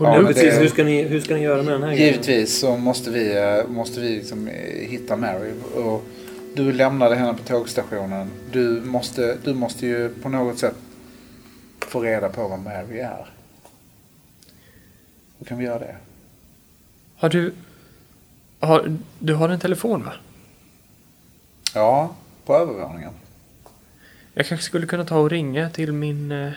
Ja, 0.00 0.22
precis. 0.26 0.42
det- 0.54 0.60
Hur, 0.60 0.68
ska 0.68 0.84
ni, 0.84 1.02
hur 1.02 1.20
ska 1.20 1.34
ni 1.34 1.42
göra 1.42 1.62
med 1.62 1.72
den 1.72 1.82
här 1.82 1.90
grejen? 1.96 2.06
Givetvis 2.12 2.58
så 2.58 2.76
måste 2.76 3.10
vi, 3.10 3.36
eh, 3.36 3.68
måste 3.68 4.00
vi 4.00 4.08
liksom 4.08 4.48
eh, 4.48 4.88
hitta 4.88 5.16
Mary. 5.16 5.50
Och 5.74 6.04
du 6.56 6.72
lämnade 6.72 7.14
henne 7.16 7.34
på 7.34 7.42
tågstationen. 7.44 8.30
Du 8.52 8.80
måste, 8.84 9.38
du 9.44 9.54
måste 9.54 9.86
ju 9.86 10.08
på 10.08 10.28
något 10.28 10.58
sätt 10.58 10.74
få 11.80 12.00
reda 12.00 12.28
på 12.28 12.48
vad 12.48 12.58
Mary 12.58 12.98
är. 12.98 13.26
Hur 15.38 15.46
kan 15.46 15.58
vi 15.58 15.64
göra 15.64 15.78
det? 15.78 15.96
Har 17.16 17.28
du... 17.28 17.54
Har, 18.60 18.96
du 19.18 19.34
har 19.34 19.48
en 19.48 19.60
telefon 19.60 20.04
va? 20.04 20.12
Ja, 21.74 22.14
på 22.46 22.54
övervåningen. 22.54 23.12
Jag 24.34 24.46
kanske 24.46 24.66
skulle 24.66 24.86
kunna 24.86 25.04
ta 25.04 25.18
och 25.18 25.30
ringa 25.30 25.70
till 25.70 25.92
min... 25.92 26.32
eh, 26.32 26.52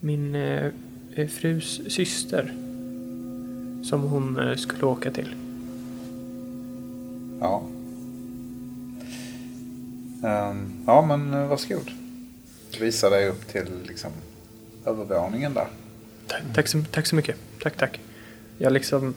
Min 0.00 0.34
eh, 0.34 0.70
eh, 1.14 1.28
frus 1.28 1.80
syster. 1.88 2.54
Som 3.84 4.02
hon 4.02 4.58
skulle 4.58 4.84
åka 4.84 5.10
till. 5.10 5.34
Ja. 7.40 7.62
Ehm, 10.24 10.84
ja, 10.86 11.02
men 11.06 11.34
eh, 11.34 11.46
varsågod. 11.48 11.90
Visa 12.80 13.10
dig 13.10 13.28
upp 13.28 13.48
till 13.48 13.66
liksom 13.86 14.10
övervåningen 14.86 15.54
där. 15.54 15.66
Tack, 16.26 16.42
tack, 16.54 16.68
så, 16.68 16.84
tack 16.90 17.06
så 17.06 17.16
mycket. 17.16 17.36
Tack, 17.62 17.76
tack. 17.76 18.00
Jag 18.58 18.72
liksom 18.72 19.14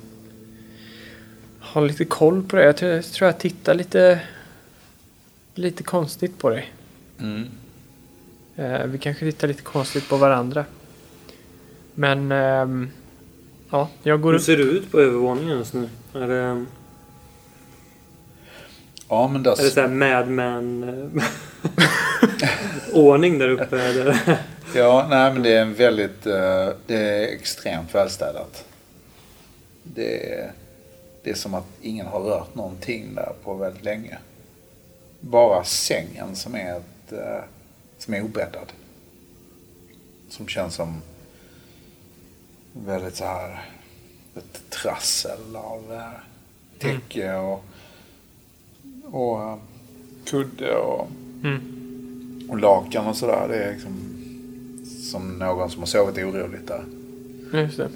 har 1.60 1.82
lite 1.82 2.06
koll 2.06 2.44
på 2.44 2.56
det. 2.56 2.64
Jag 2.66 2.78
tror 2.78 2.92
jag, 2.92 3.06
tror 3.06 3.26
jag 3.28 3.40
tittar 3.40 3.74
lite, 3.74 4.20
lite 5.56 5.84
konstigt 5.84 6.38
på 6.38 6.50
dig. 6.50 6.74
Eh, 8.56 8.86
vi 8.86 8.98
kanske 8.98 9.26
tittar 9.32 9.48
lite 9.48 9.62
konstigt 9.62 10.10
på 10.10 10.18
varandra. 10.18 10.66
Men 11.96 12.32
ehm, 12.32 12.90
ja, 13.70 13.90
jag 14.04 14.22
går 14.22 14.32
Hur 14.32 14.40
upp. 14.40 14.46
ser 14.46 14.58
det 14.58 14.64
ut 14.64 14.92
på 14.92 15.00
övervåningen 15.00 15.58
just 15.58 15.74
nu? 15.74 15.90
Är 16.14 16.28
det, 16.28 16.66
Ja, 19.10 19.28
men 19.28 19.44
där... 19.44 19.52
är 19.60 19.64
det 19.64 19.72
så 19.72 19.82
här 19.82 19.88
Mad 19.88 20.28
Men 20.28 20.84
eh, 20.84 21.24
där 23.40 23.50
uppe? 23.50 23.82
Eller? 23.82 24.40
Ja, 24.76 25.08
nej 25.10 25.34
men 25.34 25.44
det 25.44 25.54
är 25.54 25.62
en 25.62 25.74
väldigt, 25.74 26.26
eh, 26.26 26.70
det 26.86 26.96
är 26.96 27.34
extremt 27.34 27.96
välstädat. 27.96 28.66
Det 29.84 30.34
är, 30.34 30.52
det 31.24 31.30
är 31.30 31.36
som 31.36 31.54
att 31.54 31.68
ingen 31.82 32.06
har 32.06 32.20
rört 32.20 32.56
någonting 32.56 33.16
där 33.16 33.34
på 33.44 33.54
väldigt 33.54 33.84
länge. 33.84 34.18
Bara 35.20 35.64
sängen 35.64 36.36
som 36.36 36.56
är, 36.56 36.78
ett, 36.78 37.12
eh, 37.12 37.44
som 37.98 38.14
är 38.14 38.22
obäddad. 38.22 38.72
Som 40.30 40.48
känns 40.48 40.76
som 40.76 41.02
väldigt 42.74 43.16
så 43.16 43.26
här 43.26 43.66
ett 44.36 44.70
trassel 44.70 45.56
av 45.56 46.02
täcke 46.80 47.36
och, 47.36 47.64
och 49.12 49.42
eh, 49.42 49.56
kudde 50.26 50.76
och 50.76 51.08
Mm. 51.44 51.62
och 52.50 52.58
lakan 52.60 53.08
och 53.08 53.16
sådär. 53.16 53.48
Det 53.50 53.56
är 53.64 53.72
liksom 53.74 53.94
som 55.12 55.40
någon 55.40 55.70
som 55.70 55.80
har 55.82 55.88
sovit 55.88 56.18
oroligt 56.18 56.68
där. 56.68 56.84
Just 57.54 57.78
det. 57.78 57.90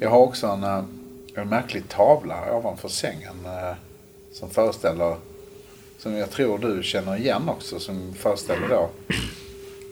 Jag 0.00 0.10
har 0.10 0.18
också 0.18 0.46
en, 0.46 0.64
eh, 0.64 0.84
en 1.34 1.48
märklig 1.48 1.88
tavla 1.88 2.56
ovanför 2.56 2.88
sängen. 2.88 3.34
eh, 3.44 3.76
Som 4.32 4.50
föreställer, 4.50 5.16
som 5.98 6.12
jag 6.12 6.30
tror 6.30 6.58
du 6.58 6.82
känner 6.82 7.16
igen 7.16 7.48
också, 7.48 7.78
som 7.78 8.14
föreställer 8.14 8.68
då 8.68 8.88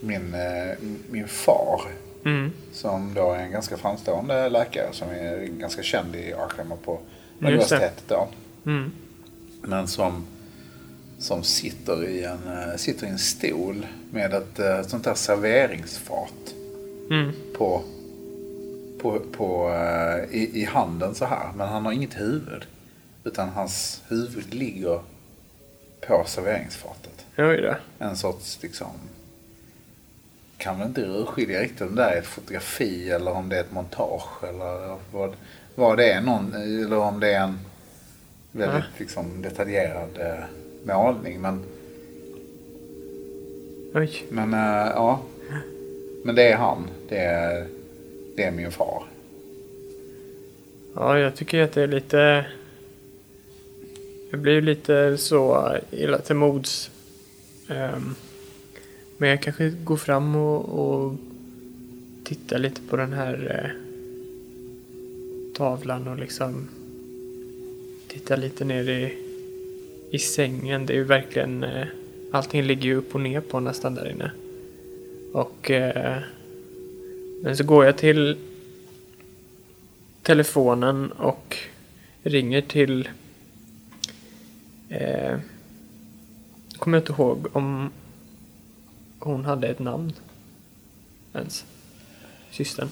min, 0.00 0.36
min 1.10 1.28
far. 1.28 1.80
Mm. 2.24 2.52
Som 2.72 3.14
då 3.14 3.32
är 3.32 3.38
en 3.38 3.50
ganska 3.52 3.76
framstående 3.76 4.48
läkare 4.48 4.88
som 4.92 5.08
är 5.10 5.44
ganska 5.46 5.82
känd 5.82 6.16
i 6.16 6.32
Askim 6.32 6.72
och 6.72 6.82
på 6.82 6.98
universitetet 7.40 8.04
då. 8.08 8.28
Mm. 8.66 8.92
Men 9.62 9.88
som, 9.88 10.24
som 11.20 11.42
sitter, 11.42 12.08
i 12.08 12.24
en, 12.24 12.38
eh, 12.48 12.76
sitter 12.76 13.06
i 13.06 13.10
en 13.10 13.18
stol 13.18 13.86
med 14.12 14.34
ett 14.34 14.58
eh, 14.58 14.82
sånt 14.82 15.04
där 15.04 15.14
serveringsfat. 15.14 16.54
Mm. 17.10 17.32
på, 17.56 17.82
på, 19.00 19.20
på, 19.32 19.70
eh, 19.70 20.36
i, 20.36 20.60
i 20.60 20.64
handen 20.64 21.14
så 21.14 21.24
här. 21.24 21.52
Men 21.56 21.68
han 21.68 21.84
har 21.84 21.92
inget 21.92 22.20
huvud. 22.20 22.66
Utan 23.24 23.48
hans 23.48 24.02
huvud 24.08 24.54
ligger 24.54 25.00
på 26.06 26.24
serveringsfatet. 26.26 27.26
Oj 27.38 27.60
då. 27.60 27.74
En 27.98 28.16
sorts 28.16 28.58
liksom... 28.62 28.90
Kan 30.56 30.78
väl 30.78 30.88
inte 30.88 31.00
urskilja 31.00 31.60
riktigt 31.60 31.80
om 31.80 31.94
det 31.94 32.04
är 32.04 32.16
ett 32.18 32.26
fotografi 32.26 33.10
eller 33.10 33.32
om 33.32 33.48
det 33.48 33.56
är 33.56 33.60
ett 33.60 33.72
montage. 33.72 34.44
Eller 34.44 34.98
vad, 35.12 35.32
vad 35.74 35.96
det 35.96 36.12
är. 36.12 36.20
Någon, 36.20 36.54
eller 36.54 36.98
om 36.98 37.20
det 37.20 37.32
är 37.32 37.40
en 37.40 37.58
väldigt 38.52 38.84
Ja. 38.84 38.98
liksom, 38.98 39.42
detaljerad 39.42 40.18
målning. 40.82 41.40
Men, 41.40 41.60
Oj. 43.94 44.24
men 44.28 44.54
eh, 44.54 44.90
ja. 44.94 45.20
Men 46.24 46.34
det 46.34 46.52
är 46.52 46.56
han. 46.56 46.88
Det 47.08 47.18
är, 47.18 47.66
det 48.36 48.44
är 48.44 48.50
min 48.50 48.72
far. 48.72 49.04
Ja, 50.94 51.18
jag 51.18 51.36
tycker 51.36 51.62
att 51.62 51.72
det 51.72 51.82
är 51.82 51.86
lite... 51.86 52.46
Jag 54.30 54.40
blir 54.40 54.62
lite 54.62 55.18
så 55.18 55.76
illa 55.90 56.18
till 56.18 56.36
mods. 56.36 56.90
Ehm, 57.68 58.14
men 59.16 59.28
jag 59.28 59.42
kanske 59.42 59.70
går 59.70 59.96
fram 59.96 60.36
och, 60.36 60.64
och 60.64 61.14
tittar 62.24 62.58
lite 62.58 62.80
på 62.80 62.96
den 62.96 63.12
här 63.12 63.62
eh, 63.64 63.70
tavlan 65.54 66.08
och 66.08 66.18
liksom 66.18 66.68
tittar 68.08 68.36
lite 68.36 68.64
ner 68.64 68.88
i, 68.88 69.18
i 70.10 70.18
sängen. 70.18 70.86
Det 70.86 70.92
är 70.92 70.96
ju 70.96 71.04
verkligen... 71.04 71.64
Eh, 71.64 71.86
allting 72.32 72.62
ligger 72.62 72.84
ju 72.84 72.94
upp 72.94 73.14
och 73.14 73.20
ner 73.20 73.40
på 73.40 73.60
nästan 73.60 73.94
där 73.94 74.10
inne. 74.10 74.30
Och... 75.32 75.70
Eh, 75.70 76.18
men 77.42 77.56
så 77.56 77.64
går 77.64 77.84
jag 77.84 77.98
till 77.98 78.36
telefonen 80.22 81.12
och 81.12 81.56
ringer 82.22 82.60
till... 82.60 83.08
Eh, 84.88 85.38
kommer 86.78 86.98
jag 86.98 87.02
inte 87.02 87.12
ihåg 87.12 87.46
om 87.52 87.90
hon 89.18 89.44
hade 89.44 89.68
ett 89.68 89.78
namn 89.78 90.12
ens. 91.34 91.64
Systern. 92.50 92.88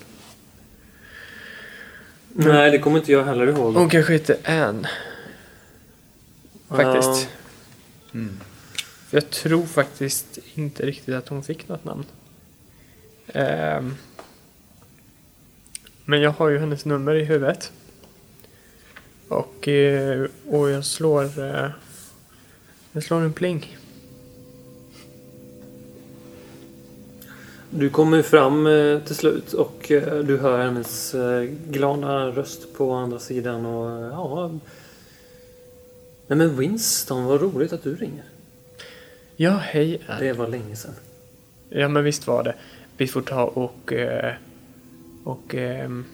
Nej, 2.32 2.70
det 2.70 2.78
kommer 2.78 2.98
inte 2.98 3.12
jag 3.12 3.24
heller 3.24 3.46
ihåg. 3.46 3.74
Hon 3.74 3.88
kanske 3.88 4.12
hette 4.12 4.38
Anne. 4.44 4.88
Faktiskt. 6.68 7.28
Mm. 8.14 8.40
För 9.08 9.16
Jag 9.16 9.30
tror 9.30 9.66
faktiskt 9.66 10.38
inte 10.54 10.86
riktigt 10.86 11.14
att 11.14 11.28
hon 11.28 11.42
fick 11.42 11.68
något 11.68 11.84
namn. 11.84 12.04
Ehm, 13.26 13.94
men 16.04 16.20
jag 16.20 16.30
har 16.30 16.48
ju 16.48 16.58
hennes 16.58 16.84
nummer 16.84 17.14
i 17.14 17.24
huvudet. 17.24 17.72
Och, 19.28 19.68
eh, 19.68 20.26
och 20.48 20.70
jag 20.70 20.84
slår... 20.84 21.24
eh, 21.24 21.70
Jag 22.92 23.02
slår 23.02 23.20
en 23.20 23.32
pling. 23.32 23.76
Du 27.70 27.90
kommer 27.90 28.22
fram 28.22 28.66
eh, 28.66 29.00
till 29.00 29.16
slut 29.16 29.52
och 29.52 29.84
du 30.24 30.38
hör 30.38 30.58
hennes 30.64 31.14
glada 31.68 32.26
röst 32.26 32.74
på 32.76 32.92
andra 32.92 33.18
sidan 33.18 33.66
och 33.66 34.12
ja... 34.12 34.50
Nej 36.28 36.38
men 36.38 36.56
Winston, 36.56 37.24
vad 37.24 37.40
roligt 37.42 37.72
att 37.72 37.82
du 37.82 37.94
ringer. 37.96 38.24
Ja, 39.36 39.50
hej. 39.62 40.00
Det 40.20 40.32
var 40.32 40.48
länge 40.48 40.76
sedan. 40.76 40.94
Ja, 41.70 41.88
men 41.88 42.04
visst 42.04 42.26
var 42.26 42.44
det. 42.44 42.54
Vi 42.96 43.06
får 43.06 43.20
ta 43.22 43.44
och... 43.44 43.92
eh, 43.92 44.34
Och... 45.24 45.54
ehm, 45.54 46.04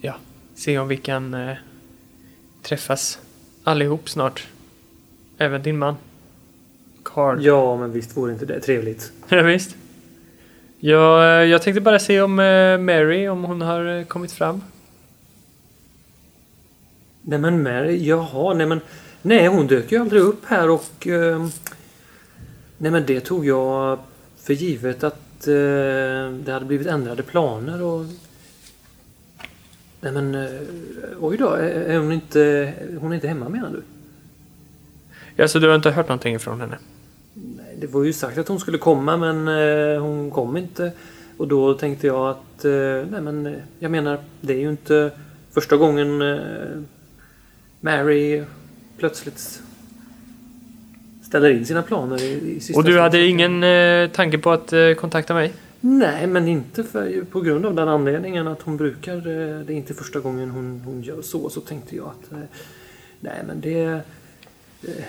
Ja, 0.00 0.14
se 0.54 0.78
om 0.78 0.88
vi 0.88 0.96
kan 0.96 1.34
eh, 1.34 1.56
träffas 2.62 3.18
allihop 3.64 4.08
snart. 4.08 4.46
Även 5.38 5.62
din 5.62 5.78
man. 5.78 5.94
Carl. 7.02 7.44
Ja, 7.44 7.76
men 7.76 7.92
visst 7.92 8.16
vore 8.16 8.32
inte 8.32 8.46
det 8.46 8.60
trevligt. 8.60 9.12
Ja, 9.28 9.42
visst. 9.42 9.76
Jag, 10.78 11.40
eh, 11.42 11.48
jag 11.50 11.62
tänkte 11.62 11.80
bara 11.80 11.98
se 11.98 12.20
om 12.20 12.34
Mary, 12.80 13.28
om 13.28 13.44
hon 13.44 13.60
har 13.60 14.04
kommit 14.04 14.32
fram. 14.32 14.62
Nej 17.28 17.38
men 17.38 17.62
Mary, 17.62 18.06
jaha, 18.06 18.54
nej 18.54 18.66
men... 18.66 18.80
Nej, 19.22 19.46
hon 19.46 19.66
dök 19.66 19.92
ju 19.92 19.98
aldrig 19.98 20.22
upp 20.22 20.44
här 20.44 20.70
och... 20.70 21.06
Eh, 21.06 21.46
nej 22.78 22.90
men 22.90 23.06
det 23.06 23.20
tog 23.20 23.46
jag 23.46 23.98
för 24.36 24.52
givet 24.52 25.04
att 25.04 25.46
eh, 25.46 26.32
det 26.44 26.48
hade 26.52 26.64
blivit 26.64 26.86
ändrade 26.86 27.22
planer 27.22 27.82
och... 27.82 28.04
Nej 30.00 30.12
men... 30.12 30.34
Eh, 30.34 30.50
oj 31.20 31.36
då, 31.36 31.50
är 31.50 31.98
hon 31.98 32.12
inte... 32.12 32.72
Hon 33.00 33.10
är 33.10 33.14
inte 33.14 33.28
hemma 33.28 33.48
menar 33.48 33.70
du? 33.70 33.82
Ja, 35.36 35.48
så 35.48 35.58
du 35.58 35.68
har 35.68 35.74
inte 35.74 35.90
hört 35.90 36.08
någonting 36.08 36.38
från 36.38 36.60
henne? 36.60 36.78
Nej, 37.34 37.76
det 37.80 37.86
var 37.86 38.04
ju 38.04 38.12
sagt 38.12 38.38
att 38.38 38.48
hon 38.48 38.60
skulle 38.60 38.78
komma 38.78 39.16
men 39.16 39.48
eh, 39.48 40.00
hon 40.02 40.30
kom 40.30 40.56
inte. 40.56 40.92
Och 41.36 41.48
då 41.48 41.74
tänkte 41.74 42.06
jag 42.06 42.28
att... 42.28 42.64
Eh, 42.64 43.10
nej 43.10 43.20
men, 43.20 43.46
eh, 43.46 43.52
jag 43.78 43.90
menar, 43.90 44.18
det 44.40 44.52
är 44.54 44.58
ju 44.58 44.70
inte 44.70 45.10
första 45.52 45.76
gången 45.76 46.22
eh, 46.22 46.38
Mary 47.80 48.42
plötsligt 48.98 49.62
ställer 51.22 51.50
in 51.50 51.66
sina 51.66 51.82
planer 51.82 52.22
i, 52.22 52.60
i 52.70 52.72
Och 52.74 52.84
du 52.84 52.98
hade 53.00 53.10
stund. 53.18 53.24
ingen 53.30 53.62
eh, 53.64 54.10
tanke 54.10 54.38
på 54.38 54.50
att 54.50 54.72
eh, 54.72 54.92
kontakta 54.92 55.34
mig? 55.34 55.52
Nej, 55.80 56.26
men 56.26 56.48
inte 56.48 56.84
för, 56.84 57.24
på 57.30 57.40
grund 57.40 57.66
av 57.66 57.74
den 57.74 57.88
anledningen 57.88 58.48
att 58.48 58.62
hon 58.62 58.76
brukar... 58.76 59.16
eh, 59.16 59.60
Det 59.66 59.72
är 59.72 59.76
inte 59.76 59.94
första 59.94 60.20
gången 60.20 60.50
hon, 60.50 60.82
hon 60.84 61.02
gör 61.02 61.22
så. 61.22 61.50
Så 61.50 61.60
tänkte 61.60 61.96
jag 61.96 62.06
att... 62.06 62.32
eh, 62.32 62.38
Nej, 63.20 63.42
men 63.46 63.60
det... 63.60 63.84
eh, 63.84 63.98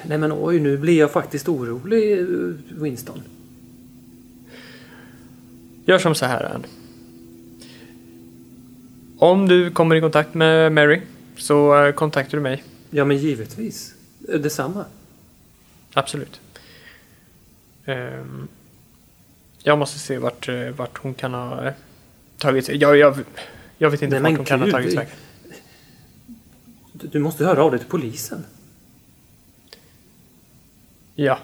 Nej, 0.08 0.18
men 0.18 0.32
oj, 0.36 0.60
nu 0.60 0.78
blir 0.78 1.00
jag 1.00 1.12
faktiskt 1.12 1.50
orolig, 1.50 2.20
eh, 2.20 2.26
Winston. 2.82 3.22
Gör 5.86 5.98
som 6.00 6.16
så 6.16 6.26
här, 6.26 6.44
Ann. 6.56 6.66
Om 9.18 9.48
du 9.48 9.72
kommer 9.72 9.96
i 9.96 10.02
kontakt 10.02 10.34
med 10.34 10.72
Mary 10.72 11.02
så 11.38 11.86
eh, 11.86 11.94
kontaktar 11.94 12.38
du 12.38 12.42
mig. 12.44 12.64
Ja, 12.90 13.06
men 13.06 13.18
givetvis. 13.18 13.94
Eh, 14.30 14.40
Detsamma. 14.40 14.86
Absolut. 15.94 16.42
Ehm, 17.86 18.48
jag 19.64 19.78
måste 19.78 20.00
se 20.00 20.18
vart, 20.18 20.50
eh, 20.50 20.70
vart 20.70 20.98
hon 20.98 21.14
kan 21.14 21.34
ha 21.34 21.74
tagit 22.38 22.66
sig. 22.66 22.78
Jag, 22.78 22.98
jag, 22.98 23.18
jag 23.78 23.90
vet 23.90 24.02
inte 24.02 24.20
Nej, 24.20 24.32
vart 24.32 24.38
hon 24.38 24.46
kan 24.46 24.62
ha 24.62 24.72
tagit 24.72 24.94
sig. 24.94 25.08
Du 26.94 27.20
måste 27.20 27.46
höra 27.46 27.64
av 27.64 27.72
dig 27.72 27.80
till 27.80 27.90
polisen. 27.90 28.46
Ja. 31.16 31.40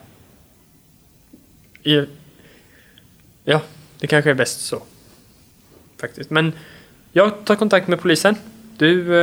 Ja, 3.44 3.62
det 4.00 4.08
kanske 4.08 4.30
är 4.30 4.34
bäst 4.34 4.62
så. 4.62 4.84
Faktiskt. 5.98 6.30
Men 6.30 6.54
jag 7.12 7.46
tar 7.46 7.56
kontakt 7.56 7.88
med 7.88 8.00
polisen. 8.00 8.36
Du... 8.78 9.16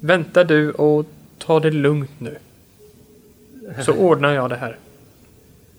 Vänta 0.00 0.44
du 0.44 0.70
och 0.72 1.06
ta 1.38 1.60
det 1.60 1.70
lugnt 1.70 2.10
nu. 2.20 2.36
Så 3.84 3.92
ordnar 3.96 4.32
jag 4.34 4.50
det 4.50 4.56
här. 4.56 4.76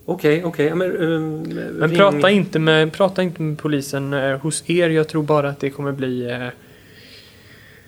Okej, 0.05 0.43
okej. 0.43 0.65
ja, 0.65 0.75
Men, 0.75 0.91
um, 0.97 1.41
Men 1.41 1.89
ring- 1.89 1.97
prata, 1.97 2.29
inte 2.29 2.59
med, 2.59 2.93
prata 2.93 3.23
inte 3.23 3.41
med 3.41 3.57
polisen 3.57 4.13
eh, 4.13 4.37
hos 4.39 4.69
er. 4.69 4.89
Jag 4.89 5.07
tror 5.07 5.23
bara 5.23 5.49
att 5.49 5.59
det 5.59 5.69
kommer 5.69 5.91
bli... 5.91 6.31
Eh, 6.31 6.47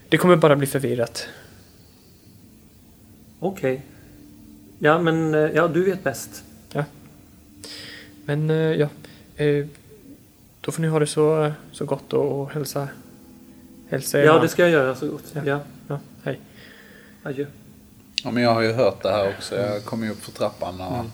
det 0.09 0.17
kommer 0.17 0.35
bara 0.35 0.55
bli 0.55 0.67
förvirrat. 0.67 1.27
Okej. 3.39 3.81
Ja, 4.79 4.99
men 5.01 5.33
eh, 5.33 5.39
ja, 5.55 5.67
du 5.67 5.83
vet 5.83 6.03
bäst. 6.03 6.43
Men 8.25 8.49
eh, 8.49 8.55
ja, 8.55 8.89
eh, 9.35 9.65
då 10.61 10.71
får 10.71 10.81
ni 10.81 10.87
ha 10.87 10.99
det 10.99 11.07
så, 11.07 11.51
så 11.71 11.85
gott 11.85 12.13
och, 12.13 12.41
och 12.41 12.51
hälsa, 12.51 12.87
hälsa 13.89 14.19
er 14.19 14.25
Ja, 14.25 14.39
det 14.39 14.47
ska 14.47 14.61
jag 14.61 14.71
göra 14.71 14.95
så 14.95 15.07
gott. 15.07 15.31
Ja. 15.33 15.41
Ja, 15.45 15.59
Ja. 15.87 15.99
Adjö. 17.23 17.45
Ja, 18.23 18.31
men 18.31 18.43
jag 18.43 18.53
har 18.53 18.61
ju 18.61 18.71
hört 18.71 19.03
det 19.03 19.11
här 19.11 19.33
också. 19.37 19.55
Jag 19.55 19.85
kom 19.85 20.03
ju 20.03 20.11
upp 20.11 20.23
för 20.23 20.31
trappan 20.31 20.81
och 20.81 20.93
Mm. 20.95 21.11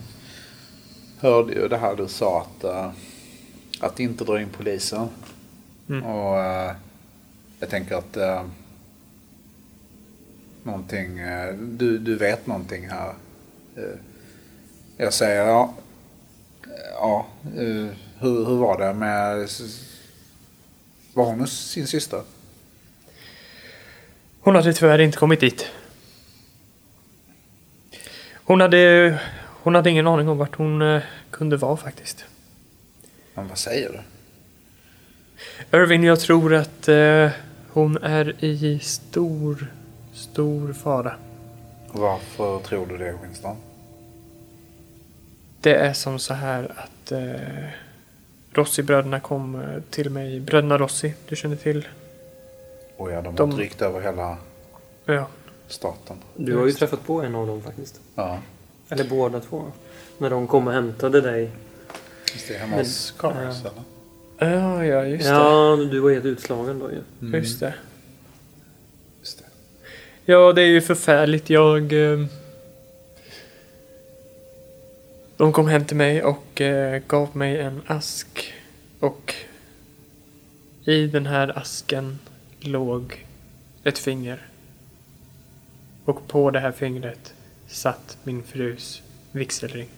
hörde 1.20 1.52
ju 1.52 1.68
det 1.68 1.76
här 1.76 1.96
du 1.96 2.08
sa 2.08 2.40
att, 2.40 2.64
eh, 2.64 2.90
att 3.80 4.00
inte 4.00 4.24
dra 4.24 4.40
in 4.40 4.48
polisen. 4.48 5.08
Mm. 5.88 6.04
Och 6.04 6.38
eh, 6.38 6.72
jag 7.60 7.68
tänker 7.70 7.94
att 7.94 8.16
uh, 8.16 8.42
någonting, 10.62 11.18
eh, 11.18 11.54
du, 11.54 11.98
du 11.98 12.16
vet 12.16 12.46
någonting 12.46 12.88
här. 12.88 13.14
Eh, 13.76 13.82
jag 14.96 15.14
säger 15.14 15.46
ja, 15.46 15.74
ja 16.92 17.26
eh, 17.56 17.86
hur, 18.18 18.46
hur 18.46 18.56
var 18.56 18.78
det 18.78 18.94
med, 18.94 19.48
var 21.14 21.24
hon 21.24 21.40
hos 21.40 21.70
sin 21.70 21.86
syster? 21.86 22.22
Hon 24.40 24.54
hade 24.54 24.72
tyvärr 24.72 24.98
inte 24.98 25.18
kommit 25.18 25.40
dit. 25.40 25.66
Hon 28.50 28.60
hade, 28.60 29.18
hon 29.62 29.74
hade 29.74 29.90
ingen 29.90 30.06
aning 30.06 30.28
om 30.28 30.38
vart 30.38 30.56
hon 30.56 30.82
eh, 30.82 31.02
kunde 31.30 31.56
vara 31.56 31.76
faktiskt. 31.76 32.24
Men 33.34 33.48
vad 33.48 33.58
säger 33.58 34.02
du? 35.70 35.78
Irvin, 35.78 36.04
jag 36.04 36.20
tror 36.20 36.54
att 36.54 36.88
eh, 36.88 37.30
hon 37.72 37.96
är 38.02 38.44
i 38.44 38.78
stor, 38.78 39.66
stor 40.14 40.72
fara. 40.72 41.14
Varför 41.92 42.58
tror 42.60 42.86
du 42.86 42.98
det 42.98 43.14
Winston? 43.22 43.56
Det 45.60 45.74
är 45.74 45.92
som 45.92 46.18
så 46.18 46.34
här 46.34 46.72
att 46.76 47.12
eh, 47.12 47.68
Rossi-bröderna 48.52 49.20
kom 49.20 49.54
eh, 49.54 49.82
till 49.90 50.10
mig. 50.10 50.40
Bröderna 50.40 50.78
Rossi, 50.78 51.14
du 51.28 51.36
känner 51.36 51.56
till? 51.56 51.88
Och 52.96 53.12
ja, 53.12 53.22
de 53.22 53.26
har 53.26 53.46
De- 53.46 53.56
tryckt 53.56 53.82
över 53.82 54.00
hela 54.00 54.36
Ja. 55.04 55.26
Staten. 55.72 56.16
Du 56.36 56.56
har 56.56 56.66
ju 56.66 56.72
träffat 56.72 57.06
på 57.06 57.22
en 57.22 57.34
av 57.34 57.46
dem 57.46 57.62
faktiskt. 57.62 58.00
Ja, 58.14 58.38
Eller 58.88 59.04
båda 59.04 59.40
två. 59.40 59.64
När 60.18 60.30
de 60.30 60.46
kom 60.46 60.66
och 60.66 60.72
hämtade 60.72 61.20
dig. 61.20 61.50
just 62.34 62.48
det. 62.48 62.54
Hemma 62.54 62.76
hos 62.76 63.14
Cars 63.18 63.34
ja. 63.64 63.70
eller? 63.70 63.82
Ja, 64.52 64.84
ja, 64.84 65.04
just 65.04 65.24
det. 65.24 65.30
Ja, 65.30 65.76
du 65.90 66.00
var 66.00 66.10
helt 66.10 66.24
utslagen 66.24 66.78
då 66.78 66.90
ju. 66.90 66.98
Mm, 67.20 67.40
Just 67.40 67.60
det. 67.60 67.74
Just 69.20 69.38
det. 69.38 69.44
Ja, 70.32 70.52
det 70.52 70.62
är 70.62 70.66
ju 70.66 70.80
förfärligt. 70.80 71.50
Jag... 71.50 72.12
Eh, 72.12 72.26
de 75.36 75.52
kom 75.52 75.68
hem 75.68 75.84
till 75.84 75.96
mig 75.96 76.22
och 76.22 76.60
eh, 76.60 77.02
gav 77.06 77.36
mig 77.36 77.58
en 77.60 77.82
ask. 77.86 78.54
Och 79.00 79.34
i 80.84 81.06
den 81.06 81.26
här 81.26 81.58
asken 81.58 82.18
låg 82.60 83.26
ett 83.84 83.98
finger. 83.98 84.46
Och 86.04 86.28
på 86.28 86.50
det 86.50 86.60
här 86.60 86.72
fingret 86.72 87.34
satt 87.66 88.18
min 88.22 88.42
frus 88.42 89.02
vigselring. 89.32 89.88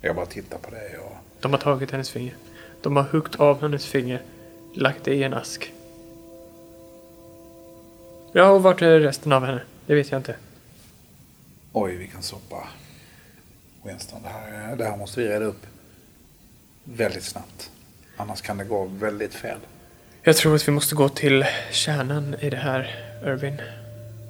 Jag 0.00 0.16
bara 0.16 0.26
tittar 0.26 0.58
på 0.58 0.70
dig 0.70 0.98
och... 0.98 1.16
De 1.40 1.52
har 1.52 1.60
tagit 1.60 1.90
hennes 1.90 2.10
finger. 2.10 2.34
De 2.82 2.96
har 2.96 3.02
huggit 3.02 3.36
av 3.36 3.60
hennes 3.60 3.86
finger, 3.86 4.22
lagt 4.74 5.04
det 5.04 5.14
i 5.14 5.22
en 5.22 5.34
ask. 5.34 5.72
Ja, 8.32 8.50
och 8.50 8.62
vart 8.62 8.82
är 8.82 9.00
resten 9.00 9.32
av 9.32 9.44
henne? 9.44 9.60
Det 9.86 9.94
vet 9.94 10.10
jag 10.10 10.18
inte. 10.18 10.36
Oj, 11.72 11.96
vilken 11.96 12.22
soppa. 12.22 12.68
Winston, 13.82 14.22
det 14.22 14.28
här, 14.28 14.76
det 14.76 14.84
här 14.84 14.96
måste 14.96 15.20
vi 15.20 15.28
reda 15.28 15.44
upp 15.44 15.66
väldigt 16.84 17.24
snabbt. 17.24 17.70
Annars 18.16 18.42
kan 18.42 18.56
det 18.56 18.64
gå 18.64 18.84
väldigt 18.84 19.34
fel. 19.34 19.58
Jag 20.22 20.36
tror 20.36 20.54
att 20.54 20.68
vi 20.68 20.72
måste 20.72 20.94
gå 20.94 21.08
till 21.08 21.44
kärnan 21.70 22.36
i 22.40 22.50
det 22.50 22.56
här, 22.56 23.05
Irvin. 23.24 23.60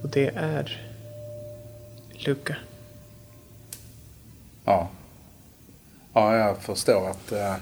Och 0.02 0.08
det 0.08 0.26
är 0.36 0.82
Luca. 2.12 2.56
Ja. 4.64 4.88
Ja, 6.12 6.36
jag 6.36 6.58
förstår 6.58 7.10
att 7.10 7.32
eh, 7.32 7.56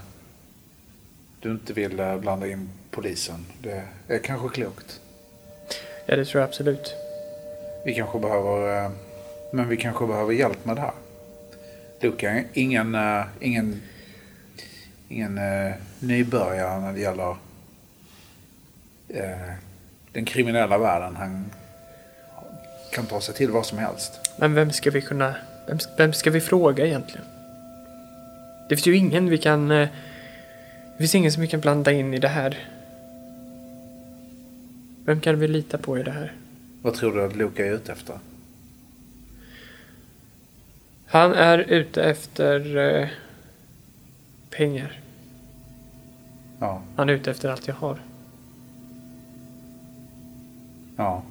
du 1.41 1.51
inte 1.51 1.73
vill 1.73 2.01
eh, 2.01 2.17
blanda 2.17 2.47
in 2.47 2.71
polisen. 2.91 3.47
Det 3.63 3.83
är 4.09 4.19
kanske 4.19 4.49
klokt. 4.49 5.01
Ja, 6.07 6.17
det 6.17 6.25
tror 6.25 6.41
jag 6.41 6.49
absolut. 6.49 6.95
Vi 7.85 7.95
kanske 7.95 8.19
behöver... 8.19 8.85
Eh, 8.85 8.91
men 9.53 9.69
vi 9.69 9.77
kanske 9.77 10.07
behöver 10.07 10.33
hjälp 10.33 10.65
med 10.65 10.77
det 10.77 10.81
här. 10.81 10.93
Luca 12.01 12.31
är 12.31 12.45
ingen, 12.53 12.95
eh, 12.95 13.25
ingen, 13.41 13.83
ingen 15.09 15.39
eh, 15.39 15.75
nybörjare 15.99 16.81
när 16.81 16.93
det 16.93 17.01
gäller 17.01 17.37
eh, 19.09 19.55
den 20.15 20.25
kriminella 20.25 20.79
världen. 20.79 21.17
Han 21.17 21.45
kan 22.93 23.07
ta 23.07 23.21
sig 23.21 23.35
till 23.35 23.51
vad 23.51 23.67
som 23.67 23.79
helst. 23.79 24.21
Men 24.37 24.55
vem 24.55 24.71
ska 24.71 24.91
vi 24.91 25.01
kunna... 25.03 25.35
Vem, 25.67 25.79
vem 25.97 26.13
ska 26.13 26.31
vi 26.31 26.41
fråga 26.41 26.87
egentligen? 26.87 27.27
Det 28.69 28.77
finns 28.77 28.87
ju 28.87 28.97
ingen 28.97 29.29
vi 29.31 29.39
kan... 29.39 29.71
eh, 29.71 29.89
Det 30.93 30.99
finns 30.99 31.15
ingen 31.15 31.33
som 31.33 31.41
vi 31.41 31.47
kan 31.49 31.61
blanda 31.61 31.93
in 31.93 32.15
i 32.15 32.19
det 32.19 32.29
här. 32.29 32.69
Vem 35.05 35.21
kan 35.21 35.39
vi 35.41 35.49
lita 35.49 35.79
på 35.79 35.99
i 35.99 36.03
det 36.03 36.11
här? 36.11 36.33
Vad 36.83 36.95
tror 36.95 37.13
du 37.13 37.25
att 37.25 37.37
Luca 37.37 37.67
är 37.67 37.71
ute 37.73 37.93
efter? 37.93 38.19
Han 41.07 41.33
är 41.35 41.59
ute 41.59 42.03
efter 42.05 42.77
eh, 42.77 43.09
pengar. 44.51 45.01
Ja, 46.61 46.83
Han 46.97 47.09
är 47.09 47.13
ute 47.13 47.31
efter 47.31 47.49
allt 47.49 47.69
jag 47.69 47.75
har. 47.75 47.99
Ja. 50.97 51.23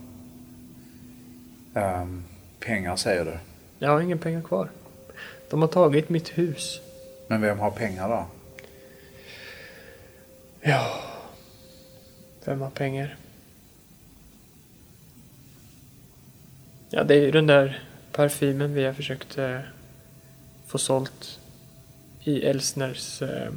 Ehm, 1.74 2.24
pengar 2.59 2.95
säger 2.95 3.26
du. 3.26 3.38
Jag 3.80 3.89
har 3.89 4.01
inga 4.01 4.18
pengar 4.18 4.41
kvar. 4.41 4.70
De 5.49 5.61
har 5.61 5.68
tagit 5.68 6.09
mitt 6.09 6.30
hus. 6.30 6.82
Men 7.28 7.41
vem 7.41 7.59
har 7.59 7.72
pengar 7.72 8.09
då? 8.09 8.26
Ja. 10.61 10.99
Vem 12.45 12.61
har 12.61 12.70
pengar? 12.70 13.18
Ja, 16.89 17.03
det 17.03 17.16
är 17.16 17.22
ju 17.22 17.32
den 17.32 17.47
där 17.47 17.84
parfymen 18.11 18.74
vi 18.74 18.86
har 18.86 18.93
försökt 18.93 19.38
eh, 19.38 19.59
få 20.68 20.78
sålt 20.78 21.39
i 22.24 22.41
Elsners 22.41 23.22
eh, 23.22 23.51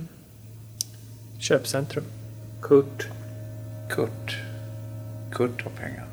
köpcentrum. 1.39 2.05
Kurt. 2.63 3.09
Kurt. 3.91 4.37
Kurt 5.37 5.63
har 5.63 5.71
pengar. 5.71 6.07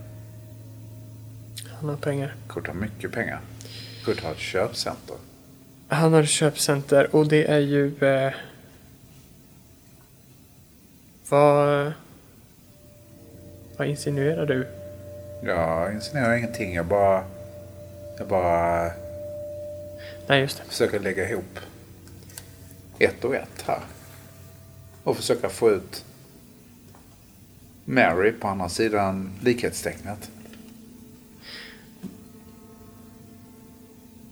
Han 1.80 1.90
har 1.90 1.98
pengar. 1.98 2.36
Kurt 2.50 2.68
har 2.68 2.74
mycket 2.74 3.12
pengar. 3.12 3.42
Kurt 4.06 4.24
har 4.24 4.32
ett 4.32 4.38
köpcenter. 4.38 5.16
Han 5.88 6.14
har 6.14 6.24
ett 6.24 6.30
köpcenter 6.30 7.16
och 7.16 7.28
det 7.28 7.46
är 7.52 7.60
ju... 7.60 7.98
Eh, 8.04 8.34
vad... 11.30 11.94
Vad 13.78 13.88
insinuerar 13.88 14.46
du? 14.46 14.68
Jag 15.44 15.94
insinuerar 15.94 16.36
ingenting. 16.36 16.74
Jag 16.76 16.86
bara... 16.86 17.24
Jag 18.18 18.28
bara 18.28 18.92
Nej, 20.28 20.42
just 20.42 20.58
det. 20.58 20.64
försöker 20.64 21.00
lägga 21.00 21.30
ihop 21.30 21.60
ett 23.00 23.24
och 23.24 23.36
ett 23.36 23.62
här. 23.66 23.80
Och 25.04 25.18
försöka 25.18 25.50
få 25.50 25.72
ut 25.72 26.06
Mary 27.86 28.32
på 28.32 28.48
andra 28.48 28.70
sidan 28.70 29.32
likhetstecknet. 29.42 30.32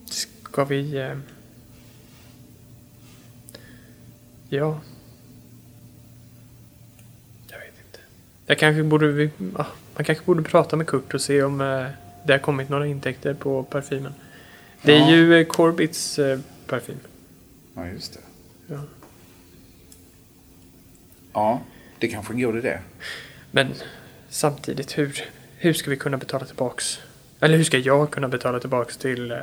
Ska 0.06 0.66
vi... 0.66 0.98
Eh... 0.98 1.18
Ja. 4.50 4.80
Jag 7.48 7.60
vet 7.60 7.68
inte. 7.88 8.00
Jag 8.46 8.58
kanske 8.60 8.84
borde... 8.84 9.08
Vi... 9.12 9.30
Ja, 9.58 9.68
man 9.96 10.06
kanske 10.06 10.26
borde 10.26 10.44
prata 10.44 10.76
med 10.76 10.88
Kurt 10.88 11.14
och 11.14 11.22
se 11.22 11.44
om 11.44 11.62
eh, 11.62 11.86
det 12.26 12.34
har 12.34 12.40
kommit 12.40 12.70
några 12.70 12.88
intäkter 12.88 13.34
på 13.34 13.64
parfymen. 13.64 14.14
Det 14.82 14.96
är 14.96 15.00
Ja. 15.00 15.12
ju 15.12 15.36
eh, 15.42 15.46
Corbits 15.48 16.20
parfym. 16.68 16.98
Ja, 17.74 17.88
just 17.88 18.14
det. 18.14 18.20
Ja. 18.74 18.82
Ja, 21.34 21.62
det 22.00 22.08
kanske 22.08 22.34
är 22.34 22.36
en 22.36 22.42
god 22.42 22.58
idé. 22.58 22.80
Men 23.52 23.74
samtidigt, 24.30 24.98
hur, 24.98 25.24
hur 25.58 25.74
ska 25.74 25.90
vi 25.90 25.98
kunna 25.98 26.18
betala 26.18 26.46
tillbaks? 26.46 27.00
Eller 27.40 27.58
hur 27.58 27.64
ska 27.64 27.78
jag 27.78 28.12
kunna 28.12 28.28
betala 28.28 28.60
tillbaks 28.60 28.98
till, 28.98 29.32
eh, 29.32 29.38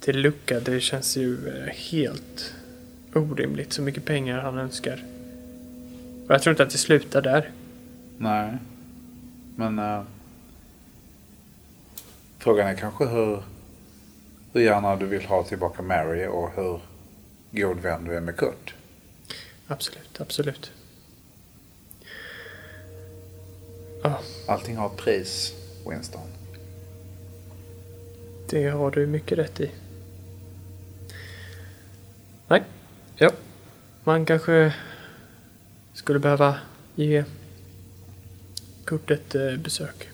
till 0.00 0.18
Luca? 0.18 0.60
Det 0.60 0.80
känns 0.80 1.16
ju 1.16 1.48
eh, 1.48 1.74
helt 1.74 2.54
orimligt 3.14 3.72
så 3.72 3.82
mycket 3.82 4.04
pengar 4.04 4.38
han 4.38 4.58
önskar. 4.58 5.04
Och 6.26 6.34
jag 6.34 6.42
tror 6.42 6.52
inte 6.52 6.62
att 6.62 6.70
det 6.70 6.78
slutar 6.78 7.22
där. 7.22 7.50
Nej. 8.18 8.56
Men 9.56 9.78
eh, 9.78 10.02
frågan 12.38 12.66
är 12.68 12.74
kanske 12.74 13.06
hur, 13.06 13.42
hur 14.52 14.60
gärna 14.60 14.96
du 14.96 15.06
vill 15.06 15.24
ha 15.24 15.44
tillbaka 15.44 15.82
Mary 15.82 16.26
och 16.26 16.50
hur 16.56 16.80
god 17.50 17.80
vän 17.80 18.04
du 18.04 18.16
är 18.16 18.20
med 18.20 18.36
Kurt. 18.36 18.74
Absolut, 19.66 20.20
absolut. 20.20 20.72
Ja, 23.95 23.95
Allting 24.46 24.76
har 24.76 24.88
pris, 24.88 25.54
Winston. 25.90 26.20
det 28.50 28.68
har 28.68 28.90
du 28.90 29.06
mycket 29.06 29.38
rätt 29.38 29.60
i. 29.60 29.70
Nej, 32.48 32.62
ja. 33.16 33.30
Man 34.04 34.26
kanske 34.26 34.74
skulle 35.92 36.18
behöva 36.18 36.58
ge 36.94 37.24
Kurt 38.84 39.10
ett 39.10 39.34
eh, 39.34 39.56
besök. 39.56 40.10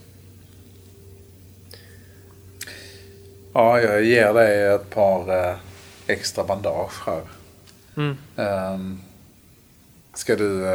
Ja, 3.52 3.80
jag 3.80 4.04
ger 4.04 4.34
dig 4.34 4.74
ett 4.74 4.90
par 4.90 5.48
eh, 5.50 5.56
extra 6.06 6.44
bandage 6.44 7.06
här. 7.06 7.22
Mm. 7.96 8.16
Ehm, 8.36 9.00
ska 10.14 10.36
du... 10.36 10.66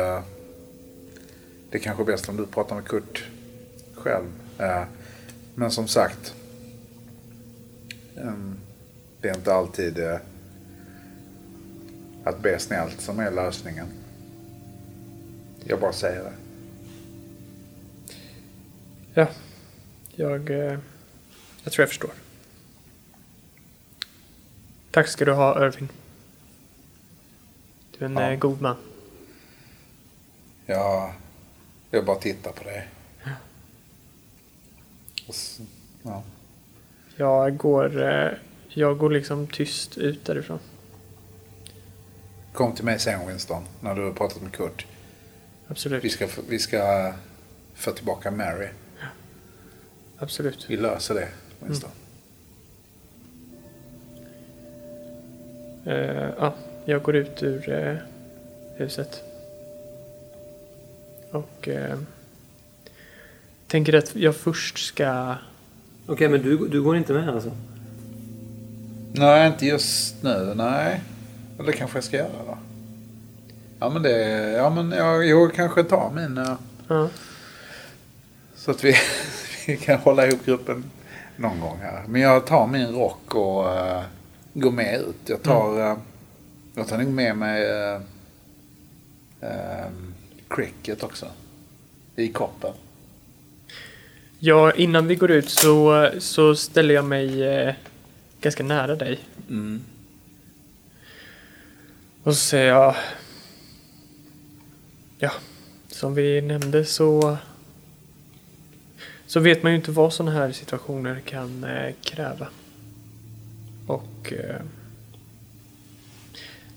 det 1.69 1.77
är 1.77 1.81
kanske 1.81 2.03
är 2.03 2.05
bäst 2.05 2.29
om 2.29 2.37
du 2.37 2.45
pratar 2.45 2.75
med 2.75 2.85
Kurt 2.85 3.25
själv. 3.95 4.25
Eh, 4.59 4.83
men 5.55 5.71
som 5.71 5.87
sagt. 5.87 6.35
ehm, 8.17 8.55
det 9.21 9.29
är 9.29 9.35
inte 9.35 9.53
alltid... 9.53 9.99
eh, 9.99 10.17
att 12.23 12.39
be 12.41 12.59
snällt 12.59 13.01
som 13.01 13.19
är 13.19 13.31
lösningen. 13.31 13.87
Jag 15.63 15.79
bara 15.79 15.93
säger 15.93 16.23
det. 16.23 16.33
Ja, 19.13 19.27
jag, 20.15 20.49
eh, 20.49 20.79
jag 21.63 21.73
tror 21.73 21.83
jag 21.83 21.89
förstår. 21.89 22.11
Tack 24.91 25.07
ska 25.07 25.25
du 25.25 25.31
ha, 25.33 25.65
Irving. 25.65 25.89
Du 27.97 28.05
är 28.05 28.09
en 28.09 28.31
Ja. 28.31 28.35
god 28.35 28.61
man. 28.61 28.75
Jag, 30.65 31.13
jag 31.91 32.05
bara 32.05 32.17
tittar 32.19 32.51
på 32.51 32.61
s- 35.29 35.59
ja. 36.03 36.23
Jag 37.15 37.57
går, 37.57 38.01
eh, 38.03 38.29
jag 38.69 38.97
går 38.97 39.09
liksom 39.09 39.47
tyst 39.47 39.97
ut 39.97 40.25
därifrån. 40.25 40.59
Kom 42.53 42.75
till 42.75 42.85
mig 42.85 42.99
sen 42.99 43.27
Winston, 43.27 43.63
när 43.81 43.95
du 43.95 44.03
har 44.03 44.11
pratat 44.11 44.41
med 44.41 44.51
Kurt. 44.51 44.85
Absolut. 45.67 46.03
Vi 46.03 46.09
ska, 46.09 46.27
vi 46.49 46.59
ska 46.59 47.13
få 47.75 47.91
tillbaka 47.91 48.31
Mary. 48.31 48.67
Absolut. 50.17 50.65
Vi 50.69 50.77
löser 50.77 51.13
det, 51.15 51.27
Winston. 51.59 51.89
Eh, 55.85 56.29
ja, 56.39 56.53
jag 56.85 57.01
går 57.03 57.15
ut 57.15 57.43
ur 57.43 57.69
eh, 57.69 57.95
huset. 58.75 59.23
Och 61.37 61.67
eh, 61.67 61.97
tänker 63.67 63.93
att 63.93 64.15
jag 64.15 64.35
först 64.35 64.77
ska... 64.77 65.35
Okej, 66.07 66.29
men 66.29 66.41
du, 66.41 66.67
du 66.67 66.81
går 66.81 66.97
inte 66.97 67.13
med 67.13 67.29
alltså? 67.29 67.51
Nej, 69.13 69.47
inte 69.47 69.65
just 69.65 70.23
nu. 70.23 70.53
Nej. 70.55 71.01
Eller 71.59 71.71
kanske 71.71 71.97
jag 71.97 72.03
ska 72.03 72.17
göra 72.17 72.45
då. 72.47 72.57
Ja, 73.79 73.89
men 73.89 74.01
det... 74.01 74.11
Ja, 74.51 74.69
men 74.69 74.91
jag, 74.91 75.25
jag 75.25 75.53
kanske 75.53 75.83
tar 75.83 76.11
min... 76.11 76.57
Ja, 76.87 77.09
Så 78.55 78.71
att 78.71 78.83
vi, 78.83 78.95
vi 79.67 79.77
kan 79.77 79.99
hålla 79.99 80.27
ihop 80.27 80.45
gruppen 80.45 80.83
någon 81.35 81.59
gång 81.59 81.77
här. 81.81 82.03
Men 82.07 82.21
jag 82.21 82.45
tar 82.45 82.67
min 82.67 82.87
rock 82.87 83.35
och 83.35 83.77
eh, 83.77 84.03
går 84.53 84.71
med 84.71 84.99
ut. 84.99 85.15
Jag 85.25 85.43
tar, 85.43 85.79
eh, 85.79 85.97
jag 86.75 86.87
tar 86.87 86.97
nog 86.97 87.07
med 87.07 87.37
mig 87.37 87.65
uh, 87.71 88.01
cricket 90.49 91.03
också. 91.03 91.27
I 92.15 92.27
koppen. 92.27 92.73
ja, 94.39 94.71
innan 94.71 95.07
vi 95.07 95.15
går 95.15 95.31
ut 95.31 95.49
så, 95.49 96.09
så 96.19 96.55
ställer 96.55 96.93
jag 96.93 97.05
mig 97.05 97.43
eh, 97.43 97.73
ganska 98.41 98.63
nära 98.63 98.95
dig. 98.95 99.19
Mm. 99.49 99.81
Och 102.23 102.33
så 102.33 102.39
säger 102.39 102.67
jag... 102.67 102.95
Ja, 105.19 105.31
som 105.87 106.15
vi 106.15 106.41
nämnde 106.41 106.85
så... 106.85 107.37
Så 109.25 109.39
vet 109.39 109.63
man 109.63 109.71
ju 109.71 109.75
inte 109.75 109.91
vad 109.91 110.13
sådana 110.13 110.31
här 110.31 110.51
situationer 110.51 111.19
kan 111.25 111.63
eh, 111.63 111.93
kräva. 112.01 112.47
Och... 113.87 114.33
Eh, 114.33 114.61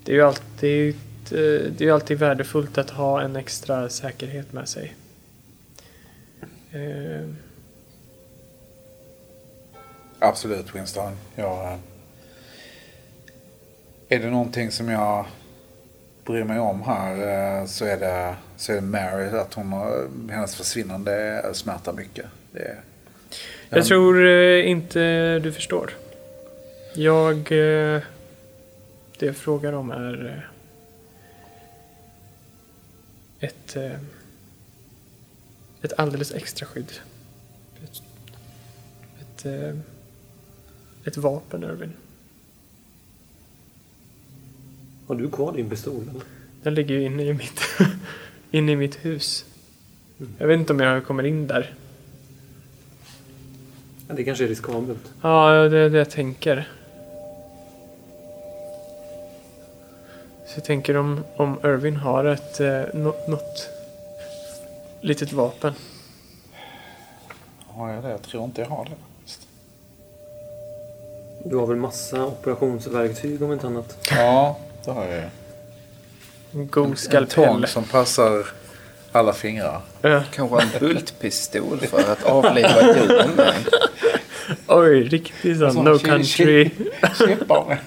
det 0.05 0.13
är 0.13 0.17
ju 0.17 0.23
alltid, 0.23 0.97
det 1.31 1.81
är 1.81 1.93
alltid 1.93 2.19
värdefullt 2.19 2.79
att 2.79 2.91
ha 2.91 3.23
en 3.23 3.37
extra 3.37 3.89
säkerhet 3.89 4.53
med 4.53 4.69
sig. 4.69 4.95
Eh, 6.73 7.29
Absolut 10.19 10.75
Winston. 10.75 11.13
Jag, 11.35 11.65
eh, 11.65 11.79
är 14.09 14.19
det 14.19 14.31
någonting 14.31 14.71
som 14.71 14.89
jag 14.89 15.27
bryr 16.25 16.45
mig 16.45 16.59
om 16.59 16.83
här 16.83 17.13
eh, 17.13 17.67
så 17.67 17.85
är 17.85 17.97
det, 17.97 18.35
så 18.57 18.73
är 18.73 18.77
det 18.77 18.83
Mary. 18.83 19.39
Att 19.39 19.55
hon, 19.55 19.73
hennes 20.31 20.57
försvinnande 20.57 21.45
smärtar 21.53 21.93
mycket. 21.93 22.27
Det 22.53 22.59
är, 22.61 22.81
Jag 23.69 23.85
tror 23.85 24.27
eh, 24.27 24.71
inte 24.71 25.39
du 25.39 25.53
förstår. 25.53 25.91
Jag... 26.95 27.37
Eh, 27.37 28.03
det 29.19 29.27
jag 29.27 29.37
frågar 29.37 29.73
om 29.73 29.91
är 29.91 30.27
eh, 30.27 30.50
ett, 33.41 33.77
eh, 33.77 33.99
ett 35.83 35.93
alldeles 35.99 36.33
extra 36.33 36.67
skydd. 36.67 36.93
Ett, 37.85 38.03
ett, 39.21 39.47
eh, 39.47 39.77
ett 41.05 41.17
vapen, 41.17 41.63
Irvin. 41.63 41.93
Har 45.07 45.15
du 45.15 45.31
kvar 45.31 45.53
din 45.53 45.71
pistol? 45.71 46.11
Den 46.63 46.75
ligger 46.75 46.95
ju 46.95 47.05
inne 47.05 47.23
i 47.23 47.33
mitt, 47.33 47.61
inne 48.51 48.73
i 48.73 48.77
mitt 48.77 49.05
hus. 49.05 49.45
Jag 50.39 50.47
vet 50.47 50.61
inte 50.61 50.73
om 50.73 50.81
jag 50.81 51.07
kommer 51.07 51.27
in 51.27 51.47
där. 51.47 51.75
Ja, 54.09 54.15
det 54.15 54.25
kanske 54.25 54.45
är 54.45 54.49
riskabelt. 54.49 55.13
Ja, 55.23 55.69
det 55.69 55.79
är 55.79 55.91
det 55.91 55.99
jag 55.99 56.11
tänker. 56.11 56.69
Så 60.51 60.57
jag 60.57 60.65
tänker 60.65 60.97
om, 60.97 61.25
om 61.37 61.59
Irvin 61.65 61.97
har 61.97 62.25
ett, 62.25 62.61
eh, 62.61 62.81
nå- 62.95 63.17
något 63.29 63.69
litet 65.01 65.33
vapen. 65.33 65.75
har 67.67 67.91
jag 67.93 68.03
det? 68.05 68.11
Jag 68.11 68.23
tror 68.23 68.45
inte 68.45 68.61
jag 68.61 68.69
har 68.69 68.85
det. 68.85 68.91
faktiskt. 68.91 69.47
Du 71.45 71.57
har 71.57 71.67
väl 71.67 71.77
massa 71.77 72.25
operationsverktyg 72.27 73.43
om 73.43 73.53
inte 73.53 73.67
annat? 73.67 74.09
Ja, 74.11 74.59
det 74.85 74.91
har 74.91 75.05
jag 75.05 75.15
ju. 75.15 75.23
En 76.53 76.69
god 76.69 76.87
En 76.91 76.97
skalpell. 76.97 77.47
tång 77.47 77.67
som 77.67 77.85
passar 77.85 78.47
alla 79.13 79.33
fingrar. 79.33 79.81
Ja. 80.03 80.23
Kanske 80.33 80.63
en 80.63 80.69
bultpistol 80.81 81.79
för 81.81 82.13
att 82.13 82.23
avliva 82.25 82.83
djuren 82.83 83.31
med. 83.37 83.55
Oj, 84.69 85.03
riktigt 85.09 85.59
sån 85.59 85.85
no 85.85 85.99
country. 85.99 86.71
Chippar 87.19 87.65
med. 87.69 87.79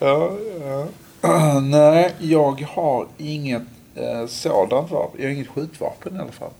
Ja, 0.00 0.32
ja. 0.64 0.86
Nej, 1.60 2.14
jag 2.18 2.60
har 2.68 3.06
inget 3.18 3.62
eh, 3.94 4.26
sådant 4.26 4.90
vapen. 4.90 5.20
Jag 5.20 5.28
har 5.28 5.34
inget 5.34 5.48
skjutvapen 5.48 6.16
i 6.16 6.18
alla 6.18 6.32
fall. 6.32 6.50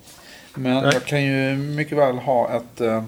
Men 0.55 0.83
Nej. 0.83 0.91
jag 0.93 1.05
kan 1.05 1.23
ju 1.23 1.57
mycket 1.57 1.99
väl 1.99 2.19
ha 2.19 2.51
ett 2.51 2.81
eh, 2.81 3.05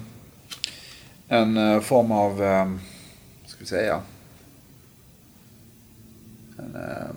en 1.27 1.57
eh, 1.57 1.79
form 1.79 2.11
av, 2.11 2.43
eh, 2.43 2.65
ska 3.45 3.59
vi 3.59 3.65
säga, 3.65 4.01
en, 6.57 6.75
eh, 6.75 7.07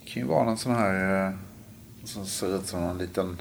det 0.00 0.10
kan 0.10 0.22
ju 0.22 0.28
vara 0.28 0.50
en 0.50 0.56
sån 0.56 0.74
här 0.74 1.26
eh, 1.26 1.32
som 2.04 2.26
ser 2.26 2.56
ut 2.56 2.66
som 2.66 2.82
en 2.82 2.98
liten 2.98 3.40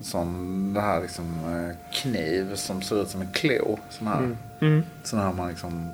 sån 0.00 0.74
det 0.74 0.80
här 0.80 1.02
liksom 1.02 1.26
eh, 1.54 1.76
kniv 2.02 2.54
som 2.54 2.82
ser 2.82 3.02
ut 3.02 3.08
som 3.10 3.20
en 3.20 3.32
klo. 3.32 3.78
Sån 3.90 4.06
här, 4.06 4.18
Mm. 4.18 4.36
Mm, 4.60 4.82
sån 5.04 5.18
här 5.18 5.32
man 5.32 5.48
liksom 5.48 5.90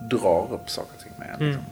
drar 0.00 0.52
upp 0.52 0.70
saker 0.70 0.90
och 0.96 1.02
ting 1.02 1.12
med. 1.18 1.36
Liksom. 1.40 1.64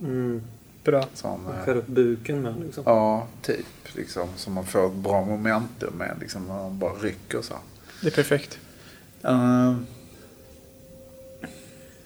Mm. 0.00 0.42
bra. 0.84 1.06
Som, 1.14 1.46
eh, 1.46 1.64
Skär 1.64 1.76
upp 1.76 1.86
buken 1.86 2.42
med 2.42 2.60
liksom. 2.60 2.82
ja, 2.86 3.26
typ. 3.42 3.66
Liksom, 3.96 4.28
som 4.36 4.52
man 4.52 4.66
får 4.66 4.86
ett 4.86 4.92
bra 4.92 5.24
momentum 5.24 5.94
med. 5.94 6.16
Liksom, 6.20 6.46
när 6.46 6.54
man 6.54 6.78
bara 6.78 6.92
rycker 6.92 7.42
så. 7.42 7.54
Det 8.00 8.06
är 8.06 8.10
perfekt. 8.10 8.58
Uh, 9.24 9.76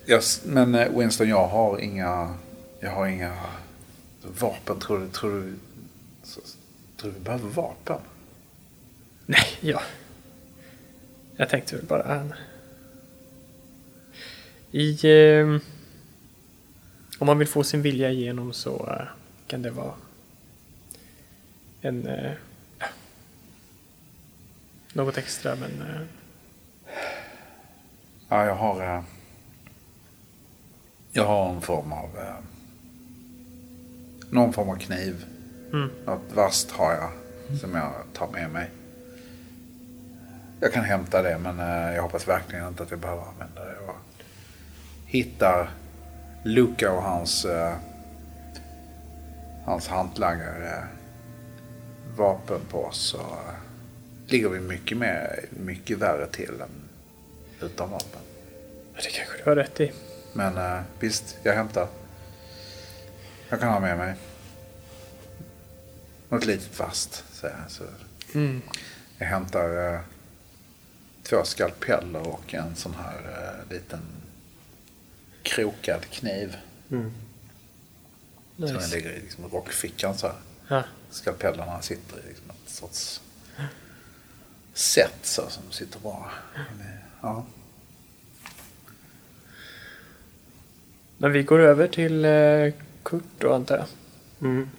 yes, 0.07 0.43
men 0.45 0.75
eh, 0.75 0.99
Winston, 0.99 1.29
jag 1.29 1.47
har 1.49 1.79
inga, 1.79 2.35
jag 2.81 2.91
har 2.91 3.07
inga 3.07 3.37
vapen. 4.41 4.81
Tror 4.81 4.99
du, 4.99 5.09
tror 5.09 5.31
du, 5.31 5.55
så, 6.23 6.41
tror 6.97 7.11
du 7.11 7.19
vi 7.19 7.25
behöver 7.25 7.49
vapen? 7.49 8.01
Nej, 9.27 9.47
ja. 9.61 9.81
Jag 11.37 11.49
tänkte 11.49 11.77
väl 11.77 11.85
bara... 11.85 12.29
I... 14.71 14.99
Eh, 15.11 15.57
om 17.19 17.27
man 17.27 17.39
vill 17.39 17.49
få 17.49 17.64
sin 17.64 17.83
vilja 17.83 18.11
igenom 18.11 18.53
så 18.53 18.87
eh, 19.01 19.07
kan 19.47 19.62
det 19.62 19.71
vara 19.71 19.95
en... 21.81 22.07
Eh, 22.07 22.33
något 24.93 25.19
extra, 25.19 25.55
men... 25.57 25.71
Eh, 25.91 26.01
Ja, 28.29 28.45
jag 28.47 28.55
har, 28.55 28.83
eh, 28.97 29.03
jag 31.12 31.27
har 31.27 31.51
en 31.55 31.61
form 31.61 31.93
av, 31.93 32.11
eh, 32.19 32.35
någon 34.31 34.53
form 34.53 34.69
av 34.69 34.77
kniv. 34.77 35.27
mm, 35.73 35.91
Något 36.07 36.33
vasst 36.35 36.71
har 36.71 36.93
jag 36.93 37.11
som 37.61 37.75
jag 37.75 37.93
tar 38.12 38.29
med 38.29 38.51
mig. 38.51 38.71
Jag 40.61 40.73
kan 40.73 40.85
hämta 40.85 41.23
det 41.23 41.39
men 41.39 41.59
jag 41.95 42.03
hoppas 42.03 42.29
verkligen 42.29 42.69
inte 42.69 42.83
att 42.83 42.91
jag 42.91 43.01
behöver 43.01 43.23
använda 43.23 43.64
det. 43.64 43.75
Jag 43.87 43.95
hittar 45.07 45.71
Luca 46.45 46.93
och 46.93 47.03
hans, 47.03 47.45
eh, 47.45 47.77
hans 49.65 49.89
hantlangare 49.89 50.85
vapen 52.17 52.61
på 52.71 52.85
oss 52.85 52.99
så 52.99 53.19
eh, 53.19 53.55
ligger 54.27 54.49
vi 54.49 54.61
mycket, 54.61 54.99
mer, 54.99 55.45
mycket 55.51 55.99
värre 55.99 56.27
till 56.27 56.61
än 56.61 56.89
utan 57.61 57.91
vapen. 57.91 58.21
det 58.95 59.03
kanske 59.03 59.37
du 59.45 59.51
har 59.51 59.57
rätt 59.57 59.81
i. 59.81 59.93
Men 60.33 60.57
eh, 60.57 60.81
visst, 61.01 61.37
jag 61.43 61.55
hämtar. 61.55 61.89
Jag 63.49 63.61
kan 63.61 63.73
ha 63.73 63.81
med 63.81 63.99
mig. 63.99 64.15
Något 66.29 66.45
litet 66.47 66.79
vasst. 66.79 67.25
Så, 67.33 67.47
här, 67.47 67.65
så 67.69 67.85
Mm. 68.35 68.63
jag 69.19 69.27
hämtar 69.27 69.95
eh, 69.95 70.01
två 71.23 71.45
skalpeller 71.45 72.29
och 72.29 72.55
en 72.55 72.77
sån 72.77 72.95
här 72.95 73.19
eh, 73.69 73.73
liten 73.75 74.01
krokad 75.47 76.05
kniv. 76.11 76.57
Mm. 76.90 77.12
Som 78.57 78.66
den 78.66 78.74
Nice. 78.74 78.97
ligger 78.97 79.11
i 79.11 79.20
liksom, 79.20 79.49
rockfickan 79.49 80.18
så 80.18 80.26
här. 80.26 80.36
Ja. 80.68 80.82
Skalpellerna 81.11 81.82
sitter 81.82 82.18
i 82.18 82.28
liksom 82.28 82.51
ett 82.51 82.70
sorts 82.70 83.20
set 84.74 85.18
så 85.22 85.49
som 85.49 85.62
sitter 85.70 86.01
bra. 86.01 86.30
Ja. 87.22 87.47
Men 91.18 91.32
vi 91.32 91.42
går 91.42 91.59
över 91.59 91.88
till 91.88 92.24
eh, 92.24 92.72
Kurt 93.03 93.24
då 93.38 93.55
antar 93.55 93.76
jag. 93.76 93.86
Mm. 94.40 94.70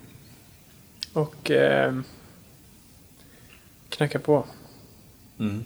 Och 1.14 1.52
eh, 1.52 2.00
knackar 3.90 4.20
på. 4.20 4.46
Mm. 5.40 5.64